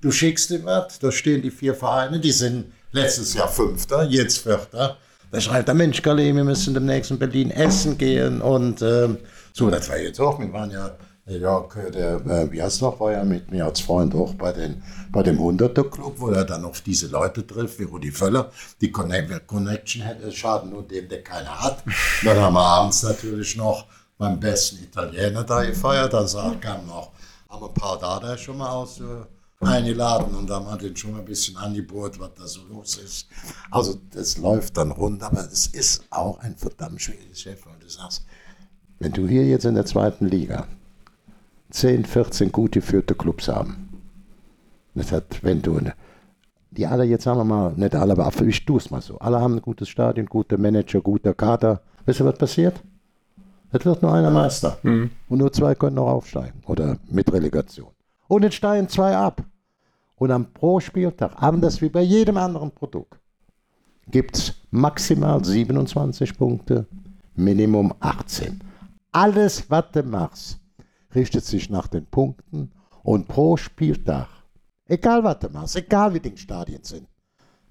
du 0.01 0.11
schickst 0.11 0.49
ihm 0.49 0.65
was, 0.65 0.97
da 0.97 1.11
stehen 1.11 1.43
die 1.43 1.51
vier 1.51 1.75
Vereine, 1.75 2.19
die 2.19 2.31
sind 2.31 2.73
letztes 2.91 3.35
Jahr 3.35 3.47
Fünfter, 3.47 4.05
jetzt 4.05 4.39
Vierter. 4.39 4.97
Da 5.31 5.39
schreibt 5.39 5.67
der 5.67 5.75
Mensch, 5.75 6.01
Kalle, 6.01 6.23
wir 6.35 6.43
müssen 6.43 6.73
demnächst 6.73 7.11
in 7.11 7.19
Berlin 7.19 7.51
essen 7.51 7.95
gehen. 7.95 8.41
Und 8.41 8.81
ähm, 8.81 9.17
so, 9.53 9.69
das 9.69 9.87
war 9.87 9.99
jetzt 9.99 10.19
auch. 10.19 10.39
Wir 10.39 10.51
waren 10.51 10.71
ja, 10.71 10.97
ja 11.27 11.67
der, 11.93 12.25
äh, 12.25 12.51
wie 12.51 12.63
heißt 12.63 12.81
noch, 12.81 12.99
war 12.99 13.11
ja 13.11 13.23
mit 13.23 13.51
mir 13.51 13.65
als 13.65 13.81
Freund 13.81 14.15
auch 14.15 14.33
bei, 14.33 14.51
den, 14.51 14.81
bei 15.11 15.21
dem 15.21 15.37
100er 15.37 15.91
Club, 15.91 16.15
wo 16.17 16.29
er 16.29 16.43
dann 16.43 16.65
auf 16.65 16.81
diese 16.81 17.05
Leute 17.05 17.45
trifft, 17.45 17.77
wie 17.77 17.83
Rudi 17.83 18.11
Völler. 18.11 18.51
Die 18.81 18.91
Connection 18.91 20.01
hätte 20.01 20.31
schaden 20.31 20.71
nur 20.71 20.87
dem, 20.87 21.07
der 21.07 21.23
keine 21.23 21.61
hat. 21.61 21.83
Dann 22.23 22.39
haben 22.39 22.53
wir 22.55 22.65
abends 22.65 23.03
natürlich 23.03 23.55
noch 23.55 23.85
beim 24.17 24.39
besten 24.39 24.83
Italiener 24.83 25.43
da 25.43 25.63
gefeiert. 25.63 26.13
Dann 26.13 26.59
kam 26.59 26.87
noch, 26.87 27.11
haben 27.53 27.65
ein 27.65 27.73
paar 27.73 27.99
da 27.99 28.37
schon 28.37 28.57
mal 28.57 28.69
aus. 28.69 28.99
Äh, 28.99 29.25
eingeladen 29.65 30.35
und 30.35 30.49
haben 30.49 30.77
den 30.79 30.95
schon 30.95 31.13
mal 31.13 31.19
ein 31.19 31.25
bisschen 31.25 31.57
angebohrt, 31.57 32.19
was 32.19 32.33
da 32.35 32.47
so 32.47 32.61
los 32.69 32.97
ist. 32.97 33.27
Also 33.71 33.97
das 34.11 34.37
läuft 34.37 34.77
dann 34.77 34.91
rund, 34.91 35.23
aber 35.23 35.39
es 35.39 35.67
ist 35.67 36.03
auch 36.09 36.39
ein 36.39 36.55
verdammt 36.55 37.01
schwieriges 37.01 37.29
Geschäft, 37.29 37.65
weil 37.65 37.79
du 37.79 37.89
sagst, 37.89 38.25
wenn 38.99 39.11
du 39.11 39.27
hier 39.27 39.45
jetzt 39.45 39.65
in 39.65 39.75
der 39.75 39.85
zweiten 39.85 40.27
Liga 40.27 40.67
10, 41.71 42.05
14 42.05 42.51
gut 42.51 42.73
geführte 42.73 43.15
Clubs 43.15 43.47
haben, 43.47 43.89
das 44.95 45.11
hat, 45.11 45.43
wenn 45.43 45.61
du, 45.61 45.79
die 46.71 46.85
alle 46.85 47.03
jetzt 47.03 47.23
sagen 47.23 47.39
wir 47.39 47.45
mal, 47.45 47.73
nicht 47.75 47.95
alle, 47.95 48.13
aber 48.13 48.31
ich 48.45 48.65
tue 48.65 48.77
es 48.77 48.91
mal 48.91 49.01
so, 49.01 49.17
alle 49.19 49.39
haben 49.39 49.55
ein 49.55 49.61
gutes 49.61 49.89
Stadion, 49.89 50.27
gute 50.27 50.57
Manager, 50.57 51.01
guter 51.01 51.33
Kader. 51.33 51.81
Wisst 52.05 52.19
ihr, 52.19 52.25
was 52.25 52.37
passiert? 52.37 52.75
Es 53.73 53.83
wird 53.85 54.03
nur 54.03 54.13
einer 54.13 54.29
Meister. 54.29 54.77
Mhm. 54.83 55.09
Und 55.27 55.39
nur 55.39 55.51
zwei 55.51 55.73
können 55.73 55.95
noch 55.95 56.07
aufsteigen 56.07 56.61
oder 56.67 56.97
mit 57.09 57.33
Relegation. 57.33 57.91
Und 58.27 58.43
jetzt 58.43 58.55
steigen 58.55 58.87
zwei 58.87 59.17
ab. 59.17 59.43
Und 60.15 60.29
am 60.31 60.53
pro 60.53 60.79
Spieltag, 60.79 61.33
anders 61.41 61.81
wie 61.81 61.89
bei 61.89 62.01
jedem 62.01 62.37
anderen 62.37 62.71
Produkt, 62.71 63.19
gibt 64.07 64.37
es 64.37 64.53
maximal 64.69 65.43
27 65.43 66.37
Punkte, 66.37 66.85
Minimum 67.35 67.93
18. 67.99 68.63
Alles, 69.11 69.69
was 69.69 69.85
du 69.91 70.03
machst, 70.03 70.59
richtet 71.15 71.43
sich 71.43 71.69
nach 71.69 71.87
den 71.87 72.05
Punkten 72.05 72.71
und 73.01 73.27
pro 73.27 73.57
Spieltag, 73.57 74.27
egal 74.85 75.23
was 75.23 75.39
du 75.39 75.49
machst, 75.49 75.75
egal 75.75 76.13
wie 76.13 76.19
die 76.19 76.37
Stadien 76.37 76.83
sind, 76.83 77.07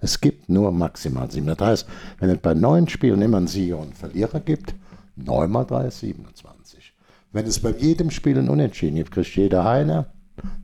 es 0.00 0.20
gibt 0.20 0.48
nur 0.48 0.72
maximal 0.72 1.30
7. 1.30 1.46
Das 1.46 1.60
heißt, 1.60 1.88
wenn 2.18 2.30
es 2.30 2.38
bei 2.38 2.54
neun 2.54 2.88
Spielen 2.88 3.22
immer 3.22 3.36
einen 3.36 3.46
Sieger 3.46 3.76
und 3.76 3.84
einen 3.84 3.92
Verlierer 3.92 4.40
gibt, 4.40 4.74
9 5.16 5.50
mal 5.50 5.64
3 5.64 5.86
ist 5.86 6.00
27. 6.00 6.94
Wenn 7.32 7.46
es 7.46 7.60
bei 7.60 7.70
jedem 7.70 8.10
Spiel 8.10 8.38
einen 8.38 8.48
Unentschieden 8.48 8.96
gibt, 8.96 9.12
kriegt 9.12 9.34
jeder 9.36 9.66
eine, 9.68 10.06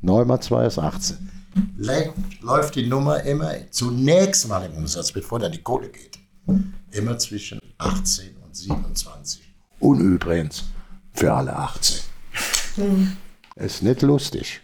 9 0.03 0.27
mal 0.27 0.41
2 0.41 0.67
ist 0.67 0.79
18 0.79 1.31
läuft 2.41 2.75
die 2.75 2.87
Nummer 2.87 3.23
immer 3.25 3.53
zunächst 3.71 4.49
mal 4.49 4.65
im 4.65 4.77
Umsatz, 4.77 5.13
bevor 5.13 5.39
dann 5.39 5.53
die 5.53 5.63
Kohle 5.63 5.89
geht, 5.89 6.19
immer 6.91 7.19
zwischen 7.19 7.61
18 7.79 8.37
und 8.37 8.57
27. 8.57 9.43
Und 9.81 10.01
übrigens 10.01 10.65
für 11.13 11.33
alle 11.33 11.57
18. 11.57 12.01
Mhm. 12.77 13.17
Ist 13.57 13.83
nicht 13.83 14.03
lustig. 14.03 14.61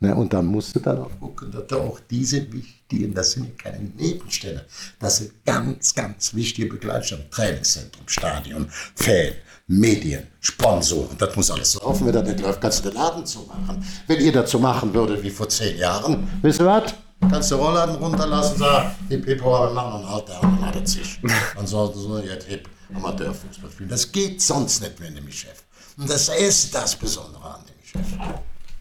Ne, 0.00 0.14
und 0.14 0.32
dann 0.32 0.46
musst 0.46 0.74
du 0.76 0.80
dann 0.80 0.98
auch 0.98 1.20
gucken, 1.20 1.50
dass 1.50 1.66
du 1.66 1.78
auch 1.78 2.00
diese 2.10 2.52
wichtigen, 2.52 2.83
das 2.90 3.32
sind 3.32 3.58
keine 3.58 3.80
Nebenstelle, 3.80 4.66
das 5.00 5.18
sind 5.18 5.44
ganz, 5.44 5.94
ganz 5.94 6.34
wichtige 6.34 6.68
Begleitstellen, 6.68 7.30
Trainingszentrum, 7.30 8.06
Stadion, 8.06 8.70
Fan, 8.94 9.32
Medien, 9.66 10.26
Sponsoren, 10.40 11.16
das 11.18 11.34
muss 11.36 11.50
alles 11.50 11.74
laufen. 11.80 12.06
Wenn 12.06 12.12
das 12.12 12.28
nicht 12.28 12.40
läuft, 12.40 12.60
kannst 12.60 12.84
du 12.84 12.90
den 12.90 12.98
Laden 12.98 13.24
zumachen. 13.24 13.84
Wenn 14.06 14.20
ihr 14.20 14.32
dazu 14.32 14.58
machen 14.58 14.92
würdet 14.92 15.22
wie 15.22 15.30
vor 15.30 15.48
zehn 15.48 15.78
Jahren, 15.78 16.28
wisst 16.42 16.60
ihr 16.60 16.66
was? 16.66 16.94
Kannst 17.30 17.50
du 17.50 17.56
Rollladen 17.56 17.96
runterlassen, 17.96 18.58
sagen, 18.58 18.94
hip 19.08 19.24
hip, 19.24 19.40
wir 19.42 19.70
machen 19.70 19.94
einen 19.94 20.08
Halt, 20.10 20.28
der 20.28 20.60
hat 20.60 20.88
sich. 20.88 21.18
Dann 21.56 21.66
sollten 21.66 21.98
so 21.98 22.18
jetzt 22.18 22.46
hip 22.46 22.68
Amateurfußball 22.94 23.70
spielen. 23.70 23.88
Das 23.88 24.12
geht 24.12 24.42
sonst 24.42 24.82
nicht 24.82 25.00
mehr 25.00 25.08
in 25.08 25.16
dem 25.16 25.26
Geschäft. 25.26 25.64
Und 25.96 26.10
das 26.10 26.28
ist 26.28 26.74
das 26.74 26.96
Besondere 26.96 27.54
an 27.54 27.60
dem 27.66 27.80
Geschäft. 27.80 28.18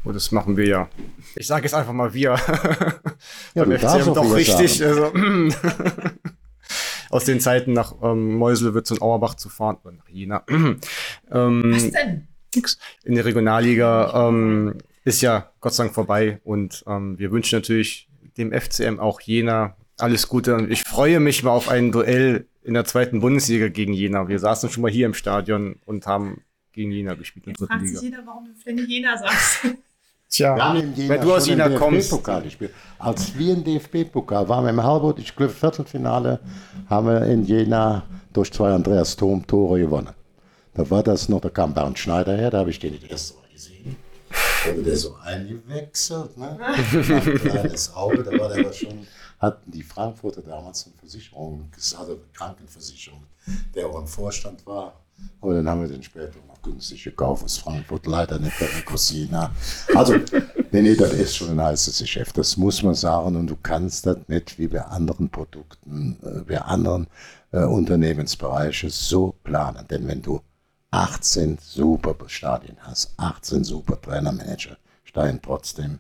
Oh, 0.06 0.12
das 0.12 0.32
machen 0.32 0.58
wir 0.58 0.68
ja. 0.68 0.90
Ich 1.36 1.48
sage 1.48 1.64
jetzt 1.64 1.74
einfach 1.74 1.94
mal 1.94 2.14
wir. 2.14 2.36
Ja, 3.56 3.64
du 3.64 3.78
FCM 3.78 4.14
doch 4.14 4.36
richtig. 4.36 4.84
Also, 4.84 5.14
aus 7.10 7.26
den 7.26 7.40
Zeiten 7.40 7.72
nach 7.74 7.96
ähm, 8.02 8.36
Meuselwitz 8.36 8.92
und 8.92 9.02
Auerbach 9.02 9.36
zu 9.36 9.48
fahren, 9.48 9.78
oder 9.84 9.94
nach 9.94 10.10
Jena. 10.10 10.44
ähm, 10.50 10.78
Was 11.32 11.90
denn? 11.92 12.28
Nix. 12.56 12.78
In 13.04 13.16
der 13.16 13.26
Regionalliga 13.26 14.28
ähm, 14.28 14.76
ist 15.06 15.22
ja 15.22 15.52
Gott 15.62 15.74
sei 15.74 15.84
Dank 15.86 15.96
vorbei 15.96 16.40
und 16.44 16.84
ähm, 16.88 17.18
wir 17.18 17.32
wünschen 17.32 17.58
natürlich 17.58 18.10
dem 18.38 18.52
FCM 18.52 19.00
auch 19.00 19.22
Jena 19.22 19.76
alles 19.98 20.28
Gute 20.28 20.56
und 20.56 20.72
ich 20.72 20.84
freue 20.84 21.20
mich 21.20 21.44
mal 21.44 21.52
auf 21.52 21.70
ein 21.70 21.92
Duell 21.92 22.48
in 22.64 22.74
der 22.74 22.86
zweiten 22.86 23.22
Bundesliga 23.22 23.68
gegen 23.68 23.94
Jena. 23.94 24.28
Wir 24.28 24.40
saßen 24.40 24.70
schon 24.70 24.82
mal 24.82 24.92
hier 24.92 25.06
im 25.06 25.14
Stadion 25.14 25.80
und 25.86 26.08
haben 26.08 26.42
gegen 26.72 26.92
Jena 26.92 27.14
gespielt 27.14 27.48
in 27.48 27.54
der 27.54 27.68
dritten 27.68 27.74
Liga. 27.74 27.86
Jetzt 27.86 28.00
fragt 28.00 28.04
sich 28.04 28.10
jeder, 28.12 28.26
warum 28.26 28.46
du 28.46 28.54
für 28.56 28.72
Jena 28.72 29.18
sagst. 29.18 29.78
Tja, 30.34 30.74
wenn 30.74 31.22
du 31.22 31.36
aus 31.36 31.46
Jena 31.46 31.70
kommst. 31.70 32.12
Als 32.98 33.38
wir 33.38 33.54
im 33.54 33.64
DFB-Pokal 33.64 34.50
waren, 34.50 34.66
wir 34.66 34.72
im 34.72 34.82
Halbut, 34.82 35.20
ich 35.20 35.36
glaube 35.36 35.54
Viertelfinale, 35.54 36.40
haben 36.90 37.08
wir 37.08 37.22
in 37.26 37.46
Jena 37.46 38.04
durch 38.34 38.52
zwei 38.52 38.72
Andreas 38.72 39.16
Thom 39.16 39.46
Tore 39.46 39.80
gewonnen. 39.80 40.10
Da 40.74 40.90
war 40.90 41.04
das 41.04 41.30
noch, 41.30 41.40
da 41.40 41.50
kam 41.50 41.76
Bernd 41.76 42.00
Schneider 42.00 42.36
her, 42.36 42.50
da 42.50 42.60
habe 42.60 42.72
ich 42.72 42.80
den 42.80 43.00
das 43.00 43.10
erste 43.10 43.36
Mal 43.36 43.48
gesehen. 43.54 43.96
Da 44.66 44.72
wurde 44.72 44.84
der 44.84 44.98
so 44.98 45.16
eingewechselt, 45.24 46.36
ne? 46.36 46.58
Ein 46.66 47.40
kleines 47.40 47.94
Auge, 47.96 48.24
da 48.24 48.32
war 48.32 48.50
der 48.50 48.66
aber 48.66 48.74
schon 48.74 49.06
hatten 49.44 49.72
die 49.72 49.84
Frankfurter 49.84 50.42
damals 50.42 50.86
eine 50.86 50.96
Versicherung, 50.96 51.70
also 51.76 52.14
eine 52.14 52.18
Krankenversicherung, 52.34 53.24
der 53.76 53.88
auch 53.88 54.00
im 54.00 54.08
Vorstand 54.08 54.66
war. 54.66 54.94
Aber 55.42 55.54
dann 55.54 55.68
haben 55.68 55.82
wir 55.82 55.90
den 55.90 56.02
später 56.02 56.40
noch 56.48 56.53
günstig 56.64 57.04
gekauft 57.04 57.44
aus 57.44 57.58
Frankfurt, 57.58 58.08
leider 58.08 58.40
nicht 58.40 58.58
bei 58.60 58.66
der 58.66 58.84
Cosina. 58.84 59.52
Also, 59.94 60.16
nee, 60.72 60.96
das 60.96 61.14
ist 61.14 61.36
schon 61.36 61.52
ein 61.52 61.62
heißes 61.62 62.00
Geschäft, 62.00 62.38
das 62.38 62.58
muss 62.58 62.82
man 62.82 62.96
sagen. 62.96 63.36
Und 63.36 63.48
du 63.48 63.58
kannst 63.62 64.06
das 64.06 64.18
nicht 64.28 64.58
wie 64.58 64.68
bei 64.68 64.82
anderen 64.82 65.30
Produkten, 65.30 66.18
äh, 66.24 66.40
bei 66.42 66.62
anderen 66.62 67.08
äh, 67.52 67.64
Unternehmensbereichen 67.64 68.90
so 68.90 69.36
planen. 69.44 69.86
Denn 69.90 70.08
wenn 70.08 70.22
du 70.22 70.42
18 70.92 71.58
super 71.62 72.16
Stadien 72.28 72.78
hast, 72.82 73.14
18 73.18 73.64
super 73.64 74.00
Trainermanager, 74.00 74.78
steigen 75.04 75.40
trotzdem 75.42 76.00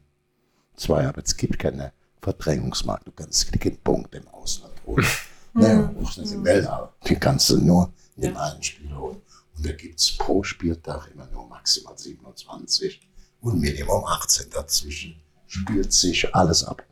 zwei, 0.75 1.07
aber 1.07 1.21
es 1.23 1.35
gibt 1.35 1.59
keine 1.59 1.91
Verdrängungsmarkt. 2.21 3.07
Du 3.07 3.11
kannst 3.11 3.51
keinen 3.51 3.77
Punkt 3.77 4.13
im 4.15 4.27
Ausland 4.29 4.73
holen. 4.85 5.05
naja, 5.53 5.93
auch 6.01 6.17
nicht 6.17 6.31
im 6.31 6.43
Weltall. 6.43 6.89
Die 7.07 7.15
kannst 7.15 7.49
du 7.49 7.57
nur 7.57 7.91
in 8.15 8.23
dem 8.23 8.37
einen 8.37 8.63
Spiel 8.63 8.95
holen. 8.95 9.21
Und 9.55 9.65
da 9.65 9.71
gibt 9.71 9.99
es 9.99 10.17
pro 10.17 10.43
Spieltag 10.43 11.09
immer 11.13 11.27
nur 11.27 11.47
maximal 11.47 11.97
27 11.97 13.07
und 13.41 13.59
Minimum 13.59 14.05
18 14.05 14.49
dazwischen. 14.49 15.15
Spielt 15.47 15.93
sich 15.93 16.33
alles 16.33 16.63
ab. 16.63 16.83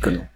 Genau. 0.00 0.26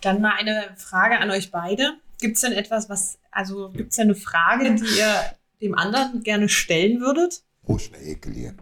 Dann 0.00 0.22
mal 0.22 0.34
eine 0.38 0.74
Frage 0.76 1.18
an 1.18 1.30
euch 1.30 1.50
beide. 1.50 1.98
Gibt 2.20 2.36
es 2.36 2.42
denn 2.42 2.52
etwas, 2.52 2.88
was, 2.88 3.18
also 3.30 3.70
gibt 3.70 3.90
es 3.90 3.96
denn 3.96 4.08
eine 4.08 4.14
Frage, 4.14 4.74
die 4.74 4.98
ihr 4.98 5.36
dem 5.60 5.74
anderen 5.76 6.22
gerne 6.22 6.48
stellen 6.48 7.00
würdet? 7.00 7.42
Wo 7.62 7.76
ist 7.76 7.92
der 7.92 8.02
Ekel 8.02 8.32
hier? 8.32 8.54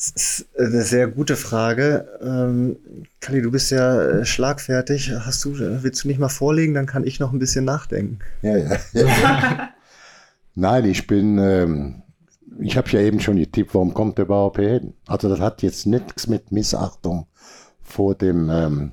Das 0.00 0.12
ist 0.12 0.46
eine 0.58 0.80
sehr 0.80 1.08
gute 1.08 1.36
Frage. 1.36 2.08
Ähm, 2.22 2.76
Kali, 3.20 3.42
du 3.42 3.50
bist 3.50 3.70
ja 3.70 4.00
äh, 4.00 4.24
schlagfertig. 4.24 5.12
Hast 5.12 5.44
du, 5.44 5.58
willst 5.58 6.04
du 6.04 6.08
nicht 6.08 6.18
mal 6.18 6.30
vorlegen? 6.30 6.72
Dann 6.72 6.86
kann 6.86 7.04
ich 7.04 7.20
noch 7.20 7.34
ein 7.34 7.38
bisschen 7.38 7.66
nachdenken. 7.66 8.18
Ja, 8.40 8.56
ja. 8.56 8.76
ja. 8.94 9.68
Nein, 10.54 10.86
ich 10.86 11.06
bin, 11.06 11.36
ähm, 11.36 12.02
ich 12.60 12.78
habe 12.78 12.88
ja 12.88 13.00
eben 13.00 13.20
schon 13.20 13.36
getippt, 13.36 13.74
warum 13.74 13.92
kommt 13.92 14.16
der 14.16 14.24
überhaupt 14.24 14.58
hier 14.58 14.70
hin? 14.70 14.94
Also 15.06 15.28
das 15.28 15.38
hat 15.38 15.60
jetzt 15.60 15.84
nichts 15.84 16.26
mit 16.28 16.50
Missachtung 16.50 17.26
vor 17.82 18.14
dem 18.14 18.48
ähm, 18.48 18.92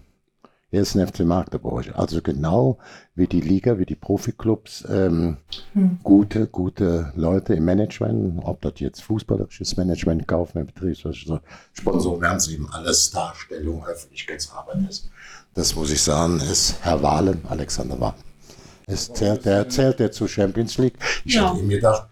ersten 0.71 1.05
FC 1.05 1.21
Magdeburg. 1.21 1.93
Also 1.95 2.21
genau 2.21 2.77
wie 3.15 3.27
die 3.27 3.41
Liga, 3.41 3.79
wie 3.79 3.85
die 3.85 3.95
Profiklubs, 3.95 4.85
ähm, 4.89 5.37
hm. 5.73 5.99
gute, 6.03 6.47
gute 6.47 7.11
Leute 7.15 7.53
im 7.53 7.65
Management, 7.65 8.41
ob 8.43 8.61
das 8.61 8.73
jetzt 8.77 9.01
fußballerisches 9.03 9.77
Management, 9.77 10.27
Kaufmann, 10.27 10.65
Betriebswirtschaft, 10.65 11.43
Sponsoren, 11.73 12.21
werden 12.21 12.39
sie 12.39 12.55
eben 12.55 12.69
alles 12.71 13.11
Darstellung, 13.11 13.85
Öffentlichkeitsarbeit 13.85 14.89
ist. 14.89 15.09
Das 15.53 15.75
muss 15.75 15.91
ich 15.91 16.01
sagen, 16.01 16.39
ist 16.39 16.75
Herr 16.81 17.01
Wahlen, 17.01 17.41
Alexander 17.47 17.99
Wahlen. 17.99 18.21
Es 18.85 19.11
zählt, 19.11 19.45
der 19.45 19.67
zählt 19.69 19.99
der 19.99 20.11
zur 20.11 20.29
Champions 20.29 20.77
League. 20.77 20.97
Ich 21.25 21.35
ja. 21.35 21.49
hatte 21.49 21.63
mir 21.63 21.77
gedacht, 21.77 22.07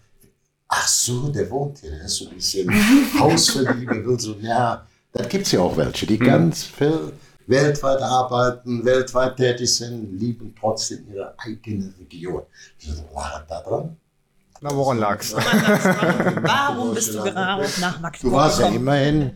ach 0.68 0.88
so, 0.88 1.28
der 1.28 1.50
wohnt 1.50 1.78
hier, 1.78 1.90
der 1.90 2.04
ist 2.04 2.16
so 2.16 2.28
ein 2.28 2.34
bisschen 2.34 2.68
hausverliebt, 3.18 4.20
so, 4.20 4.34
ja, 4.40 4.86
da 5.12 5.24
gibt 5.24 5.46
es 5.46 5.52
ja 5.52 5.60
auch 5.60 5.76
welche, 5.76 6.06
die 6.06 6.18
mhm. 6.18 6.24
ganz 6.24 6.64
viel 6.64 7.12
weltweit 7.46 8.02
arbeiten, 8.02 8.84
weltweit 8.84 9.36
tätig 9.36 9.74
sind, 9.74 10.18
lieben 10.18 10.54
trotzdem 10.58 11.06
ihre 11.12 11.34
eigene 11.38 11.92
Region. 11.98 12.42
War 13.12 13.44
da 13.48 13.60
dran? 13.60 13.96
Na, 14.60 14.74
woran 14.74 14.98
lag's? 14.98 15.34
Warum 15.34 16.94
bist 16.94 17.14
du 17.14 17.22
gerade 17.22 17.66
nach 17.80 18.00
Magdeburg 18.00 18.20
Du 18.20 18.32
warst 18.32 18.60
ja 18.60 18.68
immerhin 18.68 19.32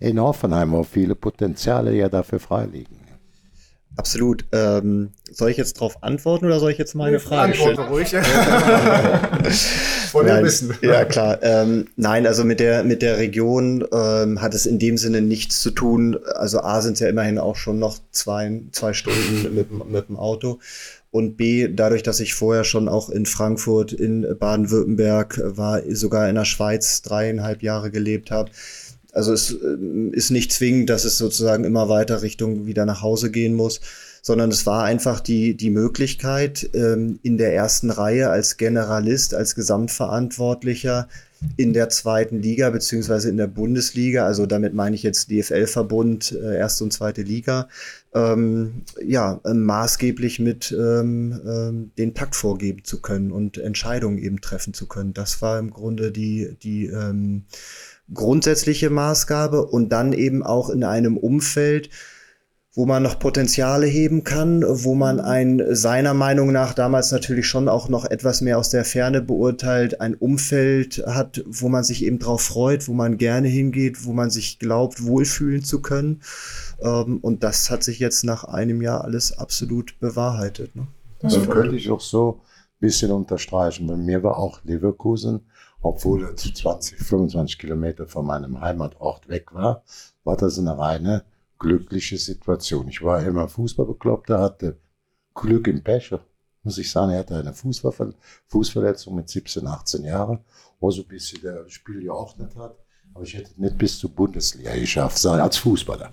in 0.00 0.20
Hoffenheim, 0.20 0.72
wo 0.72 0.82
viele 0.82 1.14
Potenziale 1.14 1.94
ja 1.94 2.08
dafür 2.08 2.40
freiliegen. 2.40 3.05
Absolut. 3.96 4.44
Ähm, 4.52 5.10
soll 5.32 5.50
ich 5.50 5.56
jetzt 5.56 5.78
darauf 5.78 6.02
antworten 6.02 6.46
oder 6.46 6.60
soll 6.60 6.70
ich 6.70 6.78
jetzt 6.78 6.94
meine 6.94 7.18
Frage 7.18 7.54
stellen? 7.54 7.78
Antworte 7.78 7.90
ruhig. 7.90 8.08
Von 10.10 10.26
nein, 10.26 10.44
wissen. 10.44 10.74
Ja, 10.82 11.04
klar. 11.04 11.38
Ähm, 11.42 11.88
nein, 11.96 12.26
also 12.26 12.44
mit 12.44 12.60
der, 12.60 12.84
mit 12.84 13.02
der 13.02 13.18
Region 13.18 13.84
ähm, 13.92 14.40
hat 14.40 14.54
es 14.54 14.66
in 14.66 14.78
dem 14.78 14.98
Sinne 14.98 15.22
nichts 15.22 15.62
zu 15.62 15.70
tun. 15.70 16.18
Also 16.34 16.60
A 16.60 16.80
sind 16.82 16.94
es 16.94 17.00
ja 17.00 17.08
immerhin 17.08 17.38
auch 17.38 17.56
schon 17.56 17.78
noch 17.78 17.98
zwei, 18.12 18.62
zwei 18.72 18.92
Stunden 18.92 19.54
mit, 19.54 19.90
mit 19.90 20.08
dem 20.08 20.16
Auto. 20.16 20.60
Und 21.10 21.38
B, 21.38 21.68
dadurch, 21.68 22.02
dass 22.02 22.20
ich 22.20 22.34
vorher 22.34 22.64
schon 22.64 22.88
auch 22.88 23.08
in 23.08 23.24
Frankfurt, 23.24 23.92
in 23.92 24.26
Baden-Württemberg 24.38 25.40
war, 25.42 25.80
sogar 25.88 26.28
in 26.28 26.34
der 26.34 26.44
Schweiz 26.44 27.00
dreieinhalb 27.00 27.62
Jahre 27.62 27.90
gelebt 27.90 28.30
habe, 28.30 28.50
also 29.16 29.32
es 29.32 29.50
äh, 29.50 29.76
ist 30.12 30.30
nicht 30.30 30.52
zwingend, 30.52 30.90
dass 30.90 31.04
es 31.04 31.18
sozusagen 31.18 31.64
immer 31.64 31.88
weiter 31.88 32.22
Richtung 32.22 32.66
wieder 32.66 32.84
nach 32.84 33.02
Hause 33.02 33.30
gehen 33.30 33.54
muss, 33.54 33.80
sondern 34.22 34.50
es 34.50 34.66
war 34.66 34.84
einfach 34.84 35.20
die, 35.20 35.56
die 35.56 35.70
Möglichkeit, 35.70 36.68
ähm, 36.74 37.18
in 37.22 37.38
der 37.38 37.54
ersten 37.54 37.90
Reihe 37.90 38.28
als 38.28 38.56
Generalist, 38.56 39.34
als 39.34 39.54
Gesamtverantwortlicher 39.54 41.08
in 41.56 41.72
der 41.72 41.90
zweiten 41.90 42.40
Liga 42.40 42.70
beziehungsweise 42.70 43.28
in 43.28 43.36
der 43.36 43.46
Bundesliga, 43.46 44.26
also 44.26 44.46
damit 44.46 44.74
meine 44.74 44.96
ich 44.96 45.02
jetzt 45.02 45.30
DFL-Verbund, 45.30 46.32
äh, 46.32 46.56
erste 46.56 46.84
und 46.84 46.92
zweite 46.92 47.22
Liga, 47.22 47.68
ähm, 48.14 48.82
ja, 49.04 49.40
äh, 49.44 49.52
maßgeblich 49.52 50.40
mit 50.40 50.72
ähm, 50.72 51.40
ähm, 51.46 51.90
den 51.98 52.14
Takt 52.14 52.36
vorgeben 52.36 52.84
zu 52.84 53.00
können 53.00 53.30
und 53.30 53.58
Entscheidungen 53.58 54.18
eben 54.18 54.40
treffen 54.40 54.72
zu 54.74 54.86
können. 54.86 55.12
Das 55.12 55.42
war 55.42 55.58
im 55.58 55.70
Grunde 55.70 56.10
die, 56.10 56.56
die 56.62 56.86
ähm, 56.86 57.44
grundsätzliche 58.12 58.90
Maßgabe 58.90 59.66
und 59.66 59.90
dann 59.90 60.12
eben 60.12 60.42
auch 60.42 60.70
in 60.70 60.84
einem 60.84 61.16
Umfeld, 61.16 61.90
wo 62.76 62.84
man 62.84 63.02
noch 63.02 63.18
Potenziale 63.18 63.86
heben 63.86 64.22
kann, 64.22 64.62
wo 64.62 64.94
man 64.94 65.18
ein 65.18 65.62
seiner 65.70 66.12
Meinung 66.12 66.52
nach 66.52 66.74
damals 66.74 67.10
natürlich 67.10 67.46
schon 67.46 67.70
auch 67.70 67.88
noch 67.88 68.04
etwas 68.04 68.42
mehr 68.42 68.58
aus 68.58 68.68
der 68.68 68.84
Ferne 68.84 69.22
beurteilt, 69.22 70.02
ein 70.02 70.14
Umfeld 70.14 71.02
hat, 71.06 71.42
wo 71.46 71.70
man 71.70 71.84
sich 71.84 72.04
eben 72.04 72.18
drauf 72.18 72.42
freut, 72.42 72.86
wo 72.86 72.92
man 72.92 73.16
gerne 73.16 73.48
hingeht, 73.48 74.04
wo 74.04 74.12
man 74.12 74.28
sich 74.28 74.58
glaubt, 74.58 75.02
wohlfühlen 75.06 75.64
zu 75.64 75.80
können. 75.80 76.20
Ähm, 76.82 77.18
und 77.22 77.42
das 77.42 77.70
hat 77.70 77.82
sich 77.82 77.98
jetzt 77.98 78.24
nach 78.24 78.44
einem 78.44 78.82
Jahr 78.82 79.04
alles 79.04 79.38
absolut 79.38 79.98
bewahrheitet. 79.98 80.76
Ne? 80.76 80.86
Das 81.20 81.48
könnte 81.48 81.76
ich 81.76 81.90
auch 81.90 82.00
so 82.00 82.42
ein 82.42 82.80
bisschen 82.80 83.10
unterstreichen. 83.10 83.86
Bei 83.86 83.96
mir 83.96 84.22
war 84.22 84.36
auch 84.36 84.60
Leverkusen 84.64 85.40
obwohl 85.86 86.24
er 86.24 86.36
zu 86.36 86.52
20, 86.52 86.98
25 86.98 87.58
Kilometer 87.58 88.06
von 88.06 88.26
meinem 88.26 88.60
Heimatort 88.60 89.28
weg 89.28 89.54
war, 89.54 89.82
war 90.24 90.36
das 90.36 90.58
eine 90.58 90.76
reine 90.76 91.24
glückliche 91.58 92.18
Situation. 92.18 92.88
Ich 92.88 93.02
war 93.02 93.22
immer 93.22 93.48
Fußballbekloppter, 93.48 94.40
hatte 94.40 94.76
Glück 95.34 95.68
im 95.68 95.82
Pech, 95.82 96.14
muss 96.62 96.78
ich 96.78 96.90
sagen. 96.90 97.12
Er 97.12 97.20
hatte 97.20 97.36
eine 97.36 97.54
Fußballver 97.54 98.12
Fußverletzung 98.46 99.14
mit 99.14 99.28
17, 99.28 99.66
18 99.66 100.04
Jahren, 100.04 100.40
wo 100.80 100.90
so 100.90 101.02
ein 101.02 101.08
bisschen 101.08 101.40
das 101.42 101.72
Spiel 101.72 102.02
geordnet 102.02 102.56
hat. 102.56 102.76
Aber 103.14 103.24
ich 103.24 103.34
hätte 103.34 103.60
nicht 103.60 103.78
bis 103.78 103.98
zur 103.98 104.10
Bundesliga 104.10 104.74
geschafft, 104.74 105.18
sei 105.18 105.40
als 105.40 105.56
Fußballer. 105.56 106.10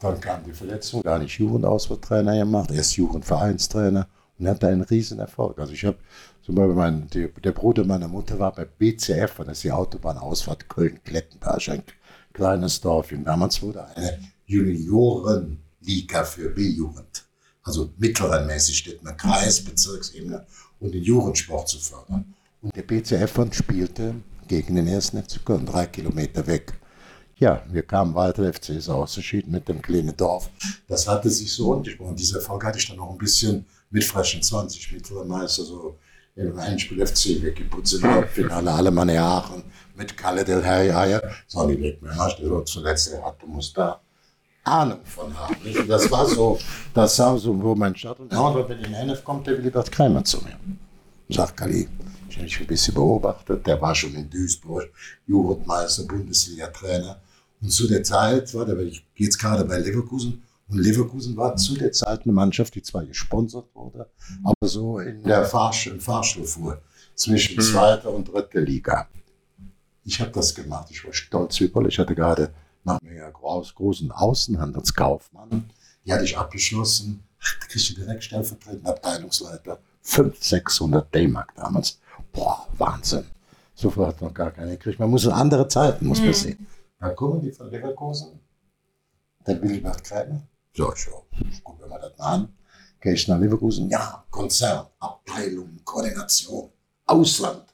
Dann 0.00 0.20
kam 0.20 0.44
die 0.44 0.52
Verletzung, 0.52 1.02
gar 1.02 1.18
nicht 1.18 1.38
Jugendauswahltrainer 1.38 2.38
gemacht, 2.38 2.70
erst 2.70 2.96
Jugendvereinstrainer 2.96 4.08
und 4.38 4.48
hatte 4.48 4.68
einen 4.68 4.82
riesen 4.82 5.18
Erfolg. 5.18 5.58
Also 5.58 5.72
ich 5.72 5.84
habe 5.84 5.98
zum 6.50 6.56
Beispiel 6.56 6.74
mein, 6.74 7.06
die, 7.06 7.28
der 7.44 7.52
Bruder 7.52 7.84
meiner 7.84 8.08
Mutter 8.08 8.36
war 8.40 8.52
bei 8.52 8.64
BCF, 8.64 9.36
das 9.38 9.58
ist 9.58 9.62
die 9.62 9.70
Autobahnausfahrt 9.70 10.68
Köln-Klettenberg, 10.68 11.68
ein 11.68 11.84
kleines 12.32 12.80
Dorf. 12.80 13.12
Und 13.12 13.22
damals 13.22 13.62
wurde 13.62 13.86
eine 13.94 14.18
Juniorenliga 14.46 16.24
für 16.24 16.48
B-Jugend, 16.50 17.24
also 17.62 17.90
mittelreinmäßig 17.98 18.78
steht 18.78 19.00
man 19.04 19.16
Kreis, 19.16 19.64
Bezirksebene, 19.64 20.44
um 20.80 20.90
den 20.90 21.04
Jugendsport 21.04 21.68
zu 21.68 21.78
fördern. 21.78 22.34
Und 22.62 22.74
der 22.74 22.82
BCF 22.82 23.32
spielte 23.52 24.16
gegen 24.48 24.74
den 24.74 24.88
ersten 24.88 25.22
FC 25.22 25.44
Köln, 25.44 25.64
drei 25.64 25.86
Kilometer 25.86 26.44
weg. 26.48 26.72
Ja, 27.36 27.62
wir 27.70 27.84
kamen 27.84 28.12
weiter, 28.16 28.42
der 28.42 28.54
FC 28.54 28.70
ist 28.70 28.88
ausgeschieden 28.88 29.52
mit 29.52 29.68
dem 29.68 29.80
kleinen 29.80 30.16
Dorf. 30.16 30.50
Das 30.88 31.06
hatte 31.06 31.30
sich 31.30 31.52
so 31.52 31.70
und 31.74 31.86
Dieser 32.18 32.38
Erfolg 32.38 32.64
hatte 32.64 32.78
ich 32.78 32.88
dann 32.88 32.96
noch 32.96 33.12
ein 33.12 33.18
bisschen 33.18 33.64
mit 33.90 34.02
frischen 34.02 34.42
20 34.42 34.92
mittleren 34.92 35.28
Meister, 35.28 35.62
so 35.62 35.96
im 36.36 36.58
Endspiel 36.58 37.06
FC 37.06 37.42
weggeputzt 37.42 37.94
im 37.94 38.04
Halbfinale, 38.04 38.90
meine 38.90 39.20
Aachen 39.20 39.64
mit 39.96 40.16
Kalle 40.16 40.44
del 40.44 40.62
Herrier. 40.62 41.22
Ich 41.48 41.54
nicht 41.78 42.02
mehr, 42.02 42.16
hast 42.16 42.38
du 42.38 42.60
zuletzt 42.60 43.10
gehabt, 43.10 43.42
du 43.42 43.46
musst 43.46 43.76
da 43.76 44.00
Ahnung 44.64 45.00
von 45.04 45.36
haben. 45.38 45.56
Das 45.88 46.10
war 46.10 46.26
so, 46.26 46.58
das 46.94 47.18
war 47.18 47.38
so, 47.38 47.60
wo 47.62 47.74
mein 47.74 47.94
Stadt 47.96 48.20
und 48.20 48.32
ja, 48.32 48.68
wenn 48.68 48.78
in 48.78 48.94
NF 48.94 49.24
kommt, 49.24 49.46
der 49.46 49.58
Wilibert 49.58 49.90
Kreimer 49.90 50.24
zu 50.24 50.38
mir. 50.38 50.56
Sagt 51.28 51.56
Kali, 51.56 51.88
ich 52.28 52.36
habe 52.36 52.44
mich 52.44 52.60
ein 52.60 52.66
bisschen 52.66 52.94
beobachtet, 52.94 53.66
der 53.66 53.80
war 53.80 53.94
schon 53.94 54.14
in 54.14 54.28
Duisburg, 54.28 54.90
Jugendmeister, 55.26 56.04
Bundesliga-Trainer. 56.04 57.20
Und 57.62 57.70
zu 57.70 57.86
der 57.86 58.02
Zeit 58.02 58.52
war 58.54 58.64
der, 58.64 58.76
jetzt 59.16 59.38
gerade 59.38 59.64
bei 59.64 59.78
Leverkusen, 59.78 60.42
und 60.70 60.78
Leverkusen 60.78 61.36
war 61.36 61.56
zu 61.56 61.74
der 61.74 61.92
Zeit 61.92 62.22
eine 62.22 62.32
Mannschaft, 62.32 62.74
die 62.74 62.82
zwar 62.82 63.04
gesponsert 63.04 63.74
wurde, 63.74 64.08
aber 64.44 64.68
so 64.68 64.98
in 65.00 65.22
der 65.24 65.44
Fahrsch 65.44 65.88
im 65.88 66.00
Fahrstuhl 66.00 66.44
fuhr 66.44 66.80
zwischen 67.14 67.56
mhm. 67.56 67.60
zweiter 67.60 68.10
und 68.10 68.32
dritter 68.32 68.60
Liga. 68.60 69.08
Ich 70.04 70.20
habe 70.20 70.30
das 70.30 70.54
gemacht. 70.54 70.88
Ich 70.90 71.04
war 71.04 71.12
stolz 71.12 71.60
Boll. 71.72 71.88
Ich 71.88 71.98
hatte 71.98 72.14
gerade 72.14 72.52
nach 72.84 72.98
groß, 73.32 73.74
großen 73.74 74.10
Außenhandelskaufmann. 74.10 75.70
Die 76.04 76.12
hatte 76.12 76.24
ich 76.24 76.38
abgeschlossen. 76.38 77.22
Da 77.60 77.66
kriegst 77.66 77.90
du 77.90 77.94
direkt 77.94 78.24
stellvertretender 78.24 78.90
Abteilungsleiter. 78.90 79.80
500, 80.02 80.42
600 80.42 81.14
D-Mark 81.14 81.54
damals. 81.56 82.00
Boah, 82.32 82.66
Wahnsinn. 82.78 83.24
So 83.74 83.90
viel 83.90 84.06
hat 84.06 84.20
noch 84.20 84.32
gar 84.32 84.50
keiner 84.50 84.72
gekriegt. 84.72 84.98
Man 84.98 85.10
muss 85.10 85.24
in 85.24 85.32
andere 85.32 85.68
Zeiten, 85.68 86.06
muss 86.06 86.20
man 86.20 86.32
sehen. 86.32 86.66
Dann 86.98 87.16
kommen 87.16 87.40
die 87.40 87.50
von 87.50 87.70
Leverkusen. 87.70 88.40
Der 89.46 89.54
Bill 89.54 89.80
macht 89.80 90.04
Krämer. 90.74 90.94
So, 90.96 91.10
so, 91.10 91.26
gucken 91.62 91.80
wir 91.80 91.88
mal 91.88 92.00
das 92.00 92.16
mal 92.18 92.34
an. 92.34 92.48
Gehe 93.00 93.14
ich 93.14 93.28
nach 93.28 93.38
Leverkusen. 93.38 93.88
Ja, 93.88 94.24
Konzern, 94.30 94.86
Abteilung, 94.98 95.80
Koordination, 95.84 96.70
Ausland. 97.06 97.64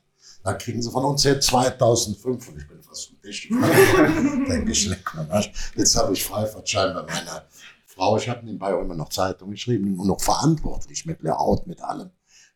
Da 0.45 0.55
kriegen 0.55 0.81
sie 0.81 0.91
von 0.91 1.05
uns 1.05 1.25
her 1.25 1.41
2005 1.41 2.49
und 2.49 2.59
ich 2.59 2.69
bin 2.69 2.81
fast 2.81 3.11
Tisch 3.21 3.49
gefallen. 3.49 4.47
Denke 4.49 4.71
ich, 4.71 4.87
leck 4.87 5.15
mal. 5.15 5.45
Jetzt 5.75 5.97
habe 5.97 6.13
ich 6.13 6.25
Freifahrtschein 6.25 6.95
bei 6.95 7.03
meiner 7.03 7.45
Frau. 7.87 8.17
Ich 8.17 8.29
habe 8.29 8.45
nebenbei 8.47 8.73
auch 8.73 8.81
immer 8.81 8.95
noch 8.95 9.09
Zeitung 9.09 9.51
geschrieben 9.51 9.99
und 9.99 10.07
noch 10.07 10.21
verantwortlich 10.21 11.05
mit 11.05 11.21
Layout, 11.23 11.67
mit 11.67 11.83
allem. 11.83 12.11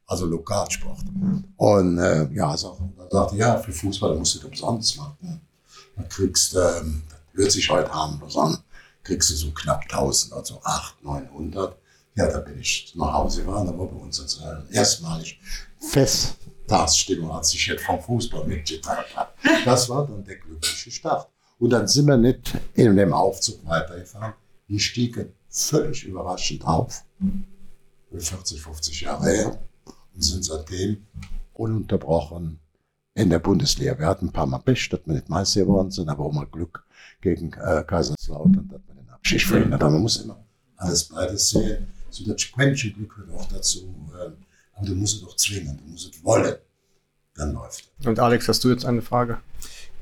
Also 0.07 0.27
Lokalsport. 0.27 1.01
Und 1.57 1.99
äh, 1.99 2.33
ja, 2.33 2.57
so, 2.57 2.79
dann 2.97 3.11
sagte 3.11 3.37
ja, 3.37 3.59
für 3.59 3.73
Fußball 3.73 4.17
musst 4.17 4.37
du 4.37 4.39
das 4.39 4.61
umsonst 4.61 4.97
machen. 4.97 5.41
Dann 5.97 6.09
kriegst 6.09 6.55
du, 6.55 6.59
ähm, 6.59 7.03
das 7.09 7.43
hört 7.43 7.53
sich 7.53 7.71
heute 7.71 7.93
harmlos 7.93 8.37
an, 8.37 8.59
kriegst 9.11 9.31
du 9.31 9.35
so 9.35 9.51
knapp 9.51 9.83
1000, 9.83 10.33
also 10.35 10.61
800, 10.63 11.33
900. 11.33 11.77
Ja, 12.15 12.31
da 12.31 12.39
bin 12.39 12.61
ich 12.61 12.93
nach 12.95 13.13
Hause 13.13 13.43
gefahren, 13.43 13.67
da 13.67 13.77
war 13.77 13.87
bei 13.87 13.97
uns 13.97 14.21
äh, 14.21 14.75
erstmalig 14.75 15.41
Festtagsstimmung, 15.81 17.33
als 17.33 17.53
ich 17.53 17.67
jetzt 17.67 17.83
vom 17.83 18.01
Fußball 18.01 18.47
mitgeteilt 18.47 19.17
habe. 19.17 19.31
Das 19.65 19.89
war 19.89 20.07
dann 20.07 20.25
der 20.25 20.37
glückliche 20.37 20.91
Start. 20.93 21.29
Und 21.59 21.71
dann 21.71 21.89
sind 21.89 22.07
wir 22.07 22.17
nicht 22.17 22.57
in 22.75 22.97
dem 22.97 23.13
Aufzug 23.13 23.67
weitergefahren. 23.67 24.35
Die 24.69 24.79
stiegen 24.79 25.33
völlig 25.49 26.05
überraschend 26.05 26.65
auf. 26.65 27.05
40, 28.13 28.61
50 28.61 29.01
Jahre 29.01 29.31
her. 29.31 29.59
Und 30.15 30.23
sind 30.23 30.45
seitdem 30.45 31.07
ununterbrochen 31.55 32.61
in 33.15 33.31
der 33.31 33.41
Bundesliga. 33.41 33.99
Wir 33.99 34.07
hatten 34.07 34.27
ein 34.27 34.33
paar 34.33 34.47
Mal 34.47 34.59
Pech, 34.59 34.89
dass 34.89 35.01
wir 35.05 35.15
nicht 35.15 35.29
Meister 35.29 35.63
geworden 35.63 35.91
sind, 35.91 36.09
aber 36.09 36.25
auch 36.25 36.33
mal 36.33 36.47
Glück 36.47 36.85
gegen 37.21 37.53
äh, 37.53 37.85
Kaiserslautern, 37.87 38.69
dass 38.69 38.81
wir 38.87 39.00
Abschied 39.21 39.43
verhindert 39.43 39.83
haben. 39.83 39.95
Man 39.95 40.03
muss 40.03 40.17
immer 40.17 40.45
alles 40.77 41.05
beides 41.05 41.51
sehen. 41.51 41.87
So 42.11 42.25
das 42.25 42.51
Quäntchen 42.53 42.95
Glück 42.95 43.15
gehört 43.15 43.31
auch 43.33 43.49
dazu. 43.49 43.95
Aber 44.75 44.87
du 44.87 44.95
musst 44.95 45.17
es 45.17 45.21
doch 45.23 45.37
zwingen, 45.37 45.79
du 45.79 45.91
musst 45.91 46.15
es 46.15 46.25
wollen. 46.25 46.57
Dann 47.37 47.53
läuft 47.53 47.93
es. 47.99 48.07
Und 48.07 48.19
Alex, 48.19 48.49
hast 48.49 48.65
du 48.65 48.71
jetzt 48.71 48.85
eine 48.85 49.03
Frage? 49.03 49.39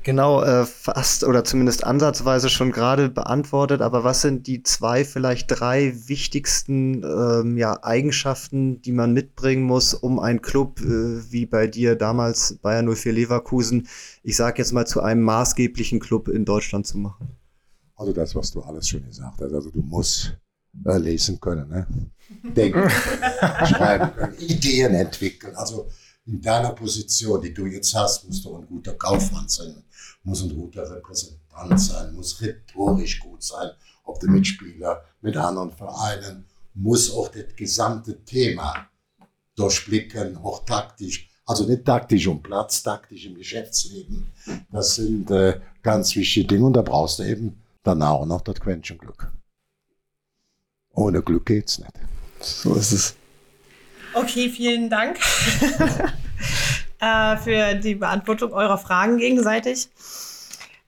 Genau, 0.03 0.41
äh, 0.41 0.65
fast 0.65 1.25
oder 1.25 1.43
zumindest 1.43 1.83
ansatzweise 1.83 2.49
schon 2.49 2.71
gerade 2.71 3.09
beantwortet, 3.09 3.81
aber 3.81 4.05
was 4.05 4.21
sind 4.21 4.47
die 4.47 4.63
zwei, 4.63 5.03
vielleicht 5.03 5.47
drei 5.49 5.93
wichtigsten 6.07 7.03
ähm, 7.03 7.57
ja, 7.57 7.83
Eigenschaften, 7.83 8.81
die 8.81 8.93
man 8.93 9.11
mitbringen 9.11 9.63
muss, 9.63 9.93
um 9.93 10.19
einen 10.19 10.41
Club 10.41 10.79
äh, 10.79 11.31
wie 11.31 11.45
bei 11.45 11.67
dir 11.67 11.95
damals 11.95 12.57
Bayern 12.61 12.87
04 12.87 13.11
Leverkusen, 13.11 13.89
ich 14.23 14.37
sage 14.37 14.59
jetzt 14.59 14.71
mal 14.71 14.87
zu 14.87 15.01
einem 15.01 15.21
maßgeblichen 15.23 15.99
Club 15.99 16.29
in 16.29 16.45
Deutschland 16.45 16.87
zu 16.87 16.97
machen? 16.97 17.38
Also 17.99 18.13
das, 18.13 18.33
was 18.33 18.49
du 18.51 18.61
alles 18.61 18.87
schon 18.87 19.05
gesagt 19.05 19.41
hast. 19.41 19.53
Also 19.53 19.69
du 19.69 19.81
musst 19.81 20.33
äh, 20.85 20.97
lesen 20.97 21.37
können, 21.37 21.67
ne? 21.67 21.85
denken, 22.55 22.89
schreiben 23.65 24.15
können, 24.15 24.37
Ideen 24.39 24.95
entwickeln. 24.95 25.53
Also 25.57 25.89
in 26.25 26.41
deiner 26.41 26.71
Position, 26.71 27.41
die 27.41 27.53
du 27.53 27.65
jetzt 27.65 27.93
hast, 27.93 28.25
musst 28.25 28.45
du 28.45 28.55
ein 28.55 28.67
guter 28.67 28.93
Kaufmann 28.93 29.49
sein, 29.49 29.83
muss 30.23 30.41
ein 30.41 30.55
guter 30.55 30.89
Repräsentant 30.89 31.81
sein, 31.81 32.13
muss 32.13 32.39
rhetorisch 32.39 33.19
gut 33.19 33.43
sein, 33.43 33.71
ob 34.05 34.17
der 34.21 34.29
Mitspieler 34.29 35.03
mit 35.19 35.35
anderen 35.35 35.71
Vereinen, 35.71 36.45
muss 36.75 37.11
auch 37.11 37.27
das 37.27 37.53
gesamte 37.57 38.23
Thema 38.23 38.87
durchblicken, 39.57 40.37
auch 40.37 40.63
taktisch. 40.63 41.29
Also 41.45 41.65
nicht 41.65 41.83
taktisch 41.83 42.27
um 42.27 42.41
Platz, 42.41 42.81
taktisch 42.81 43.25
im 43.25 43.35
Geschäftsleben. 43.35 44.31
Das 44.71 44.95
sind 44.95 45.29
äh, 45.31 45.59
ganz 45.81 46.15
wichtige 46.15 46.47
Dinge 46.47 46.65
und 46.65 46.73
da 46.73 46.81
brauchst 46.81 47.19
du 47.19 47.23
eben 47.23 47.57
danach 47.89 48.11
auch 48.11 48.25
noch 48.25 48.41
das 48.41 48.59
Quäntchen 48.59 48.97
Glück. 48.97 49.31
Ohne 50.93 51.21
Glück 51.21 51.45
geht's 51.45 51.79
nicht. 51.79 51.91
So 52.39 52.75
ist 52.75 52.91
es. 52.91 53.15
Okay, 54.13 54.49
vielen 54.49 54.89
Dank 54.89 55.19
äh, 56.99 57.37
für 57.37 57.75
die 57.75 57.95
Beantwortung 57.95 58.53
eurer 58.53 58.77
Fragen 58.77 59.17
gegenseitig. 59.17 59.89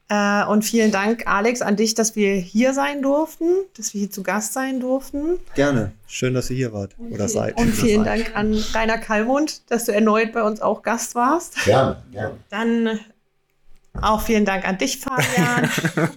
Äh, 0.10 0.44
und 0.46 0.64
vielen 0.64 0.92
Dank, 0.92 1.26
Alex, 1.28 1.62
an 1.62 1.76
dich, 1.76 1.94
dass 1.96 2.16
wir 2.16 2.36
hier 2.36 2.74
sein 2.74 3.02
durften, 3.02 3.46
dass 3.78 3.94
wir 3.94 4.00
hier 4.00 4.12
zu 4.12 4.24
Gast 4.24 4.54
sein 4.54 4.80
durften. 4.80 5.40
Gerne. 5.56 5.94
Schön, 6.08 6.34
dass 6.34 6.50
ihr 6.50 6.58
hier 6.58 6.74
wart 6.74 6.96
oder 7.00 7.30
seid. 7.30 7.58
Und 7.58 7.72
vielen 7.72 8.04
Dank 8.04 8.36
an 8.36 8.54
Rainer 8.74 8.98
Kallmund, 8.98 9.62
dass 9.72 9.86
du 9.86 9.94
erneut 9.94 10.34
bei 10.34 10.44
uns 10.44 10.62
auch 10.62 10.82
Gast 10.82 11.16
warst. 11.16 11.64
Gerne, 11.64 12.04
gerne. 12.12 12.38
Dann 12.50 13.00
auch 14.00 14.22
vielen 14.22 14.46
Dank 14.46 14.68
an 14.68 14.78
dich, 14.78 15.00
Fabian. 15.00 15.70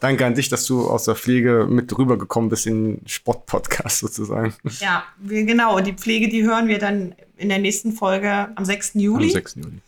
Danke 0.00 0.26
an 0.26 0.34
dich, 0.34 0.48
dass 0.48 0.66
du 0.66 0.88
aus 0.88 1.04
der 1.04 1.14
Pflege 1.14 1.66
mit 1.70 1.96
rübergekommen 1.96 2.50
bist 2.50 2.66
in 2.66 2.96
den 2.98 3.08
Sportpodcast 3.08 4.00
sozusagen. 4.00 4.54
ja, 4.80 5.04
wir, 5.18 5.44
genau. 5.44 5.76
Und 5.76 5.86
die 5.86 5.92
Pflege, 5.92 6.28
die 6.28 6.42
hören 6.42 6.66
wir 6.66 6.78
dann 6.78 7.14
in 7.36 7.48
der 7.48 7.58
nächsten 7.58 7.92
Folge 7.92 8.48
am 8.54 8.64
6. 8.64 8.94
Juli. 8.94 9.26
Am 9.26 9.32
6. 9.32 9.54
Juli. 9.56 9.78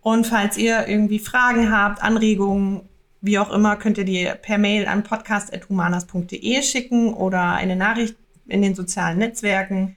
Und 0.00 0.26
falls 0.26 0.56
ihr 0.56 0.88
irgendwie 0.88 1.18
Fragen 1.18 1.70
habt, 1.70 2.02
Anregungen, 2.02 2.88
wie 3.20 3.38
auch 3.38 3.52
immer, 3.52 3.76
könnt 3.76 3.98
ihr 3.98 4.04
die 4.04 4.28
per 4.42 4.58
Mail 4.58 4.86
an 4.86 5.04
podcast.humanas.de 5.04 6.62
schicken 6.62 7.14
oder 7.14 7.52
eine 7.52 7.76
Nachricht 7.76 8.16
in 8.48 8.62
den 8.62 8.74
sozialen 8.74 9.18
Netzwerken. 9.18 9.96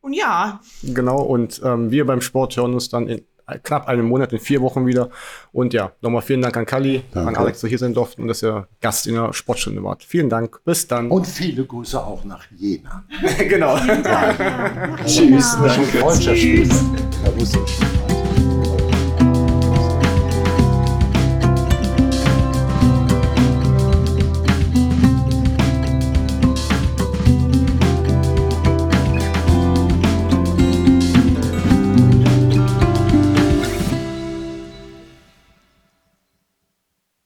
Und 0.00 0.14
ja, 0.14 0.60
Genau, 0.82 1.20
und 1.20 1.60
ähm, 1.64 1.90
wir 1.90 2.06
beim 2.06 2.22
Sport 2.22 2.56
hören 2.56 2.72
uns 2.72 2.88
dann 2.88 3.08
in 3.08 3.22
knapp 3.62 3.88
einem 3.88 4.06
Monat, 4.06 4.32
in 4.32 4.38
vier 4.38 4.60
Wochen 4.60 4.86
wieder. 4.86 5.10
Und 5.52 5.72
ja, 5.74 5.92
nochmal 6.00 6.22
vielen 6.22 6.42
Dank 6.42 6.56
an 6.56 6.66
Kali, 6.66 7.02
an 7.14 7.26
Danke. 7.26 7.40
Alex, 7.40 7.58
dass 7.58 7.64
ihr 7.64 7.70
hier 7.70 7.78
sein 7.78 7.94
durften 7.94 8.22
und 8.22 8.28
dass 8.28 8.42
ihr 8.42 8.66
Gast 8.80 9.06
in 9.06 9.14
der 9.14 9.32
Sportstunde 9.32 9.82
wart. 9.82 10.02
Vielen 10.02 10.28
Dank, 10.28 10.60
bis 10.64 10.86
dann. 10.86 11.10
Und 11.10 11.26
viele 11.26 11.64
Grüße 11.64 12.02
auch 12.02 12.24
nach 12.24 12.44
Jena. 12.56 13.04
genau. 13.48 13.76
Tschüss. 15.06 15.54
Freundschaftsspiele. 15.54 16.68
Da 17.24 17.40
wusste 17.40 17.58
ich. 17.64 18.03